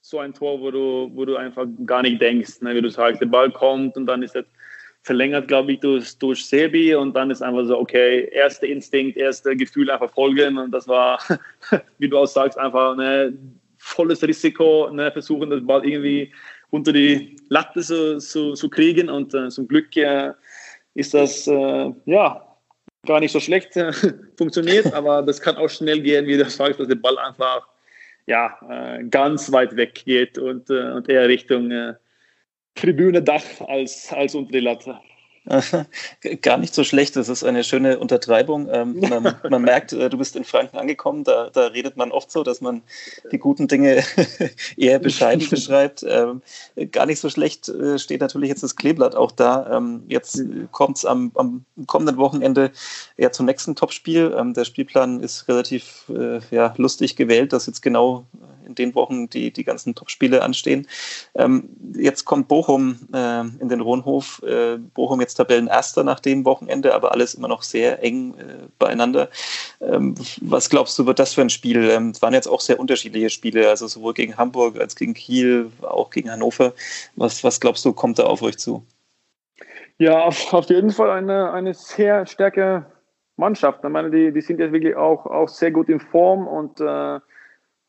so 0.00 0.18
ein 0.18 0.34
Tor, 0.34 0.60
wo 0.60 0.72
du, 0.72 1.08
wo 1.14 1.24
du 1.24 1.36
einfach 1.36 1.66
gar 1.86 2.02
nicht 2.02 2.20
denkst, 2.20 2.62
ne? 2.62 2.74
wie 2.74 2.82
du 2.82 2.90
sagst, 2.90 3.20
der 3.20 3.26
Ball 3.26 3.52
kommt 3.52 3.96
und 3.96 4.06
dann 4.06 4.24
ist 4.24 4.34
er 4.34 4.44
verlängert, 5.02 5.48
glaube 5.48 5.72
ich, 5.72 5.80
durch, 5.80 6.18
durch 6.18 6.44
Sebi 6.44 6.94
und 6.94 7.14
dann 7.14 7.30
ist 7.30 7.42
einfach 7.42 7.64
so, 7.64 7.78
okay, 7.78 8.28
erster 8.32 8.66
Instinkt, 8.66 9.16
erste 9.16 9.56
Gefühl 9.56 9.90
einfach 9.90 10.12
folgen 10.12 10.58
und 10.58 10.70
das 10.72 10.86
war, 10.86 11.18
wie 11.98 12.08
du 12.08 12.18
auch 12.18 12.26
sagst, 12.26 12.58
einfach 12.58 12.96
ein 12.98 13.58
volles 13.78 14.22
Risiko, 14.22 14.90
ne, 14.90 15.10
versuchen, 15.10 15.50
das 15.50 15.64
Ball 15.64 15.86
irgendwie 15.86 16.32
unter 16.70 16.92
die 16.92 17.36
Latte 17.48 17.80
zu, 17.80 18.18
zu, 18.18 18.52
zu 18.52 18.68
kriegen 18.68 19.08
und 19.08 19.34
äh, 19.34 19.48
zum 19.48 19.66
Glück 19.66 19.96
äh, 19.96 20.32
ist 20.94 21.14
das, 21.14 21.46
äh, 21.46 21.92
ja, 22.04 22.46
gar 23.06 23.20
nicht 23.20 23.32
so 23.32 23.40
schlecht 23.40 23.76
äh, 23.76 23.92
funktioniert, 24.36 24.92
aber 24.92 25.22
das 25.22 25.40
kann 25.40 25.56
auch 25.56 25.70
schnell 25.70 26.00
gehen, 26.00 26.26
wie 26.26 26.36
du 26.36 26.44
sagst, 26.44 26.78
dass 26.78 26.88
der 26.88 26.96
Ball 26.96 27.18
einfach, 27.18 27.66
ja, 28.26 28.58
äh, 28.68 29.04
ganz 29.04 29.50
weit 29.50 29.74
weg 29.76 30.02
geht 30.04 30.36
und, 30.36 30.68
äh, 30.68 30.92
und 30.92 31.08
eher 31.08 31.26
Richtung 31.26 31.72
Tribüne 32.80 33.22
Dach 33.22 33.44
als, 33.68 34.10
als 34.10 34.34
unter 34.34 34.52
die 34.52 34.60
Latte. 34.60 34.98
Gar 36.42 36.58
nicht 36.58 36.74
so 36.74 36.84
schlecht, 36.84 37.16
das 37.16 37.28
ist 37.28 37.44
eine 37.44 37.64
schöne 37.64 37.98
Untertreibung. 37.98 38.68
Ähm, 38.70 39.00
man, 39.08 39.36
man, 39.48 39.62
merkt, 39.62 39.92
äh, 39.92 40.10
du 40.10 40.18
bist 40.18 40.36
in 40.36 40.44
Franken 40.44 40.76
angekommen, 40.76 41.24
da, 41.24 41.50
da, 41.50 41.68
redet 41.68 41.96
man 41.96 42.12
oft 42.12 42.30
so, 42.30 42.42
dass 42.42 42.60
man 42.60 42.82
die 43.32 43.38
guten 43.38 43.66
Dinge 43.66 44.04
eher 44.76 44.98
bescheiden 44.98 45.48
beschreibt. 45.48 46.04
Ähm, 46.06 46.42
gar 46.92 47.06
nicht 47.06 47.20
so 47.20 47.30
schlecht 47.30 47.68
äh, 47.68 47.98
steht 47.98 48.20
natürlich 48.20 48.50
jetzt 48.50 48.62
das 48.62 48.76
Kleeblatt 48.76 49.14
auch 49.14 49.32
da. 49.32 49.76
Ähm, 49.76 50.04
jetzt 50.08 50.42
kommt 50.72 50.98
es 50.98 51.06
am, 51.06 51.32
am, 51.34 51.64
kommenden 51.86 52.18
Wochenende 52.18 52.70
eher 53.16 53.32
zum 53.32 53.46
nächsten 53.46 53.74
Topspiel. 53.74 54.36
Der 54.54 54.64
Spielplan 54.64 55.20
ist 55.20 55.48
relativ 55.48 56.04
äh, 56.10 56.40
ja, 56.50 56.74
lustig 56.76 57.16
gewählt, 57.16 57.52
dass 57.52 57.66
jetzt 57.66 57.80
genau 57.80 58.24
in 58.66 58.74
den 58.74 58.94
Wochen 58.94 59.28
die, 59.28 59.52
die 59.52 59.64
ganzen 59.64 59.96
Topspiele 59.96 60.42
anstehen. 60.42 60.86
Jetzt 61.96 62.24
kommt 62.24 62.46
Bochum 62.46 63.00
in 63.12 63.68
den 63.68 63.80
Rohnhof. 63.80 64.40
Bochum 64.94 65.20
jetzt 65.20 65.29
Tabellenerster 65.34 66.04
nach 66.04 66.20
dem 66.20 66.44
Wochenende, 66.44 66.94
aber 66.94 67.12
alles 67.12 67.34
immer 67.34 67.48
noch 67.48 67.62
sehr 67.62 68.02
eng 68.02 68.34
äh, 68.34 68.68
beieinander. 68.78 69.28
Ähm, 69.80 70.14
was 70.40 70.70
glaubst 70.70 70.98
du, 70.98 71.06
wird 71.06 71.18
das 71.18 71.34
für 71.34 71.42
ein 71.42 71.50
Spiel? 71.50 71.90
Ähm, 71.90 72.10
es 72.10 72.22
waren 72.22 72.34
jetzt 72.34 72.48
auch 72.48 72.60
sehr 72.60 72.80
unterschiedliche 72.80 73.30
Spiele, 73.30 73.68
also 73.68 73.86
sowohl 73.86 74.14
gegen 74.14 74.36
Hamburg 74.36 74.80
als 74.80 74.96
gegen 74.96 75.14
Kiel, 75.14 75.70
auch 75.82 76.10
gegen 76.10 76.30
Hannover. 76.30 76.72
Was, 77.16 77.42
was 77.44 77.60
glaubst 77.60 77.84
du, 77.84 77.92
kommt 77.92 78.18
da 78.18 78.24
auf 78.24 78.42
euch 78.42 78.58
zu? 78.58 78.84
Ja, 79.98 80.22
auf, 80.22 80.52
auf 80.52 80.68
jeden 80.70 80.90
Fall 80.90 81.10
eine, 81.10 81.52
eine 81.52 81.74
sehr 81.74 82.26
starke 82.26 82.86
Mannschaft. 83.36 83.80
Ich 83.84 83.90
meine, 83.90 84.10
die, 84.10 84.32
die 84.32 84.40
sind 84.40 84.60
jetzt 84.60 84.72
wirklich 84.72 84.96
auch, 84.96 85.26
auch 85.26 85.48
sehr 85.48 85.70
gut 85.70 85.88
in 85.88 86.00
Form 86.00 86.46
und 86.46 86.80
äh, 86.80 87.20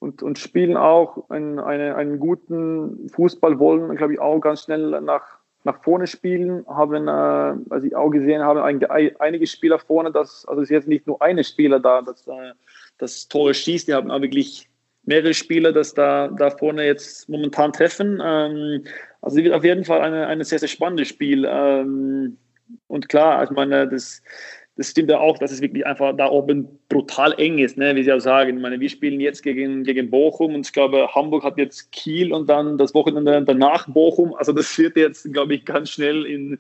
und, 0.01 0.23
und 0.23 0.39
spielen 0.39 0.77
auch 0.77 1.29
einen, 1.29 1.59
eine, 1.59 1.95
einen 1.95 2.19
guten 2.19 3.07
Fußball, 3.09 3.59
wollen, 3.59 3.95
glaube 3.95 4.13
ich, 4.13 4.19
auch 4.19 4.39
ganz 4.39 4.63
schnell 4.63 4.99
nach, 4.99 5.37
nach 5.63 5.83
vorne 5.83 6.07
spielen. 6.07 6.65
Haben, 6.67 7.07
äh, 7.07 7.73
als 7.73 7.83
ich 7.83 7.95
auch 7.95 8.09
gesehen 8.09 8.41
habe, 8.41 8.63
ein, 8.63 8.83
einige 9.19 9.47
Spieler 9.47 9.79
vorne, 9.79 10.11
das, 10.11 10.45
also 10.47 10.61
es 10.61 10.69
ist 10.69 10.73
jetzt 10.73 10.87
nicht 10.87 11.07
nur 11.07 11.21
eine 11.21 11.43
Spieler 11.43 11.79
da, 11.79 12.01
das, 12.01 12.27
äh, 12.27 12.53
das 12.97 13.27
Tore 13.27 13.53
schießt, 13.53 13.87
die 13.87 13.93
haben 13.93 14.11
auch 14.11 14.21
wirklich 14.21 14.69
mehrere 15.03 15.33
Spieler, 15.33 15.71
das 15.71 15.93
da, 15.93 16.27
da 16.27 16.51
vorne 16.51 16.85
jetzt 16.85 17.27
momentan 17.29 17.73
treffen. 17.73 18.21
Ähm, 18.23 18.83
also 19.21 19.37
es 19.37 19.43
wird 19.43 19.53
auf 19.53 19.63
jeden 19.63 19.85
Fall 19.85 20.01
ein 20.01 20.43
sehr, 20.43 20.59
sehr 20.59 20.67
spannendes 20.67 21.09
Spiel. 21.09 21.45
Ähm, 21.47 22.37
und 22.87 23.09
klar, 23.09 23.39
also 23.39 23.53
meine, 23.53 23.87
das, 23.87 24.21
das 24.81 24.89
stimmt 24.89 25.11
ja 25.11 25.19
auch, 25.19 25.37
dass 25.37 25.51
es 25.51 25.61
wirklich 25.61 25.85
einfach 25.85 26.17
da 26.17 26.27
oben 26.27 26.67
brutal 26.89 27.35
eng 27.37 27.59
ist, 27.59 27.77
ne? 27.77 27.95
wie 27.95 28.03
Sie 28.03 28.11
auch 28.11 28.19
sagen. 28.19 28.57
Ich 28.57 28.61
meine, 28.63 28.79
wir 28.79 28.89
spielen 28.89 29.19
jetzt 29.19 29.43
gegen, 29.43 29.83
gegen 29.83 30.09
Bochum 30.09 30.55
und 30.55 30.65
ich 30.65 30.73
glaube, 30.73 31.07
Hamburg 31.13 31.43
hat 31.43 31.59
jetzt 31.59 31.91
Kiel 31.91 32.33
und 32.33 32.49
dann 32.49 32.79
das 32.79 32.95
Wochenende 32.95 33.43
danach 33.45 33.87
Bochum. 33.87 34.33
Also 34.33 34.53
das 34.53 34.75
wird 34.79 34.97
jetzt, 34.97 35.31
glaube 35.31 35.53
ich, 35.53 35.65
ganz 35.65 35.91
schnell 35.91 36.25
in, 36.25 36.57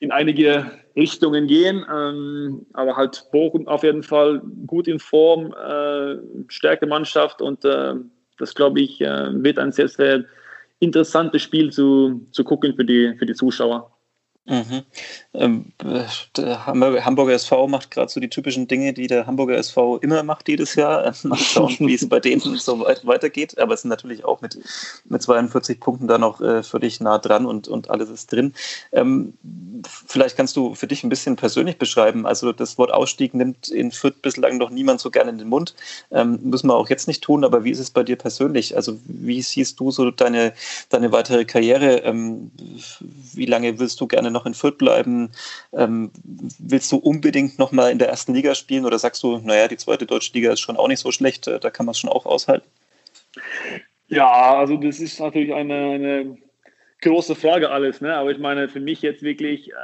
in 0.00 0.10
einige 0.10 0.72
Richtungen 0.96 1.46
gehen. 1.46 1.86
Ähm, 1.88 2.66
aber 2.72 2.96
halt 2.96 3.28
Bochum 3.30 3.68
auf 3.68 3.84
jeden 3.84 4.02
Fall 4.02 4.42
gut 4.66 4.88
in 4.88 4.98
Form, 4.98 5.54
äh, 5.54 6.16
stärkere 6.48 6.88
Mannschaft 6.88 7.40
und 7.40 7.64
äh, 7.64 7.94
das, 8.38 8.56
glaube 8.56 8.80
ich, 8.80 9.00
äh, 9.00 9.28
wird 9.44 9.60
ein 9.60 9.70
sehr, 9.70 9.86
sehr 9.86 10.24
interessantes 10.80 11.42
Spiel 11.42 11.70
zu, 11.70 12.26
zu 12.32 12.42
gucken 12.42 12.74
für 12.74 12.84
die, 12.84 13.14
für 13.16 13.26
die 13.26 13.34
Zuschauer. 13.34 13.88
Mhm. 14.44 14.82
Ähm, 15.34 15.72
der 16.36 16.66
Hamburger 16.66 17.34
SV 17.34 17.68
macht 17.68 17.92
gerade 17.92 18.10
so 18.10 18.18
die 18.18 18.28
typischen 18.28 18.66
Dinge, 18.66 18.92
die 18.92 19.06
der 19.06 19.26
Hamburger 19.26 19.56
SV 19.56 19.98
immer 19.98 20.24
macht 20.24 20.48
jedes 20.48 20.74
Jahr. 20.74 21.14
Mal 21.22 21.38
schauen, 21.38 21.76
wie 21.78 21.94
es 21.94 22.08
bei 22.08 22.18
denen 22.18 22.40
so 22.58 22.80
weit 22.80 23.06
weitergeht. 23.06 23.56
Aber 23.58 23.74
es 23.74 23.82
sind 23.82 23.90
natürlich 23.90 24.24
auch 24.24 24.40
mit, 24.40 24.58
mit 25.04 25.22
42 25.22 25.78
Punkten 25.78 26.08
da 26.08 26.18
noch 26.18 26.40
äh, 26.40 26.64
völlig 26.64 27.00
nah 27.00 27.18
dran 27.18 27.46
und, 27.46 27.68
und 27.68 27.88
alles 27.90 28.10
ist 28.10 28.32
drin. 28.32 28.52
Ähm, 28.90 29.34
vielleicht 29.84 30.36
kannst 30.36 30.56
du 30.56 30.74
für 30.74 30.88
dich 30.88 31.04
ein 31.04 31.08
bisschen 31.08 31.36
persönlich 31.36 31.78
beschreiben. 31.78 32.26
Also 32.26 32.52
das 32.52 32.78
Wort 32.78 32.92
Ausstieg 32.92 33.34
nimmt 33.34 33.68
in 33.68 33.92
Fürth 33.92 34.22
bislang 34.22 34.58
noch 34.58 34.70
niemand 34.70 35.00
so 35.00 35.12
gerne 35.12 35.30
in 35.30 35.38
den 35.38 35.48
Mund. 35.48 35.74
Ähm, 36.10 36.40
müssen 36.42 36.66
wir 36.66 36.74
auch 36.74 36.90
jetzt 36.90 37.06
nicht 37.06 37.22
tun, 37.22 37.44
aber 37.44 37.62
wie 37.62 37.70
ist 37.70 37.78
es 37.78 37.90
bei 37.90 38.02
dir 38.02 38.16
persönlich? 38.16 38.74
Also 38.74 38.98
wie 39.04 39.40
siehst 39.40 39.78
du 39.78 39.92
so 39.92 40.10
deine, 40.10 40.52
deine 40.88 41.12
weitere 41.12 41.44
Karriere? 41.44 41.98
Ähm, 41.98 42.50
wie 43.34 43.46
lange 43.46 43.78
willst 43.78 44.00
du 44.00 44.08
gerne 44.08 44.31
noch 44.32 44.46
in 44.46 44.54
Fürth 44.54 44.78
bleiben? 44.78 45.30
Ähm, 45.72 46.10
willst 46.58 46.90
du 46.90 46.96
unbedingt 46.96 47.58
noch 47.58 47.72
mal 47.72 47.90
in 47.90 47.98
der 47.98 48.08
ersten 48.08 48.34
Liga 48.34 48.54
spielen 48.54 48.84
oder 48.84 48.98
sagst 48.98 49.22
du, 49.22 49.38
naja, 49.38 49.68
die 49.68 49.76
zweite 49.76 50.06
deutsche 50.06 50.32
Liga 50.32 50.52
ist 50.52 50.60
schon 50.60 50.76
auch 50.76 50.88
nicht 50.88 51.00
so 51.00 51.12
schlecht, 51.12 51.46
äh, 51.46 51.60
da 51.60 51.70
kann 51.70 51.86
man 51.86 51.92
es 51.92 51.98
schon 51.98 52.10
auch 52.10 52.26
aushalten? 52.26 52.66
Ja, 54.08 54.56
also 54.56 54.76
das 54.76 55.00
ist 55.00 55.20
natürlich 55.20 55.54
eine, 55.54 55.74
eine 55.74 56.38
große 57.02 57.34
Frage 57.34 57.70
alles, 57.70 58.00
ne? 58.00 58.14
aber 58.14 58.30
ich 58.30 58.38
meine, 58.38 58.68
für 58.68 58.80
mich 58.80 59.02
jetzt 59.02 59.22
wirklich 59.22 59.70
äh, 59.70 59.74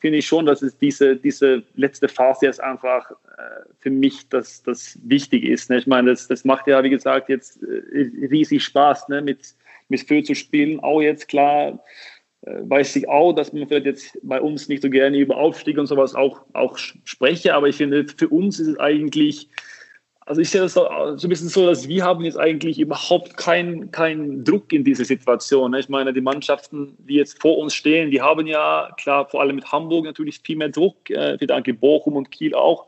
finde 0.00 0.18
ich 0.18 0.26
schon, 0.26 0.44
dass 0.44 0.60
es 0.62 0.76
diese, 0.76 1.16
diese 1.16 1.62
letzte 1.76 2.08
Phase 2.08 2.46
jetzt 2.46 2.60
einfach 2.60 3.10
äh, 3.10 3.14
für 3.78 3.90
mich 3.90 4.28
das, 4.28 4.62
das 4.62 4.98
wichtig 5.04 5.44
ist. 5.44 5.70
Ne? 5.70 5.78
Ich 5.78 5.86
meine, 5.86 6.10
das, 6.10 6.28
das 6.28 6.44
macht 6.44 6.66
ja, 6.66 6.82
wie 6.82 6.90
gesagt, 6.90 7.28
jetzt 7.28 7.62
äh, 7.62 8.26
riesig 8.26 8.64
Spaß, 8.64 9.08
ne? 9.08 9.22
mit, 9.22 9.54
mit 9.88 10.00
Föhr 10.00 10.24
zu 10.24 10.34
spielen. 10.34 10.80
Auch 10.80 11.00
jetzt 11.00 11.28
klar, 11.28 11.78
weiß 12.46 12.96
ich 12.96 13.08
auch, 13.08 13.32
dass 13.32 13.52
man 13.52 13.66
vielleicht 13.66 13.86
jetzt 13.86 14.18
bei 14.22 14.40
uns 14.40 14.68
nicht 14.68 14.82
so 14.82 14.90
gerne 14.90 15.16
über 15.16 15.36
Aufstieg 15.36 15.78
und 15.78 15.86
sowas 15.86 16.14
auch, 16.14 16.42
auch 16.52 16.76
spreche, 16.76 17.54
aber 17.54 17.68
ich 17.68 17.76
finde, 17.76 18.06
für 18.06 18.28
uns 18.28 18.60
ist 18.60 18.68
es 18.68 18.78
eigentlich, 18.78 19.48
also 20.20 20.40
ich 20.40 20.50
sehe 20.50 20.60
das 20.60 20.74
so, 20.74 20.86
so 21.16 21.26
ein 21.26 21.30
bisschen 21.30 21.48
so, 21.48 21.66
dass 21.66 21.88
wir 21.88 22.04
haben 22.04 22.24
jetzt 22.24 22.38
eigentlich 22.38 22.78
überhaupt 22.78 23.36
keinen 23.38 23.90
kein 23.90 24.44
Druck 24.44 24.72
in 24.72 24.84
dieser 24.84 25.04
Situation. 25.04 25.70
Ne? 25.70 25.80
Ich 25.80 25.88
meine, 25.88 26.12
die 26.12 26.20
Mannschaften, 26.20 26.96
die 26.98 27.14
jetzt 27.14 27.40
vor 27.40 27.58
uns 27.58 27.74
stehen, 27.74 28.10
die 28.10 28.20
haben 28.20 28.46
ja, 28.46 28.90
klar, 28.98 29.26
vor 29.28 29.40
allem 29.40 29.56
mit 29.56 29.72
Hamburg 29.72 30.04
natürlich 30.04 30.40
viel 30.44 30.56
mehr 30.56 30.70
Druck, 30.70 31.08
äh, 31.10 31.38
für 31.38 31.46
danke 31.46 31.72
Bochum 31.72 32.16
und 32.16 32.30
Kiel 32.30 32.54
auch, 32.54 32.86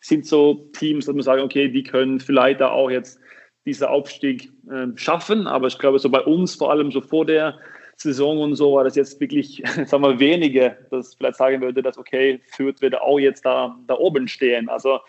sind 0.00 0.26
so 0.26 0.68
Teams, 0.78 1.06
dass 1.06 1.14
man 1.14 1.22
sagen, 1.22 1.42
okay, 1.42 1.68
die 1.68 1.82
können 1.82 2.20
vielleicht 2.20 2.60
da 2.60 2.70
auch 2.70 2.90
jetzt 2.90 3.18
diesen 3.64 3.86
Aufstieg 3.86 4.50
äh, 4.70 4.86
schaffen, 4.96 5.46
aber 5.46 5.66
ich 5.66 5.78
glaube, 5.78 5.98
so 5.98 6.10
bei 6.10 6.20
uns, 6.20 6.54
vor 6.54 6.70
allem 6.70 6.90
so 6.90 7.00
vor 7.00 7.24
der 7.24 7.58
Saison 8.00 8.40
und 8.40 8.54
so 8.54 8.74
war 8.74 8.84
das 8.84 8.94
jetzt 8.94 9.20
wirklich, 9.20 9.62
sagen 9.86 10.02
wir, 10.02 10.18
wenige, 10.18 10.76
dass 10.90 11.14
vielleicht 11.14 11.36
sagen 11.36 11.60
würde, 11.60 11.82
dass 11.82 11.98
okay, 11.98 12.40
Fürth 12.52 12.80
würde 12.80 13.02
auch 13.02 13.18
jetzt 13.18 13.44
da, 13.44 13.76
da 13.86 13.94
oben 13.94 14.28
stehen. 14.28 14.68
Also 14.68 15.00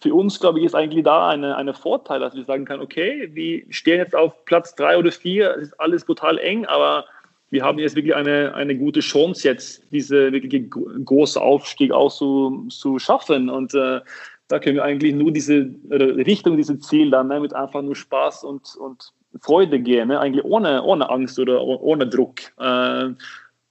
für 0.00 0.12
uns, 0.14 0.40
glaube 0.40 0.58
ich, 0.58 0.66
ist 0.66 0.74
eigentlich 0.74 1.04
da 1.04 1.28
eine, 1.28 1.56
eine 1.56 1.72
Vorteil, 1.72 2.20
dass 2.20 2.34
wir 2.34 2.44
sagen 2.44 2.64
können, 2.64 2.82
okay, 2.82 3.30
wir 3.32 3.64
stehen 3.70 3.98
jetzt 3.98 4.14
auf 4.14 4.44
Platz 4.44 4.74
drei 4.74 4.98
oder 4.98 5.12
vier, 5.12 5.56
es 5.56 5.68
ist 5.68 5.80
alles 5.80 6.04
brutal 6.04 6.38
eng, 6.38 6.66
aber 6.66 7.06
wir 7.50 7.62
haben 7.62 7.78
jetzt 7.78 7.94
wirklich 7.94 8.16
eine, 8.16 8.52
eine 8.54 8.76
gute 8.76 9.00
Chance 9.00 9.46
jetzt, 9.46 9.82
diese 9.92 10.32
wirklich 10.32 10.70
große 10.70 11.40
Aufstieg 11.40 11.92
auch 11.92 12.12
zu, 12.12 12.66
zu 12.68 12.98
schaffen. 12.98 13.48
Und 13.48 13.74
äh, 13.74 14.00
da 14.48 14.58
können 14.58 14.76
wir 14.76 14.84
eigentlich 14.84 15.14
nur 15.14 15.30
diese 15.30 15.70
Richtung, 15.90 16.56
diese 16.56 16.80
Ziel 16.80 17.10
dann 17.10 17.28
ne, 17.28 17.38
mit 17.38 17.54
einfach 17.54 17.80
nur 17.80 17.94
Spaß 17.94 18.42
und, 18.42 18.74
und 18.74 19.12
Freude 19.40 19.80
gehen, 19.80 20.08
ne? 20.08 20.20
eigentlich 20.20 20.44
ohne, 20.44 20.82
ohne 20.82 21.10
Angst 21.10 21.38
oder 21.38 21.62
ohne 21.62 22.06
Druck. 22.06 22.40
Äh, 22.58 23.10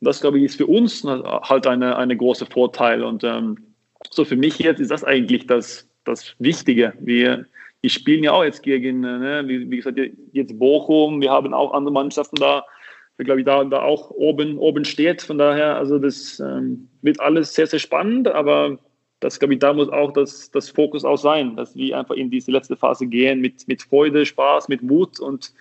das, 0.01 0.21
glaube 0.21 0.37
ich, 0.37 0.45
ist 0.45 0.57
für 0.57 0.67
uns 0.67 1.03
halt 1.03 1.67
eine, 1.67 1.97
eine 1.97 2.17
große 2.17 2.45
Vorteil. 2.45 3.03
Und 3.03 3.23
ähm, 3.23 3.57
so 4.09 4.25
für 4.25 4.35
mich 4.35 4.59
jetzt 4.59 4.79
ist 4.79 4.91
das 4.91 5.03
eigentlich 5.03 5.47
das, 5.47 5.87
das 6.03 6.35
Wichtige. 6.39 6.93
Wir, 6.99 7.45
wir 7.81 7.89
spielen 7.89 8.23
ja 8.23 8.33
auch 8.33 8.43
jetzt 8.43 8.63
gegen, 8.63 9.03
äh, 9.03 9.17
ne, 9.17 9.43
wie, 9.47 9.69
wie, 9.69 9.77
gesagt, 9.77 9.99
jetzt 10.31 10.59
Bochum, 10.59 11.21
wir 11.21 11.31
haben 11.31 11.53
auch 11.53 11.73
andere 11.73 11.93
Mannschaften 11.93 12.35
da, 12.35 12.65
der, 13.17 13.25
glaube 13.25 13.41
ich, 13.41 13.45
da, 13.45 13.63
da 13.63 13.81
auch 13.81 14.09
oben, 14.11 14.57
oben 14.57 14.85
steht. 14.85 15.21
Von 15.21 15.37
daher, 15.37 15.77
also 15.77 15.99
das 15.99 16.39
ähm, 16.39 16.89
wird 17.01 17.19
alles 17.19 17.53
sehr, 17.53 17.67
sehr 17.67 17.79
spannend, 17.79 18.27
aber 18.27 18.79
das, 19.23 19.39
glaube 19.39 19.53
ich, 19.53 19.59
da 19.59 19.73
muss 19.73 19.89
auch 19.89 20.11
das, 20.11 20.51
das 20.51 20.69
Fokus 20.69 21.05
auch 21.05 21.17
sein, 21.17 21.55
dass 21.55 21.75
wir 21.75 21.97
einfach 21.97 22.15
in 22.15 22.29
diese 22.29 22.51
letzte 22.51 22.75
Phase 22.75 23.07
gehen 23.07 23.39
mit, 23.39 23.67
mit 23.67 23.81
Freude, 23.81 24.25
Spaß, 24.25 24.67
mit 24.67 24.83
Mut 24.83 25.19
und 25.19 25.53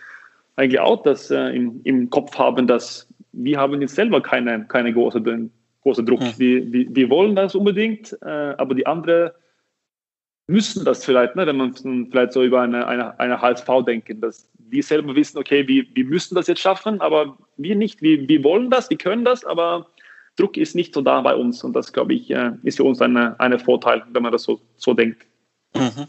eigentlich 0.56 0.80
auch 0.80 1.02
das 1.02 1.30
äh, 1.30 1.48
im, 1.50 1.80
im 1.84 2.10
Kopf 2.10 2.36
haben, 2.36 2.66
dass 2.66 3.08
wir 3.32 3.58
haben 3.58 3.80
jetzt 3.80 3.94
selber 3.94 4.20
keine, 4.20 4.64
keine 4.66 4.92
große, 4.92 5.22
große 5.82 6.04
Druck. 6.04 6.20
Ja. 6.20 6.32
Wir, 6.38 6.72
wir, 6.72 6.86
wir, 6.94 7.10
wollen 7.10 7.36
das 7.36 7.54
unbedingt, 7.54 8.16
äh, 8.22 8.54
aber 8.58 8.74
die 8.74 8.86
anderen 8.86 9.30
müssen 10.48 10.84
das 10.84 11.04
vielleicht, 11.04 11.36
ne, 11.36 11.46
wenn 11.46 11.56
man 11.56 11.74
vielleicht 11.74 12.32
so 12.32 12.42
über 12.42 12.60
eine, 12.60 12.86
eine, 12.86 13.18
eine 13.18 13.40
HSV 13.40 13.68
denken, 13.86 14.20
dass 14.20 14.50
wir 14.58 14.82
selber 14.82 15.14
wissen, 15.14 15.38
okay, 15.38 15.66
wir, 15.68 15.84
wir 15.94 16.04
müssen 16.04 16.34
das 16.34 16.48
jetzt 16.48 16.60
schaffen, 16.60 17.00
aber 17.00 17.38
wir 17.56 17.76
nicht. 17.76 18.02
Wir, 18.02 18.28
wir 18.28 18.42
wollen 18.42 18.70
das, 18.70 18.90
wir 18.90 18.98
können 18.98 19.24
das, 19.24 19.44
aber 19.44 19.86
Druck 20.36 20.56
ist 20.56 20.74
nicht 20.74 20.94
so 20.94 21.02
da 21.02 21.20
bei 21.20 21.34
uns 21.34 21.62
und 21.62 21.74
das, 21.74 21.92
glaube 21.92 22.14
ich, 22.14 22.30
äh, 22.30 22.52
ist 22.62 22.76
für 22.76 22.84
uns 22.84 23.00
ein 23.00 23.16
eine 23.16 23.58
Vorteil, 23.58 24.02
wenn 24.12 24.22
man 24.22 24.32
das 24.32 24.44
so, 24.44 24.60
so 24.76 24.94
denkt. 24.94 25.26
Mhm. 25.74 26.06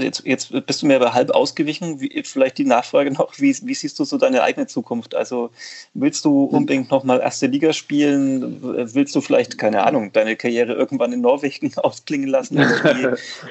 Jetzt, 0.00 0.24
jetzt, 0.24 0.66
bist 0.66 0.82
du 0.82 0.86
mir 0.86 0.96
aber 0.96 1.12
halb 1.12 1.30
ausgewichen. 1.30 2.00
Wie, 2.00 2.22
vielleicht 2.24 2.58
die 2.58 2.64
Nachfrage 2.64 3.10
noch, 3.10 3.38
wie, 3.38 3.54
wie, 3.62 3.74
siehst 3.74 3.98
du 3.98 4.04
so 4.04 4.16
deine 4.16 4.42
eigene 4.42 4.66
Zukunft? 4.66 5.14
Also 5.14 5.50
willst 5.94 6.24
du 6.24 6.44
unbedingt 6.44 6.90
nochmal 6.90 7.20
erste 7.20 7.48
Liga 7.48 7.72
spielen? 7.72 8.62
Willst 8.94 9.14
du 9.14 9.20
vielleicht, 9.20 9.58
keine 9.58 9.84
Ahnung, 9.84 10.12
deine 10.12 10.36
Karriere 10.36 10.72
irgendwann 10.72 11.12
in 11.12 11.20
Norwegen 11.20 11.72
ausklingen 11.76 12.28
lassen? 12.28 12.58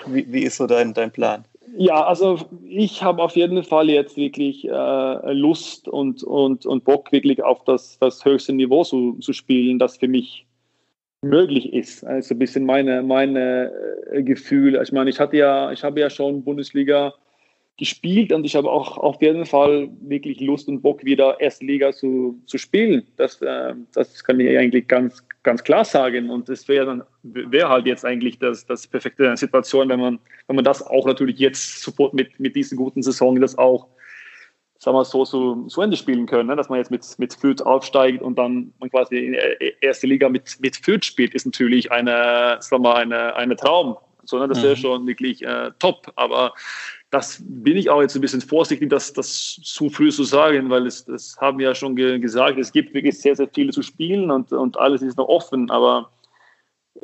Wie, 0.08 0.32
wie, 0.32 0.44
ist 0.44 0.58
so 0.58 0.66
dein, 0.66 0.94
dein 0.94 1.12
Plan? 1.12 1.46
Ja, 1.76 2.06
also 2.06 2.40
ich 2.64 3.04
habe 3.04 3.22
auf 3.22 3.36
jeden 3.36 3.64
Fall 3.64 3.90
jetzt 3.90 4.16
wirklich 4.18 4.68
äh, 4.68 5.34
Lust 5.34 5.88
und, 5.88 6.24
und, 6.24 6.66
und 6.66 6.84
Bock, 6.86 7.12
wirklich 7.12 7.44
auf 7.44 7.64
das, 7.66 8.00
das 8.00 8.24
höchste 8.24 8.54
Niveau 8.54 8.84
zu, 8.84 9.18
zu 9.20 9.34
spielen, 9.34 9.78
das 9.78 9.98
für 9.98 10.08
mich 10.08 10.48
möglich 11.22 11.74
ist. 11.74 12.04
Also 12.06 12.36
ein 12.36 12.40
bisschen 12.40 12.66
meine, 12.66 13.04
meine 13.04 13.72
äh, 14.12 14.24
Gefühle. 14.24 14.82
Ich 14.82 14.92
meine, 14.92 15.10
ich 15.10 15.20
hatte 15.20 15.38
ja, 15.38 15.72
ich 15.72 15.84
habe 15.84 16.00
ja 16.00 16.10
schon 16.10 16.44
Bundesliga 16.44 17.14
gespielt 17.78 18.32
und 18.32 18.44
ich 18.44 18.56
habe 18.56 18.70
auch 18.70 18.98
auf 18.98 19.22
jeden 19.22 19.46
Fall 19.46 19.90
wirklich 20.02 20.40
Lust 20.40 20.68
und 20.68 20.82
Bock, 20.82 21.06
wieder 21.06 21.40
erste 21.40 21.66
Liga 21.66 21.92
zu, 21.92 22.42
zu 22.48 22.58
spielen. 22.58 23.06
Das, 23.18 23.42
äh, 23.42 23.76
das 23.94 24.24
kann 24.24 24.40
ich 24.40 24.58
eigentlich 24.58 24.88
ganz, 24.88 25.24
ganz 25.44 25.64
klar 25.64 25.86
sagen. 25.86 26.30
Und 26.30 26.50
das 26.50 26.68
wäre 26.68 26.86
dann 26.86 27.04
wäre 27.24 27.70
halt 27.70 27.86
jetzt 27.86 28.04
eigentlich 28.04 28.40
das, 28.40 28.66
das 28.66 28.88
perfekte 28.88 29.38
Situation, 29.38 29.90
wenn 29.90 30.00
man, 30.00 30.20
wenn 30.48 30.56
man 30.56 30.66
das 30.66 30.86
auch 30.86 31.06
natürlich 31.06 31.38
jetzt 31.38 31.82
sofort 31.84 32.14
mit, 32.14 32.40
mit 32.40 32.56
diesen 32.56 32.78
guten 32.78 33.04
Saison 33.04 33.40
das 33.40 33.58
auch 33.58 33.88
sagen 34.80 34.96
wir 34.96 35.06
so, 35.06 35.26
zu, 35.26 35.66
zu 35.68 35.82
Ende 35.82 35.98
spielen 35.98 36.26
können, 36.28 36.50
ne? 36.50 36.56
dass 36.56 36.70
man 36.70 36.78
jetzt 36.78 36.92
mit, 36.92 37.04
mit 37.18 37.34
Fürth 37.34 37.62
aufsteigt 37.64 38.22
und 38.22 38.38
dann 38.38 38.74
man 38.80 38.90
quasi 38.90 39.18
in 39.18 39.32
der 39.34 39.82
erste 39.82 40.08
Liga 40.08 40.30
mit, 40.30 40.58
mit 40.60 40.76
Fürth 40.76 41.04
spielt, 41.06 41.34
ist 41.34 41.46
natürlich 41.46 41.92
eine, 41.92 42.58
sagen 42.60 42.84
wir, 42.84 42.96
eine, 42.96 43.36
eine 43.36 43.56
Traum. 43.56 43.98
So, 44.24 44.38
ne? 44.38 44.48
Das 44.48 44.62
wäre 44.62 44.76
mhm. 44.76 44.80
schon 44.80 45.08
wirklich 45.08 45.44
äh, 45.44 45.72
top. 45.80 46.12
Aber 46.16 46.54
das 47.10 47.42
bin 47.46 47.78
ich 47.78 47.90
auch 47.90 48.02
jetzt 48.02 48.16
ein 48.16 48.22
bisschen 48.22 48.42
vorsichtig, 48.42 48.90
das, 48.90 49.14
das 49.14 49.60
zu 49.64 49.90
früh 49.90 50.12
zu 50.12 50.24
sagen, 50.24 50.70
weil 50.70 50.86
es, 50.86 51.06
das 51.06 51.38
haben 51.40 51.58
wir 51.58 51.70
ja 51.70 51.76
schon 51.76 51.96
ge 51.96 52.20
gesagt, 52.20 52.58
es 52.60 52.72
gibt 52.72 52.94
wirklich 52.94 53.20
sehr, 53.20 53.36
sehr 53.36 53.48
viele 53.54 53.72
zu 53.72 53.82
spielen 53.82 54.30
und, 54.30 54.52
und 54.52 54.78
alles 54.78 55.02
ist 55.02 55.18
noch 55.18 55.30
offen, 55.30 55.70
aber 55.72 56.12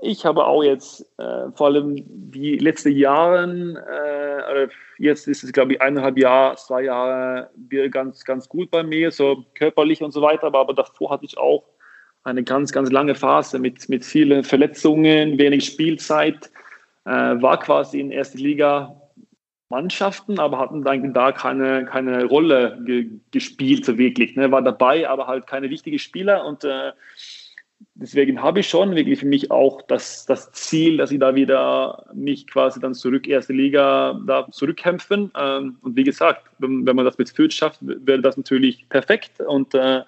ich 0.02 0.26
habe 0.26 0.46
auch 0.46 0.64
jetzt 0.64 1.06
äh, 1.20 1.52
vor 1.56 1.68
allem 1.68 1.96
die 2.06 2.58
letzten 2.58 2.92
Jahren, 2.92 3.78
äh, 3.78 4.68
jetzt 4.98 5.28
ist 5.28 5.44
es 5.44 5.54
glaube 5.54 5.74
ich 5.74 5.82
eineinhalb 5.82 6.18
Jahre, 6.18 6.56
zwei 6.58 6.84
Jahre 6.84 7.50
ganz, 7.90 8.26
ganz 8.26 8.50
gut 8.50 8.72
bei 8.72 8.84
mir, 8.84 9.12
so 9.12 9.46
körperlich 9.54 10.02
und 10.02 10.12
so 10.12 10.22
weiter, 10.22 10.48
aber, 10.48 10.60
aber 10.60 10.74
davor 10.74 11.12
hatte 11.12 11.26
ich 11.26 11.38
auch 11.38 11.64
eine 12.26 12.44
ganz, 12.44 12.74
ganz 12.74 12.92
lange 12.92 13.16
Phase 13.16 13.60
mit, 13.60 13.88
mit 13.88 14.04
vielen 14.04 14.44
Verletzungen, 14.44 15.38
wenig 15.38 15.66
Spielzeit, 15.66 16.50
äh, 17.06 17.10
war 17.10 17.60
quasi 17.60 18.00
in 18.00 18.12
erster 18.12 18.40
Liga 18.40 19.00
Mannschaften, 19.74 20.40
aber 20.40 20.60
hatten 20.60 20.86
eigentlich 20.86 21.14
da 21.14 21.32
keine, 21.32 21.86
keine 21.86 22.26
Rolle 22.26 22.80
ge 22.86 23.10
gespielt, 23.32 23.86
so 23.86 23.98
wirklich. 23.98 24.36
Ne? 24.36 24.52
War 24.52 24.62
dabei, 24.62 25.10
aber 25.10 25.26
halt 25.26 25.48
keine 25.48 25.72
wichtigen 25.72 25.98
Spieler 25.98 26.46
und 26.46 26.64
äh, 26.64 26.92
deswegen 27.96 28.42
habe 28.42 28.60
ich 28.60 28.70
schon 28.70 28.96
wirklich 28.96 29.20
für 29.20 29.26
mich 29.26 29.50
auch 29.50 29.82
das, 29.82 30.28
das 30.28 30.52
Ziel, 30.52 30.98
dass 30.98 31.12
ich 31.12 31.20
da 31.20 31.34
wieder 31.34 32.06
mich 32.14 32.46
quasi 32.46 32.80
dann 32.80 32.94
zurück 32.94 33.28
erste 33.28 33.54
Liga 33.54 34.20
da 34.28 34.48
zurückkämpfen. 34.52 35.32
Ähm, 35.36 35.78
und 35.82 35.96
wie 35.96 36.04
gesagt, 36.04 36.44
wenn, 36.60 36.86
wenn 36.86 36.96
man 36.96 37.06
das 37.06 37.18
mit 37.18 37.32
Fürth 37.32 37.54
schafft, 37.54 37.80
wäre 37.82 38.22
das 38.22 38.38
natürlich 38.38 38.88
perfekt 38.90 39.40
und 39.40 39.74
äh, 39.74 40.02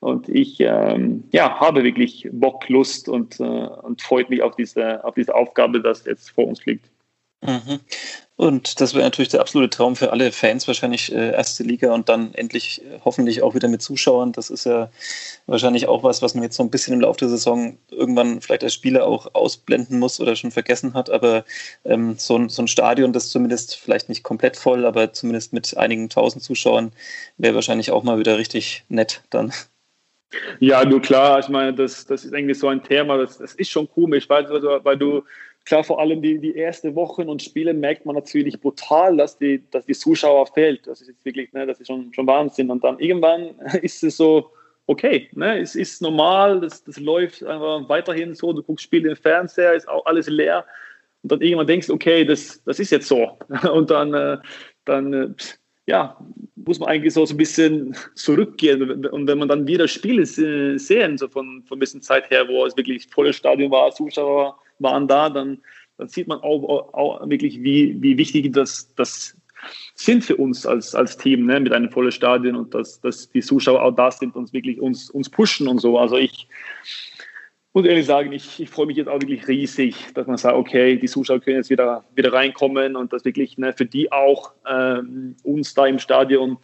und 0.00 0.28
ich 0.28 0.60
ähm, 0.60 1.24
ja, 1.32 1.58
habe 1.60 1.82
wirklich 1.82 2.28
Bock, 2.30 2.68
Lust 2.68 3.08
und, 3.08 3.40
äh, 3.40 3.42
und 3.42 4.02
freut 4.02 4.28
mich 4.28 4.42
auf 4.42 4.54
diese, 4.54 5.02
auf 5.02 5.14
diese 5.14 5.34
Aufgabe, 5.34 5.80
das 5.80 6.04
jetzt 6.04 6.28
vor 6.28 6.46
uns 6.46 6.66
liegt. 6.66 6.90
Mhm. 7.44 7.80
Und 8.36 8.80
das 8.80 8.94
wäre 8.94 9.04
natürlich 9.04 9.28
der 9.28 9.40
absolute 9.40 9.70
Traum 9.70 9.94
für 9.94 10.10
alle 10.10 10.32
Fans, 10.32 10.66
wahrscheinlich 10.66 11.12
äh, 11.12 11.32
erste 11.32 11.62
Liga 11.62 11.92
und 11.94 12.08
dann 12.08 12.34
endlich 12.34 12.82
äh, 12.82 12.98
hoffentlich 13.04 13.42
auch 13.42 13.54
wieder 13.54 13.68
mit 13.68 13.80
Zuschauern. 13.80 14.32
Das 14.32 14.50
ist 14.50 14.66
ja 14.66 14.90
wahrscheinlich 15.46 15.86
auch 15.86 16.02
was, 16.02 16.20
was 16.20 16.34
man 16.34 16.42
jetzt 16.42 16.56
so 16.56 16.62
ein 16.64 16.70
bisschen 16.70 16.94
im 16.94 17.00
Laufe 17.00 17.20
der 17.20 17.28
Saison 17.28 17.78
irgendwann 17.90 18.40
vielleicht 18.40 18.64
als 18.64 18.74
Spieler 18.74 19.06
auch 19.06 19.32
ausblenden 19.34 20.00
muss 20.00 20.20
oder 20.20 20.34
schon 20.34 20.50
vergessen 20.50 20.94
hat. 20.94 21.10
Aber 21.10 21.44
ähm, 21.84 22.16
so, 22.18 22.36
ein, 22.36 22.48
so 22.48 22.62
ein 22.62 22.68
Stadion, 22.68 23.12
das 23.12 23.28
zumindest 23.28 23.76
vielleicht 23.76 24.08
nicht 24.08 24.24
komplett 24.24 24.56
voll, 24.56 24.84
aber 24.84 25.12
zumindest 25.12 25.52
mit 25.52 25.76
einigen 25.76 26.08
tausend 26.08 26.42
Zuschauern, 26.42 26.92
wäre 27.36 27.54
wahrscheinlich 27.54 27.92
auch 27.92 28.02
mal 28.02 28.18
wieder 28.18 28.36
richtig 28.36 28.84
nett 28.88 29.22
dann. 29.30 29.52
Ja, 30.58 30.84
du 30.84 30.98
klar, 30.98 31.38
ich 31.38 31.48
meine, 31.48 31.72
das, 31.72 32.06
das 32.06 32.24
ist 32.24 32.32
irgendwie 32.32 32.54
so 32.54 32.66
ein 32.66 32.82
Thema, 32.82 33.18
das, 33.18 33.38
das 33.38 33.54
ist 33.54 33.70
schon 33.70 33.88
komisch, 33.88 34.28
weil, 34.28 34.48
weil 34.82 34.98
du 34.98 35.22
klar, 35.64 35.84
vor 35.84 36.00
allem 36.00 36.20
die, 36.22 36.38
die 36.38 36.56
ersten 36.56 36.94
Wochen 36.94 37.28
und 37.28 37.42
Spiele 37.42 37.74
merkt 37.74 38.06
man 38.06 38.14
natürlich 38.14 38.60
brutal, 38.60 39.16
dass 39.16 39.38
die, 39.38 39.62
dass 39.70 39.86
die 39.86 39.94
Zuschauer 39.94 40.46
fehlt. 40.46 40.86
Das 40.86 41.00
ist 41.00 41.08
jetzt 41.08 41.24
wirklich, 41.24 41.52
ne, 41.52 41.66
das 41.66 41.80
ist 41.80 41.86
schon, 41.86 42.12
schon 42.12 42.26
Wahnsinn. 42.26 42.70
Und 42.70 42.84
dann 42.84 42.98
irgendwann 42.98 43.58
ist 43.82 44.02
es 44.04 44.16
so, 44.16 44.50
okay, 44.86 45.28
ne, 45.32 45.60
es 45.60 45.74
ist 45.74 46.02
normal, 46.02 46.60
das, 46.60 46.84
das 46.84 46.98
läuft 46.98 47.42
einfach 47.44 47.88
weiterhin 47.88 48.34
so, 48.34 48.52
du 48.52 48.62
guckst 48.62 48.84
Spiele 48.84 49.10
im 49.10 49.16
Fernseher, 49.16 49.74
ist 49.74 49.88
auch 49.88 50.04
alles 50.06 50.28
leer. 50.28 50.64
Und 51.22 51.32
dann 51.32 51.40
irgendwann 51.40 51.66
denkst 51.66 51.86
du, 51.86 51.94
okay, 51.94 52.24
das, 52.24 52.62
das 52.64 52.78
ist 52.78 52.90
jetzt 52.90 53.08
so. 53.08 53.38
Und 53.72 53.90
dann, 53.90 54.12
äh, 54.12 54.38
dann 54.84 55.12
äh, 55.12 55.28
ja, 55.86 56.18
muss 56.56 56.78
man 56.78 56.88
eigentlich 56.90 57.14
so, 57.14 57.24
so 57.24 57.34
ein 57.34 57.38
bisschen 57.38 57.96
zurückgehen. 58.14 59.04
Und 59.06 59.26
wenn 59.26 59.38
man 59.38 59.48
dann 59.48 59.66
wieder 59.66 59.88
Spiele 59.88 60.26
sehen, 60.26 61.18
so 61.18 61.28
von, 61.28 61.62
von 61.66 61.76
ein 61.76 61.80
bisschen 61.80 62.02
Zeit 62.02 62.30
her, 62.30 62.46
wo 62.48 62.64
es 62.66 62.76
wirklich 62.76 63.06
volles 63.06 63.36
Stadion 63.36 63.70
war, 63.70 63.90
Zuschauer 63.90 64.58
waren 64.78 65.08
da, 65.08 65.30
dann, 65.30 65.62
dann 65.98 66.08
sieht 66.08 66.28
man 66.28 66.38
auch, 66.40 66.92
auch 66.92 67.28
wirklich, 67.28 67.62
wie, 67.62 68.00
wie 68.02 68.18
wichtig 68.18 68.52
das, 68.52 68.94
das 68.94 69.36
sind 69.94 70.24
für 70.24 70.36
uns 70.36 70.66
als, 70.66 70.94
als 70.94 71.16
Team 71.16 71.46
ne, 71.46 71.60
mit 71.60 71.72
einem 71.72 71.90
vollen 71.90 72.12
Stadion 72.12 72.56
und 72.56 72.74
dass, 72.74 73.00
dass 73.00 73.30
die 73.30 73.40
Zuschauer 73.40 73.82
auch 73.82 73.94
da 73.94 74.10
sind 74.10 74.36
und 74.36 74.52
wirklich 74.52 74.80
uns, 74.80 75.10
uns 75.10 75.30
pushen 75.30 75.68
und 75.68 75.78
so. 75.78 75.98
Also 75.98 76.16
ich 76.16 76.48
muss 77.72 77.86
ehrlich 77.86 78.06
sagen, 78.06 78.32
ich, 78.32 78.60
ich 78.60 78.70
freue 78.70 78.86
mich 78.86 78.96
jetzt 78.96 79.08
auch 79.08 79.20
wirklich 79.20 79.48
riesig, 79.48 79.96
dass 80.14 80.26
man 80.26 80.36
sagt, 80.36 80.56
okay, 80.56 80.96
die 80.96 81.08
Zuschauer 81.08 81.40
können 81.40 81.56
jetzt 81.56 81.70
wieder, 81.70 82.04
wieder 82.14 82.32
reinkommen 82.32 82.94
und 82.96 83.12
dass 83.12 83.24
wirklich 83.24 83.58
ne, 83.58 83.72
für 83.72 83.86
die 83.86 84.12
auch 84.12 84.52
ähm, 84.68 85.36
uns 85.42 85.74
da 85.74 85.86
im 85.86 85.98
Stadion 85.98 86.58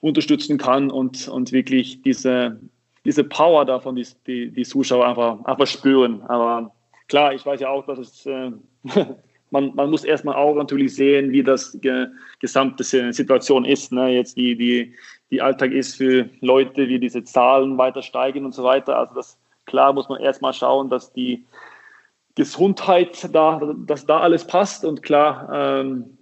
unterstützen 0.00 0.58
kann 0.58 0.90
und, 0.90 1.28
und 1.28 1.52
wirklich 1.52 2.02
diese, 2.02 2.60
diese 3.04 3.24
Power 3.24 3.64
davon, 3.64 3.96
die, 3.96 4.06
die, 4.26 4.50
die 4.50 4.64
Zuschauer 4.64 5.06
einfach, 5.06 5.44
einfach 5.44 5.66
spüren. 5.66 6.22
Aber 6.22 6.74
klar, 7.08 7.34
ich 7.34 7.44
weiß 7.44 7.60
ja 7.60 7.68
auch, 7.70 7.86
dass 7.86 7.98
es, 7.98 8.26
äh, 8.26 8.52
man, 9.50 9.74
man 9.74 9.90
muss 9.90 10.04
erstmal 10.04 10.36
auch 10.36 10.54
natürlich 10.54 10.94
sehen, 10.94 11.32
wie 11.32 11.42
das 11.42 11.78
ge 11.80 12.08
gesamte 12.40 12.84
Situation 12.84 13.64
ist. 13.64 13.92
Ne? 13.92 14.10
Jetzt 14.10 14.36
die, 14.36 14.56
die, 14.56 14.94
die 15.30 15.42
Alltag 15.42 15.72
ist 15.72 15.96
für 15.96 16.28
Leute, 16.40 16.88
wie 16.88 17.00
diese 17.00 17.24
Zahlen 17.24 17.78
weiter 17.78 18.02
steigen 18.02 18.44
und 18.44 18.54
so 18.54 18.62
weiter. 18.62 18.96
Also 18.96 19.14
das, 19.14 19.38
klar 19.66 19.92
muss 19.92 20.08
man 20.08 20.20
erstmal 20.20 20.52
schauen, 20.52 20.88
dass 20.88 21.12
die 21.12 21.44
Gesundheit 22.36 23.28
da, 23.34 23.60
dass 23.86 24.06
da 24.06 24.20
alles 24.20 24.46
passt 24.46 24.84
und 24.84 25.02
klar, 25.02 25.48
ähm, 25.52 26.18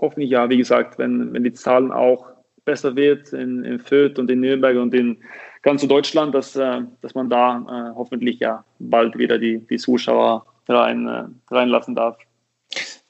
hoffentlich 0.00 0.30
ja, 0.30 0.50
wie 0.50 0.56
gesagt, 0.56 0.98
wenn, 0.98 1.32
wenn 1.32 1.44
die 1.44 1.52
Zahlen 1.52 1.92
auch 1.92 2.26
besser 2.64 2.96
wird 2.96 3.32
in, 3.32 3.64
in 3.64 3.78
Fürth 3.78 4.18
und 4.18 4.30
in 4.30 4.40
Nürnberg 4.40 4.76
und 4.76 4.92
in 4.94 5.22
ganz 5.62 5.86
Deutschland, 5.86 6.34
dass, 6.34 6.56
äh, 6.56 6.82
dass 7.00 7.14
man 7.14 7.30
da 7.30 7.58
äh, 7.58 7.94
hoffentlich 7.94 8.40
ja 8.40 8.64
bald 8.78 9.16
wieder 9.16 9.38
die, 9.38 9.58
die 9.58 9.78
Zuschauer 9.78 10.44
rein, 10.68 11.08
äh, 11.08 11.24
reinlassen 11.50 11.94
darf. 11.94 12.18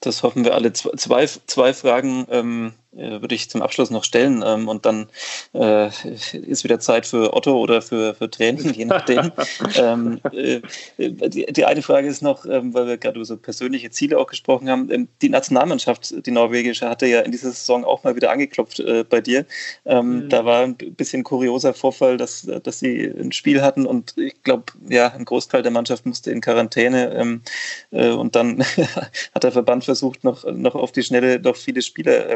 Das 0.01 0.23
hoffen 0.23 0.45
wir 0.45 0.55
alle. 0.55 0.73
Zwei, 0.73 1.27
zwei 1.27 1.73
Fragen 1.73 2.27
ähm, 2.31 2.73
äh, 2.77 2.82
würde 2.93 3.35
ich 3.35 3.49
zum 3.49 3.63
Abschluss 3.63 3.91
noch 3.91 4.05
stellen. 4.05 4.43
Ähm, 4.47 4.69
und 4.69 4.85
dann 4.85 5.09
äh, 5.55 5.89
ist 6.33 6.65
wieder 6.65 6.79
Zeit 6.79 7.07
für 7.07 7.35
Otto 7.35 7.59
oder 7.59 7.83
für, 7.83 8.15
für 8.15 8.31
Tränen, 8.31 8.73
je 8.75 8.85
nachdem. 8.85 9.33
ähm, 9.77 10.21
äh, 10.33 10.61
die, 10.99 11.47
die, 11.47 11.65
eine 11.65 11.83
Frage 11.83 12.09
ist 12.09 12.23
noch, 12.23 12.45
ähm, 12.45 12.75
weil 12.75 12.87
wir 12.87 12.99
gerade 12.99 13.17
über 13.17 13.25
so 13.25 13.37
persönliche 13.37 13.91
Ziele 13.91 14.19
auch 14.19 14.27
gesprochen 14.27 14.69
haben. 14.69 14.91
Ähm, 14.91 15.09
die 15.23 15.29
Nationalmannschaft, 15.29 16.27
die 16.27 16.31
norwegische, 16.31 16.89
hatte 16.89 17.07
ja 17.07 17.21
in 17.21 17.33
dieser 17.33 17.51
Saison 17.51 17.85
auch 17.85 18.05
mal 18.05 18.15
wieder 18.15 18.31
angeklopft 18.31 18.81
äh, 18.81 19.05
bei 19.09 19.21
dir. 19.21 19.47
Ähm, 19.85 20.25
mhm. 20.25 20.29
Da 20.29 20.45
war 20.45 20.63
ein 20.63 20.77
bisschen 20.77 21.25
kurioser 21.25 21.75
Vorfall, 21.75 22.17
dass, 22.17 22.47
dass 22.63 22.79
sie 22.79 23.05
ein 23.05 23.33
Spiel 23.33 23.63
hatten 23.63 23.87
und 23.87 24.17
ich 24.19 24.43
glaube, 24.43 24.65
ja, 24.89 25.09
ein 25.09 25.25
Großteil 25.25 25.63
der 25.63 25.73
Mannschaft 25.73 26.05
musste 26.05 26.31
in 26.31 26.41
Quarantäne. 26.41 27.15
Ähm, 27.15 27.43
äh, 27.91 28.11
und 28.11 28.37
dann 28.37 28.63
hat 29.35 29.45
der 29.45 29.53
Verband 29.53 29.85
versucht, 29.85 30.25
noch, 30.25 30.45
noch 30.45 30.75
auf 30.75 30.93
die 30.93 31.03
Schnelle 31.03 31.41
noch 31.41 31.57
viele 31.57 31.83
Spieler 31.83 32.29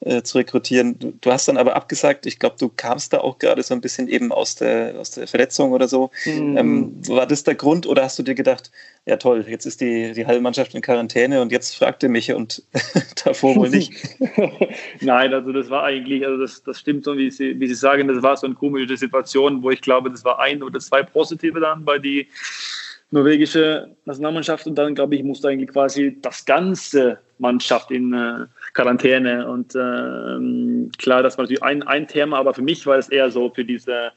äh, 0.00 0.22
zu 0.22 0.38
rekrutieren. 0.38 0.98
Du, 0.98 1.12
du, 1.20 1.32
hast 1.32 1.48
dann 1.48 1.56
aber 1.56 1.76
abgesagt, 1.76 2.26
ich 2.26 2.38
glaube, 2.38 2.56
du 2.58 2.68
kamst 2.68 3.12
da 3.12 3.18
auch 3.18 3.38
gerade 3.38 3.62
so 3.62 3.74
ein 3.74 3.80
bisschen 3.80 4.08
eben 4.08 4.32
aus 4.32 4.54
der, 4.56 4.98
aus 4.98 5.10
der 5.10 5.26
Verletzung 5.26 5.72
oder 5.72 5.88
so. 5.88 6.10
Mhm. 6.24 6.56
Ähm, 6.56 7.08
war 7.08 7.26
das 7.26 7.44
der 7.44 7.54
Grund 7.54 7.86
oder 7.86 8.02
hast 8.04 8.18
du 8.18 8.22
dir 8.22 8.34
gedacht, 8.34 8.70
ja 9.06 9.16
toll, 9.16 9.44
jetzt 9.48 9.64
ist 9.64 9.80
die, 9.80 10.12
die 10.12 10.26
halbe 10.26 10.42
Mannschaft 10.42 10.74
in 10.74 10.82
Quarantäne 10.82 11.40
und 11.40 11.50
jetzt 11.50 11.76
fragt 11.76 12.02
ihr 12.02 12.08
mich 12.08 12.32
und 12.32 12.62
davor 13.24 13.56
wohl 13.56 13.70
nicht? 13.70 13.92
Nein, 15.00 15.32
also 15.32 15.52
das 15.52 15.70
war 15.70 15.84
eigentlich, 15.84 16.26
also 16.26 16.38
das, 16.40 16.62
das 16.62 16.78
stimmt 16.78 17.04
so, 17.04 17.16
wie 17.16 17.30
Sie, 17.30 17.58
wie 17.58 17.68
Sie 17.68 17.74
sagen, 17.74 18.08
das 18.08 18.22
war 18.22 18.36
so 18.36 18.46
eine 18.46 18.54
komische 18.54 18.96
Situation, 18.96 19.62
wo 19.62 19.70
ich 19.70 19.80
glaube, 19.80 20.10
das 20.10 20.24
war 20.24 20.38
ein 20.38 20.62
oder 20.62 20.78
zwei 20.78 21.02
Positive 21.02 21.58
dann 21.60 21.84
bei 21.84 21.98
die 21.98 22.28
norwegische 23.10 23.96
Nationalmannschaft 24.04 24.66
und 24.66 24.74
dann, 24.74 24.94
glaube 24.94 25.14
ich, 25.14 25.22
musste 25.22 25.48
eigentlich 25.48 25.70
quasi 25.70 26.18
das 26.20 26.44
ganze 26.44 27.18
Mannschaft 27.38 27.90
in 27.90 28.12
äh, 28.12 28.46
Quarantäne. 28.74 29.48
Und 29.48 29.74
äh, 29.74 30.90
klar, 30.98 31.22
das 31.22 31.38
war 31.38 31.44
natürlich 31.44 31.62
ein, 31.62 31.82
ein 31.84 32.06
Thema, 32.06 32.38
aber 32.38 32.54
für 32.54 32.62
mich 32.62 32.86
war 32.86 32.98
es 32.98 33.08
eher 33.08 33.30
so 33.30 33.50
für 33.50 33.64
diese, 33.64 34.12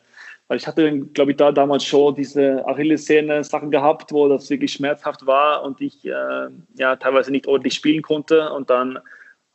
weil 0.47 0.57
ich 0.57 0.67
hatte, 0.67 0.99
glaube 1.13 1.31
ich, 1.31 1.37
da 1.37 1.51
damals 1.51 1.85
schon 1.85 2.15
diese 2.15 2.65
Achillessehne-Sachen 2.67 3.71
gehabt, 3.71 4.11
wo 4.11 4.27
das 4.27 4.49
wirklich 4.49 4.73
schmerzhaft 4.73 5.25
war 5.25 5.63
und 5.63 5.79
ich 5.79 6.05
äh, 6.05 6.47
ja 6.75 6.95
teilweise 6.97 7.31
nicht 7.31 7.47
ordentlich 7.47 7.75
spielen 7.75 8.01
konnte. 8.01 8.51
Und 8.51 8.69
dann 8.69 8.99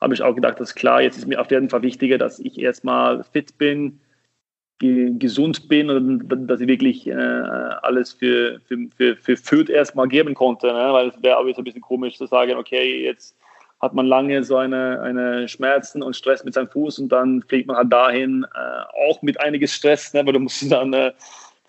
habe 0.00 0.14
ich 0.14 0.22
auch 0.22 0.34
gedacht, 0.34 0.60
das 0.60 0.70
ist 0.70 0.76
klar, 0.76 1.02
jetzt 1.02 1.18
ist 1.18 1.26
mir 1.26 1.40
auf 1.40 1.50
jeden 1.50 1.68
Fall 1.68 1.82
wichtiger, 1.82 2.16
dass 2.16 2.38
ich 2.38 2.58
erstmal 2.58 3.22
fit 3.24 3.58
bin, 3.58 4.00
gesund 4.78 5.68
bin 5.68 5.88
und 5.88 6.28
dass 6.28 6.60
ich 6.60 6.68
wirklich 6.68 7.06
äh, 7.06 7.14
alles 7.14 8.12
für, 8.12 8.60
für, 8.66 8.76
für, 8.96 9.16
für 9.16 9.36
Fürth 9.36 9.70
erstmal 9.70 10.06
geben 10.06 10.34
konnte. 10.34 10.66
Ne? 10.66 10.92
Weil 10.92 11.08
es 11.08 11.22
wäre 11.22 11.38
auch 11.38 11.46
jetzt 11.46 11.58
ein 11.58 11.64
bisschen 11.64 11.80
komisch 11.80 12.18
zu 12.18 12.26
sagen, 12.26 12.56
okay, 12.56 13.04
jetzt 13.04 13.34
hat 13.80 13.94
man 13.94 14.06
lange 14.06 14.42
so 14.44 14.56
eine, 14.56 15.00
eine 15.00 15.48
Schmerzen 15.48 16.02
und 16.02 16.16
Stress 16.16 16.44
mit 16.44 16.54
seinem 16.54 16.68
Fuß 16.68 16.98
und 16.98 17.08
dann 17.10 17.42
fliegt 17.42 17.68
man 17.68 17.76
halt 17.76 17.92
dahin, 17.92 18.44
äh, 18.54 19.08
auch 19.08 19.22
mit 19.22 19.40
einiges 19.40 19.72
Stress, 19.72 20.12
ne? 20.12 20.24
weil 20.26 20.32
du 20.32 20.40
musst 20.40 20.70
dann 20.70 20.92
äh, 20.92 21.12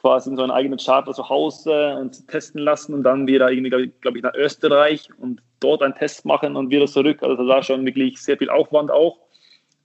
quasi 0.01 0.29
in 0.29 0.35
so 0.35 0.43
einen 0.43 0.51
eigenen 0.51 0.79
Charter 0.79 1.13
zu 1.13 1.27
Hause 1.27 1.95
und 1.95 2.27
testen 2.27 2.61
lassen 2.61 2.93
und 2.93 3.03
dann 3.03 3.27
wieder 3.27 3.49
irgendwie, 3.51 3.69
glaube 3.69 3.87
glaub 4.01 4.15
ich, 4.15 4.23
nach 4.23 4.33
Österreich 4.35 5.09
und 5.17 5.41
dort 5.59 5.81
einen 5.81 5.95
Test 5.95 6.25
machen 6.25 6.55
und 6.55 6.69
wieder 6.69 6.87
zurück. 6.87 7.23
Also 7.23 7.35
da 7.35 7.47
war 7.47 7.63
schon 7.63 7.85
wirklich 7.85 8.21
sehr 8.21 8.37
viel 8.37 8.49
Aufwand 8.49 8.91
auch. 8.91 9.17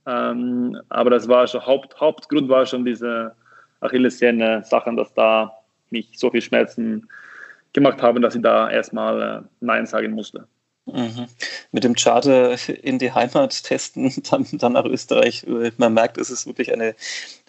Ähm, 0.07 0.81
aber 0.88 1.11
das 1.11 1.29
war 1.29 1.47
schon 1.47 1.65
Haupt, 1.65 2.01
Hauptgrund 2.01 2.49
war 2.49 2.67
schon 2.67 2.85
diese 2.85 3.35
Achillessehne-Sachen, 3.81 4.97
dass 4.97 5.12
da 5.15 5.53
mich 5.91 6.19
so 6.19 6.31
viel 6.31 6.43
Schmerzen 6.43 7.09
gemacht 7.73 8.03
haben, 8.03 8.23
dass 8.23 8.35
ich 8.35 8.43
da 8.43 8.71
erstmal 8.71 9.23
äh, 9.23 9.49
Nein 9.61 9.87
sagen 9.87 10.12
musste. 10.12 10.47
Mhm. 10.87 11.27
Mit 11.71 11.85
dem 11.85 11.95
Charter 11.95 12.57
in 12.83 12.99
die 12.99 13.12
Heimat 13.12 13.62
testen, 13.62 14.12
dann, 14.31 14.47
dann 14.53 14.73
nach 14.73 14.85
Österreich. 14.85 15.47
Man 15.77 15.95
merkt, 15.95 16.19
es 16.19 16.31
ist 16.31 16.47
wirklich 16.47 16.73
eine 16.73 16.95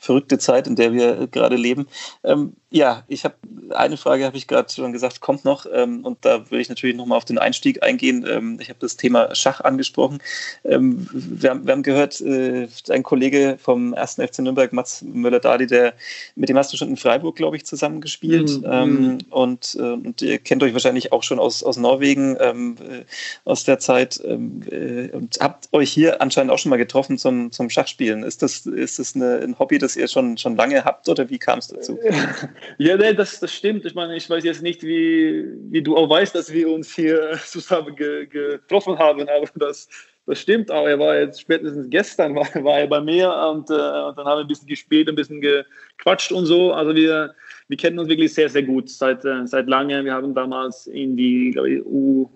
verrückte 0.04 0.38
Zeit, 0.38 0.68
in 0.68 0.76
der 0.76 0.92
wir 0.92 1.28
gerade 1.28 1.56
leben. 1.56 1.88
Ähm, 2.24 2.54
ja, 2.74 3.04
ich 3.08 3.24
habe 3.24 3.36
eine 3.70 3.98
Frage, 3.98 4.26
habe 4.26 4.36
ich 4.36 4.48
gerade 4.48 4.74
schon 4.74 4.92
gesagt, 4.92 5.22
kommt 5.22 5.46
noch. 5.46 5.68
Ähm, 5.72 6.04
und 6.04 6.18
da 6.26 6.50
will 6.50 6.60
ich 6.60 6.70
natürlich 6.70 6.96
nochmal 6.96 7.18
auf 7.20 7.26
den 7.26 7.38
Einstieg 7.38 7.84
eingehen. 7.84 8.26
Ähm, 8.28 8.58
ich 8.60 8.70
habe 8.70 8.80
das 8.80 8.98
Thema 8.98 9.34
Schach 9.36 9.62
angesprochen. 9.62 10.18
Ähm, 10.66 11.08
wir, 11.14 11.52
haben, 11.52 11.68
wir, 11.68 11.72
haben, 11.72 11.84
gehört, 11.84 12.20
äh, 12.20 12.68
ein 12.90 13.04
Kollege 13.04 13.58
vom 13.62 13.94
1. 13.94 14.16
FC 14.16 14.40
Nürnberg, 14.40 14.74
Mats 14.74 15.04
Möller-Dali, 15.04 15.68
der 15.68 15.94
mit 16.36 16.50
dem 16.50 16.58
hast 16.58 16.74
du 16.74 16.78
schon 16.78 16.90
in 16.90 16.98
Freiburg, 16.98 17.36
glaube 17.36 17.58
ich, 17.58 17.66
zusammengespielt. 17.66 18.62
Mhm. 18.62 18.68
Ähm, 18.68 19.18
und, 19.30 19.78
äh, 19.80 19.84
und 19.84 20.24
ihr 20.24 20.40
kennt 20.40 20.64
euch 20.64 20.74
wahrscheinlich 20.74 21.12
auch 21.12 21.22
schon 21.22 21.38
aus, 21.38 21.62
aus 21.62 21.78
Norwegen, 21.78 22.38
ähm, 22.40 22.76
äh, 22.82 23.06
aus 23.46 23.66
der 23.66 23.78
Zeit. 23.78 24.20
Äh, 24.20 25.12
und 25.14 25.38
habt 25.40 25.70
euch 25.72 25.92
hier 25.92 26.24
anscheinend 26.24 26.52
auch 26.52 26.58
schon 26.58 26.72
mal 26.72 26.78
getroffen 26.78 27.20
zum, 27.20 27.52
zum 27.52 27.70
Schachspielen. 27.70 28.24
Ist 28.24 28.42
das, 28.42 28.66
ist 28.66 28.98
das 28.98 29.16
eine, 29.16 29.38
ein 29.38 29.60
Hobby, 29.60 29.78
das 29.78 29.93
das 29.94 30.02
ihr 30.02 30.08
schon, 30.08 30.38
schon 30.38 30.56
lange 30.56 30.84
habt 30.84 31.08
oder 31.08 31.30
wie 31.30 31.38
kam 31.38 31.60
es 31.60 31.68
dazu? 31.68 32.00
Ja, 32.78 32.98
nee, 32.98 33.14
das, 33.14 33.40
das 33.40 33.54
stimmt. 33.54 33.86
Ich 33.86 33.96
meine, 33.96 34.16
ich 34.16 34.30
weiß 34.30 34.44
jetzt 34.44 34.62
nicht, 34.62 34.84
wie, 34.84 35.46
wie 35.70 35.82
du 35.82 35.96
auch 35.96 36.10
weißt, 36.10 36.34
dass 36.36 36.52
wir 36.52 36.70
uns 36.70 36.94
hier 36.96 37.40
zusammen 37.46 37.96
ge, 37.96 38.26
getroffen 38.26 38.98
haben, 38.98 39.22
aber 39.22 39.48
das, 39.56 39.88
das 40.26 40.40
stimmt 40.40 40.72
auch. 40.72 40.88
Er 40.88 41.00
war 41.00 41.18
jetzt 41.18 41.42
spätestens 41.42 41.90
gestern 41.90 42.36
war, 42.36 42.48
war 42.64 42.80
er 42.80 42.88
bei 42.88 43.02
mir 43.02 43.32
und, 43.52 43.70
äh, 43.70 43.74
und 43.74 44.18
dann 44.18 44.26
haben 44.26 44.38
wir 44.38 44.42
ein 44.42 44.48
bisschen 44.48 44.68
gespielt, 44.68 45.08
ein 45.08 45.16
bisschen 45.16 45.42
gequatscht 45.42 46.32
und 46.32 46.46
so. 46.46 46.74
Also 46.74 46.96
wir, 46.96 47.36
wir 47.68 47.78
kennen 47.78 48.00
uns 48.00 48.10
wirklich 48.10 48.34
sehr, 48.34 48.50
sehr 48.50 48.64
gut 48.64 48.90
seit, 48.90 49.24
äh, 49.26 49.46
seit 49.46 49.68
lange. 49.68 50.04
Wir 50.04 50.14
haben 50.14 50.34
damals 50.34 50.88
in 50.88 51.16
die, 51.16 51.50
ich, 51.50 51.86
U, 51.86 52.30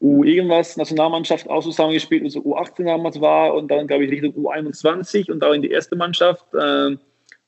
U 0.00 0.24
irgendwas 0.24 0.76
Nationalmannschaft 0.76 1.48
auch 1.48 1.62
zusammengespielt, 1.62 2.22
also 2.24 2.40
U18 2.40 2.84
damals 2.84 3.20
war 3.20 3.54
und 3.54 3.70
dann, 3.70 3.86
glaube 3.86 4.04
ich, 4.04 4.10
Richtung 4.10 4.32
U21 4.34 5.30
und 5.30 5.42
auch 5.42 5.52
in 5.52 5.62
die 5.62 5.70
erste 5.70 5.96
Mannschaft 5.96 6.44
äh, 6.54 6.96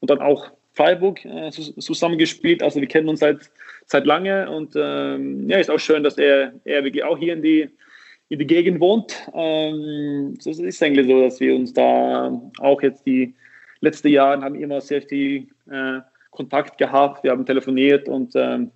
und 0.00 0.10
dann 0.10 0.20
auch 0.20 0.50
Freiburg 0.72 1.24
äh, 1.24 1.50
zusammengespielt. 1.50 2.62
Also 2.62 2.80
wir 2.80 2.88
kennen 2.88 3.08
uns 3.08 3.20
seit, 3.20 3.50
seit 3.86 4.06
lange 4.06 4.48
und 4.50 4.74
ähm, 4.76 5.48
ja, 5.48 5.58
ist 5.58 5.70
auch 5.70 5.78
schön, 5.78 6.02
dass 6.02 6.16
er, 6.16 6.52
er 6.64 6.84
wirklich 6.84 7.04
auch 7.04 7.18
hier 7.18 7.32
in 7.32 7.42
die, 7.42 7.68
in 8.28 8.38
die 8.38 8.46
Gegend 8.46 8.80
wohnt. 8.80 9.14
Ähm, 9.34 10.38
das 10.44 10.58
ist 10.58 10.82
eigentlich 10.82 11.06
so, 11.06 11.20
dass 11.20 11.40
wir 11.40 11.54
uns 11.54 11.72
da 11.72 12.40
auch 12.60 12.80
jetzt 12.82 13.04
die 13.06 13.34
letzten 13.80 14.08
Jahre 14.08 14.42
haben 14.42 14.54
immer 14.54 14.80
sehr 14.80 15.02
viel 15.02 15.48
äh, 15.70 16.00
Kontakt 16.30 16.78
gehabt, 16.78 17.24
wir 17.24 17.32
haben 17.32 17.44
telefoniert 17.44 18.08
und 18.08 18.32
ähm, 18.36 18.70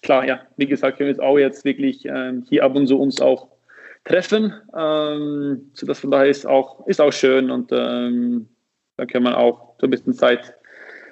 klar, 0.00 0.26
ja, 0.26 0.40
wie 0.56 0.66
gesagt, 0.66 0.98
können 0.98 1.08
wir 1.08 1.12
jetzt 1.12 1.22
auch 1.22 1.38
jetzt 1.38 1.64
wirklich 1.64 2.04
ähm, 2.06 2.44
hier 2.48 2.64
ab 2.64 2.74
und 2.74 2.86
zu 2.86 2.98
uns 2.98 3.20
auch 3.20 3.48
treffen. 4.04 4.52
Ähm, 4.76 5.70
so 5.74 5.86
dass 5.86 6.00
von 6.00 6.10
daher 6.10 6.28
ist 6.28 6.46
auch, 6.46 6.86
ist 6.86 7.00
auch 7.00 7.12
schön 7.12 7.50
und 7.50 7.70
ähm, 7.72 8.48
da 8.96 9.06
kann 9.06 9.22
man 9.22 9.34
auch 9.34 9.74
so 9.80 9.86
ein 9.86 9.90
bisschen 9.90 10.14
Zeit 10.14 10.54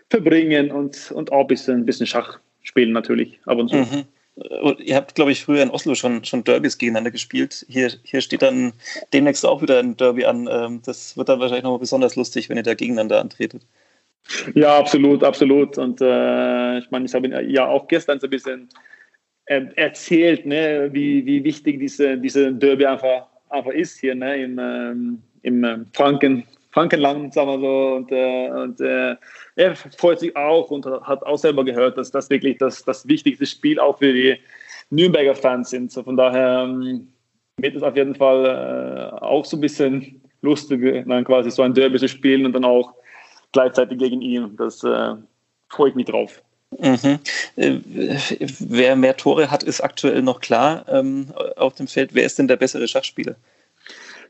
verbringen 0.08 0.70
und, 0.70 1.10
und 1.12 1.32
auch 1.32 1.42
ein 1.42 1.46
bisschen, 1.46 1.78
ein 1.78 1.86
bisschen 1.86 2.06
Schach 2.06 2.38
spielen 2.62 2.92
natürlich 2.92 3.40
ab 3.46 3.58
und 3.58 3.68
zu. 3.68 3.76
Mhm. 3.76 4.04
Ihr 4.78 4.96
habt, 4.96 5.14
glaube 5.14 5.32
ich, 5.32 5.44
früher 5.44 5.62
in 5.62 5.70
Oslo 5.70 5.94
schon, 5.94 6.24
schon 6.24 6.44
Derbys 6.44 6.78
gegeneinander 6.78 7.10
gespielt. 7.10 7.66
Hier, 7.68 7.90
hier 8.04 8.20
steht 8.20 8.42
dann 8.42 8.72
demnächst 9.12 9.44
auch 9.44 9.60
wieder 9.60 9.80
ein 9.80 9.96
Derby 9.96 10.24
an. 10.24 10.48
Ähm, 10.50 10.80
das 10.84 11.16
wird 11.16 11.28
dann 11.28 11.40
wahrscheinlich 11.40 11.64
noch 11.64 11.78
besonders 11.78 12.16
lustig, 12.16 12.48
wenn 12.48 12.56
ihr 12.56 12.62
da 12.62 12.74
gegeneinander 12.74 13.20
antretet. 13.20 13.62
Ja, 14.54 14.78
absolut, 14.78 15.24
absolut. 15.24 15.78
Und 15.78 16.00
äh, 16.00 16.78
ich 16.78 16.90
meine, 16.90 17.06
ich 17.06 17.14
habe 17.14 17.28
ja 17.28 17.66
auch 17.66 17.88
gestern 17.88 18.20
so 18.20 18.26
ein 18.26 18.30
bisschen 18.30 18.68
äh, 19.46 19.62
erzählt, 19.76 20.46
ne, 20.46 20.88
wie, 20.92 21.24
wie 21.26 21.42
wichtig 21.42 21.80
diese, 21.80 22.16
diese 22.16 22.52
Derby 22.52 22.86
einfach, 22.86 23.26
einfach 23.48 23.72
ist 23.72 23.98
hier 23.98 24.14
ne, 24.14 24.42
im, 24.42 24.58
ähm, 24.58 25.22
im 25.42 25.64
ähm, 25.64 25.86
Franken, 25.92 26.44
Frankenland, 26.70 27.34
sagen 27.34 27.48
wir 27.48 27.60
so. 27.60 27.96
Und, 27.96 28.12
äh, 28.12 28.50
und 28.50 28.80
äh, 28.80 29.16
er 29.56 29.74
freut 29.74 30.20
sich 30.20 30.34
auch 30.36 30.70
und 30.70 30.86
hat 30.86 31.22
auch 31.24 31.38
selber 31.38 31.64
gehört, 31.64 31.98
dass 31.98 32.10
das 32.10 32.30
wirklich 32.30 32.58
das, 32.58 32.84
das 32.84 33.06
wichtigste 33.08 33.46
Spiel 33.46 33.80
auch 33.80 33.98
für 33.98 34.12
die 34.12 34.36
Nürnberger 34.90 35.34
Fans 35.34 35.70
sind. 35.70 35.90
So 35.90 36.02
von 36.02 36.16
daher 36.16 36.64
ähm, 36.68 37.08
wird 37.56 37.76
es 37.76 37.82
auf 37.82 37.96
jeden 37.96 38.14
Fall 38.14 38.46
äh, 38.46 39.16
auch 39.24 39.44
so 39.44 39.56
ein 39.56 39.60
bisschen 39.60 40.20
lustig, 40.42 41.04
dann 41.06 41.24
quasi 41.24 41.50
so 41.50 41.62
ein 41.62 41.74
Derby 41.74 41.98
zu 41.98 42.08
spielen 42.08 42.46
und 42.46 42.52
dann 42.52 42.64
auch 42.64 42.94
gleichzeitig 43.52 43.98
gegen 43.98 44.22
ihn. 44.22 44.56
Das 44.56 44.82
äh, 44.84 45.14
freue 45.68 45.90
ich 45.90 45.94
mich 45.94 46.06
drauf. 46.06 46.42
Mhm. 46.78 47.18
Äh, 47.56 47.78
wer 48.60 48.94
mehr 48.96 49.16
Tore 49.16 49.50
hat, 49.50 49.62
ist 49.62 49.80
aktuell 49.80 50.22
noch 50.22 50.40
klar 50.40 50.84
ähm, 50.88 51.26
auf 51.56 51.74
dem 51.74 51.88
Feld. 51.88 52.14
Wer 52.14 52.24
ist 52.24 52.38
denn 52.38 52.48
der 52.48 52.56
bessere 52.56 52.86
Schachspieler? 52.86 53.34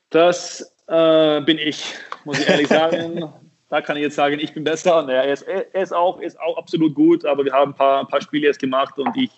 Das 0.09 0.73
äh, 0.87 1.41
bin 1.43 1.59
ich, 1.59 1.95
muss 2.25 2.39
ich 2.39 2.49
ehrlich 2.49 2.69
sagen. 2.69 3.31
da 3.71 3.81
kann 3.81 3.97
ich 3.97 4.03
jetzt 4.03 4.17
sagen, 4.17 4.39
ich 4.41 4.53
bin 4.53 4.65
besser. 4.65 5.03
Naja, 5.03 5.23
er, 5.23 5.33
ist, 5.33 5.43
er 5.43 5.75
ist, 5.75 5.93
auch, 5.93 6.21
ist 6.21 6.39
auch 6.41 6.59
absolut 6.59 6.95
gut, 6.95 7.25
aber 7.25 7.45
wir 7.45 7.53
haben 7.53 7.71
ein 7.71 7.77
paar, 7.77 8.01
ein 8.01 8.09
paar 8.09 8.21
Spiele 8.21 8.49
jetzt 8.49 8.59
gemacht 8.59 8.99
und 8.99 9.17
ich, 9.17 9.31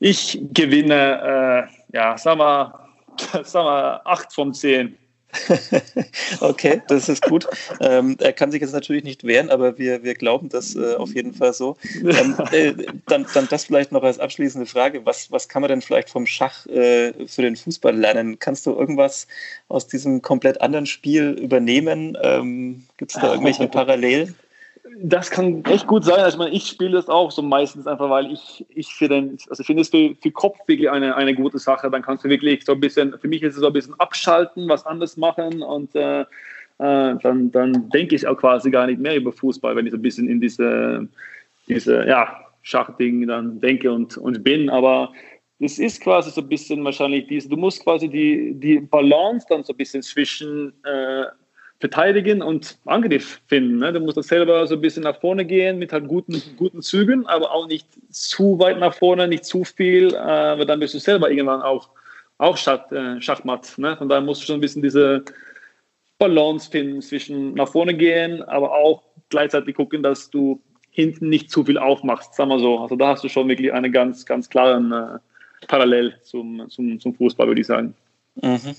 ich 0.00 0.40
gewinne, 0.52 1.68
äh, 1.92 1.96
ja, 1.96 2.16
sagen 2.16 2.40
wir, 2.40 2.88
sagen 3.44 3.66
wir, 3.66 4.06
acht 4.06 4.32
von 4.32 4.54
zehn. 4.54 4.96
okay, 6.40 6.82
das 6.88 7.08
ist 7.08 7.22
gut. 7.22 7.46
Ähm, 7.80 8.16
er 8.20 8.32
kann 8.32 8.50
sich 8.50 8.60
jetzt 8.60 8.72
natürlich 8.72 9.04
nicht 9.04 9.24
wehren, 9.24 9.50
aber 9.50 9.78
wir, 9.78 10.02
wir 10.02 10.14
glauben 10.14 10.48
das 10.48 10.76
äh, 10.76 10.94
auf 10.94 11.14
jeden 11.14 11.34
Fall 11.34 11.52
so. 11.52 11.76
Ähm, 12.02 12.36
äh, 12.52 12.74
dann, 13.06 13.26
dann 13.34 13.48
das 13.48 13.64
vielleicht 13.64 13.92
noch 13.92 14.02
als 14.02 14.18
abschließende 14.18 14.66
Frage. 14.66 15.04
Was, 15.06 15.32
was 15.32 15.48
kann 15.48 15.62
man 15.62 15.70
denn 15.70 15.82
vielleicht 15.82 16.10
vom 16.10 16.26
Schach 16.26 16.66
äh, 16.66 17.12
für 17.26 17.42
den 17.42 17.56
Fußball 17.56 17.96
lernen? 17.96 18.38
Kannst 18.38 18.66
du 18.66 18.72
irgendwas 18.72 19.26
aus 19.68 19.86
diesem 19.86 20.22
komplett 20.22 20.60
anderen 20.60 20.86
Spiel 20.86 21.30
übernehmen? 21.30 22.16
Ähm, 22.22 22.84
Gibt 22.96 23.14
es 23.14 23.20
da 23.20 23.32
irgendwelche 23.32 23.68
Parallelen? 23.72 24.34
Das 25.00 25.30
kann 25.30 25.64
echt 25.64 25.86
gut 25.86 26.04
sein. 26.04 26.18
Also 26.18 26.36
ich, 26.36 26.38
meine, 26.38 26.54
ich 26.54 26.66
spiele 26.66 26.92
das 26.92 27.08
auch 27.08 27.30
so 27.30 27.40
meistens 27.40 27.86
einfach, 27.86 28.10
weil 28.10 28.32
ich, 28.32 28.66
ich 28.68 28.92
für 28.92 29.08
den, 29.08 29.38
also 29.48 29.62
finde 29.62 29.82
es 29.82 29.90
für, 29.90 30.14
für 30.20 30.30
Kopf 30.32 30.58
wirklich 30.66 30.90
eine, 30.90 31.14
eine 31.14 31.34
gute 31.34 31.58
Sache. 31.58 31.88
Dann 31.90 32.02
kannst 32.02 32.24
du 32.24 32.28
wirklich 32.28 32.64
so 32.64 32.72
ein 32.72 32.80
bisschen, 32.80 33.16
für 33.18 33.28
mich 33.28 33.42
ist 33.42 33.54
es 33.54 33.60
so 33.60 33.68
ein 33.68 33.72
bisschen 33.72 33.98
abschalten, 34.00 34.68
was 34.68 34.84
anderes 34.84 35.16
machen 35.16 35.62
und 35.62 35.94
äh, 35.94 36.22
äh, 36.22 36.24
dann, 36.78 37.50
dann 37.52 37.90
denke 37.90 38.16
ich 38.16 38.26
auch 38.26 38.36
quasi 38.36 38.70
gar 38.70 38.86
nicht 38.86 39.00
mehr 39.00 39.16
über 39.16 39.32
Fußball, 39.32 39.76
wenn 39.76 39.86
ich 39.86 39.92
so 39.92 39.98
ein 39.98 40.02
bisschen 40.02 40.28
in 40.28 40.40
diese, 40.40 41.06
diese 41.68 42.04
ja, 42.06 42.44
Schachding 42.62 43.28
dann 43.28 43.60
denke 43.60 43.92
und, 43.92 44.16
und 44.16 44.42
bin. 44.42 44.68
Aber 44.68 45.12
es 45.60 45.78
ist 45.78 46.00
quasi 46.00 46.30
so 46.30 46.40
ein 46.40 46.48
bisschen 46.48 46.82
wahrscheinlich 46.84 47.28
diese, 47.28 47.48
du 47.48 47.56
musst 47.56 47.84
quasi 47.84 48.08
die, 48.08 48.54
die 48.54 48.80
Balance 48.80 49.46
dann 49.48 49.62
so 49.62 49.72
ein 49.72 49.76
bisschen 49.76 50.02
zwischen 50.02 50.72
äh, 50.84 51.26
verteidigen 51.82 52.42
und 52.42 52.78
Angriff 52.84 53.40
finden. 53.48 53.78
Ne? 53.78 53.92
Du 53.92 53.98
musst 53.98 54.16
das 54.16 54.28
selber 54.28 54.64
so 54.68 54.76
ein 54.76 54.80
bisschen 54.80 55.02
nach 55.02 55.18
vorne 55.18 55.44
gehen 55.44 55.80
mit 55.80 55.92
halt 55.92 56.06
guten, 56.06 56.40
guten 56.56 56.80
Zügen, 56.80 57.26
aber 57.26 57.50
auch 57.50 57.66
nicht 57.66 57.88
zu 58.08 58.56
weit 58.60 58.78
nach 58.78 58.94
vorne, 58.94 59.26
nicht 59.26 59.44
zu 59.44 59.64
viel, 59.64 60.14
äh, 60.14 60.58
weil 60.58 60.64
dann 60.64 60.78
bist 60.78 60.94
du 60.94 61.00
selber 61.00 61.28
irgendwann 61.28 61.60
auch, 61.60 61.88
auch 62.38 62.56
Schach, 62.56 62.88
äh, 62.92 63.20
Schachmatt. 63.20 63.76
Ne? 63.78 63.96
Von 63.96 64.08
daher 64.08 64.22
musst 64.22 64.42
du 64.42 64.46
schon 64.46 64.58
ein 64.58 64.60
bisschen 64.60 64.80
diese 64.80 65.24
Balance 66.18 66.70
finden 66.70 67.02
zwischen 67.02 67.54
nach 67.54 67.66
vorne 67.66 67.94
gehen, 67.94 68.44
aber 68.44 68.70
auch 68.70 69.02
gleichzeitig 69.28 69.74
gucken, 69.74 70.04
dass 70.04 70.30
du 70.30 70.62
hinten 70.90 71.30
nicht 71.30 71.50
zu 71.50 71.64
viel 71.64 71.78
aufmachst, 71.78 72.36
sagen 72.36 72.50
wir 72.50 72.60
so. 72.60 72.78
Also 72.78 72.94
da 72.94 73.08
hast 73.08 73.24
du 73.24 73.28
schon 73.28 73.48
wirklich 73.48 73.72
eine 73.72 73.90
ganz, 73.90 74.24
ganz 74.24 74.48
klare 74.48 75.20
äh, 75.60 75.66
Parallel 75.66 76.14
zum, 76.22 76.70
zum, 76.70 77.00
zum 77.00 77.12
Fußball, 77.12 77.48
würde 77.48 77.60
ich 77.60 77.66
sagen. 77.66 77.96
Mhm. 78.34 78.74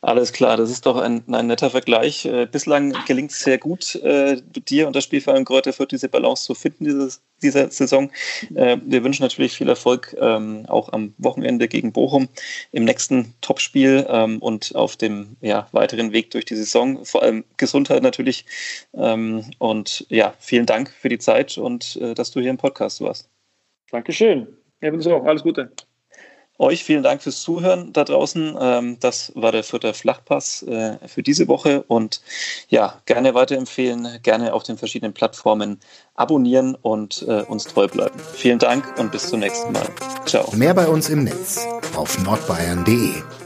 Alles 0.00 0.32
klar, 0.32 0.56
das 0.56 0.70
ist 0.70 0.86
doch 0.86 0.96
ein, 0.96 1.24
ein 1.26 1.48
netter 1.48 1.70
Vergleich. 1.70 2.24
Äh, 2.24 2.46
bislang 2.46 2.94
gelingt 3.06 3.32
es 3.32 3.40
sehr 3.40 3.58
gut, 3.58 3.96
äh, 3.96 4.40
dir 4.68 4.86
und 4.86 4.94
das 4.94 5.02
Spielverein 5.04 5.44
Kräuter 5.44 5.72
Fürth 5.72 5.90
diese 5.90 6.08
Balance 6.08 6.44
zu 6.44 6.54
finden 6.54 6.84
dieses, 6.84 7.20
dieser 7.42 7.68
Saison. 7.70 8.12
Äh, 8.54 8.78
wir 8.84 9.02
wünschen 9.02 9.22
natürlich 9.22 9.54
viel 9.54 9.68
Erfolg 9.68 10.16
ähm, 10.20 10.66
auch 10.68 10.92
am 10.92 11.14
Wochenende 11.18 11.66
gegen 11.66 11.92
Bochum 11.92 12.28
im 12.70 12.84
nächsten 12.84 13.34
Topspiel 13.40 14.06
ähm, 14.08 14.38
und 14.38 14.76
auf 14.76 14.96
dem 14.96 15.36
ja, 15.40 15.66
weiteren 15.72 16.12
Weg 16.12 16.30
durch 16.30 16.44
die 16.44 16.56
Saison. 16.56 17.04
Vor 17.04 17.22
allem 17.22 17.44
Gesundheit 17.56 18.04
natürlich. 18.04 18.46
Ähm, 18.94 19.44
und 19.58 20.06
ja, 20.10 20.34
vielen 20.38 20.66
Dank 20.66 20.90
für 20.90 21.08
die 21.08 21.18
Zeit 21.18 21.58
und 21.58 21.96
äh, 21.96 22.14
dass 22.14 22.30
du 22.30 22.40
hier 22.40 22.50
im 22.50 22.58
Podcast 22.58 23.00
warst. 23.00 23.28
Dankeschön. 23.90 24.46
Ebenso. 24.80 25.22
Alles 25.22 25.42
Gute. 25.42 25.72
Euch 26.62 26.84
vielen 26.84 27.02
Dank 27.02 27.20
fürs 27.20 27.40
Zuhören 27.40 27.92
da 27.92 28.04
draußen. 28.04 28.56
Ähm, 28.60 28.96
das 29.00 29.32
war 29.34 29.50
der 29.50 29.64
vierte 29.64 29.92
Flachpass 29.94 30.62
äh, 30.62 30.96
für 31.08 31.24
diese 31.24 31.48
Woche 31.48 31.82
und 31.88 32.22
ja, 32.68 33.02
gerne 33.04 33.34
weiterempfehlen, 33.34 34.20
gerne 34.22 34.54
auf 34.54 34.62
den 34.62 34.78
verschiedenen 34.78 35.12
Plattformen 35.12 35.80
abonnieren 36.14 36.76
und 36.80 37.26
äh, 37.26 37.42
uns 37.42 37.64
treu 37.64 37.88
bleiben. 37.88 38.16
Vielen 38.34 38.60
Dank 38.60 38.96
und 38.96 39.10
bis 39.10 39.28
zum 39.28 39.40
nächsten 39.40 39.72
Mal. 39.72 39.88
Ciao. 40.24 40.54
Mehr 40.54 40.72
bei 40.72 40.86
uns 40.86 41.08
im 41.08 41.24
Netz 41.24 41.66
auf 41.96 42.16
nordbayern.de. 42.22 43.41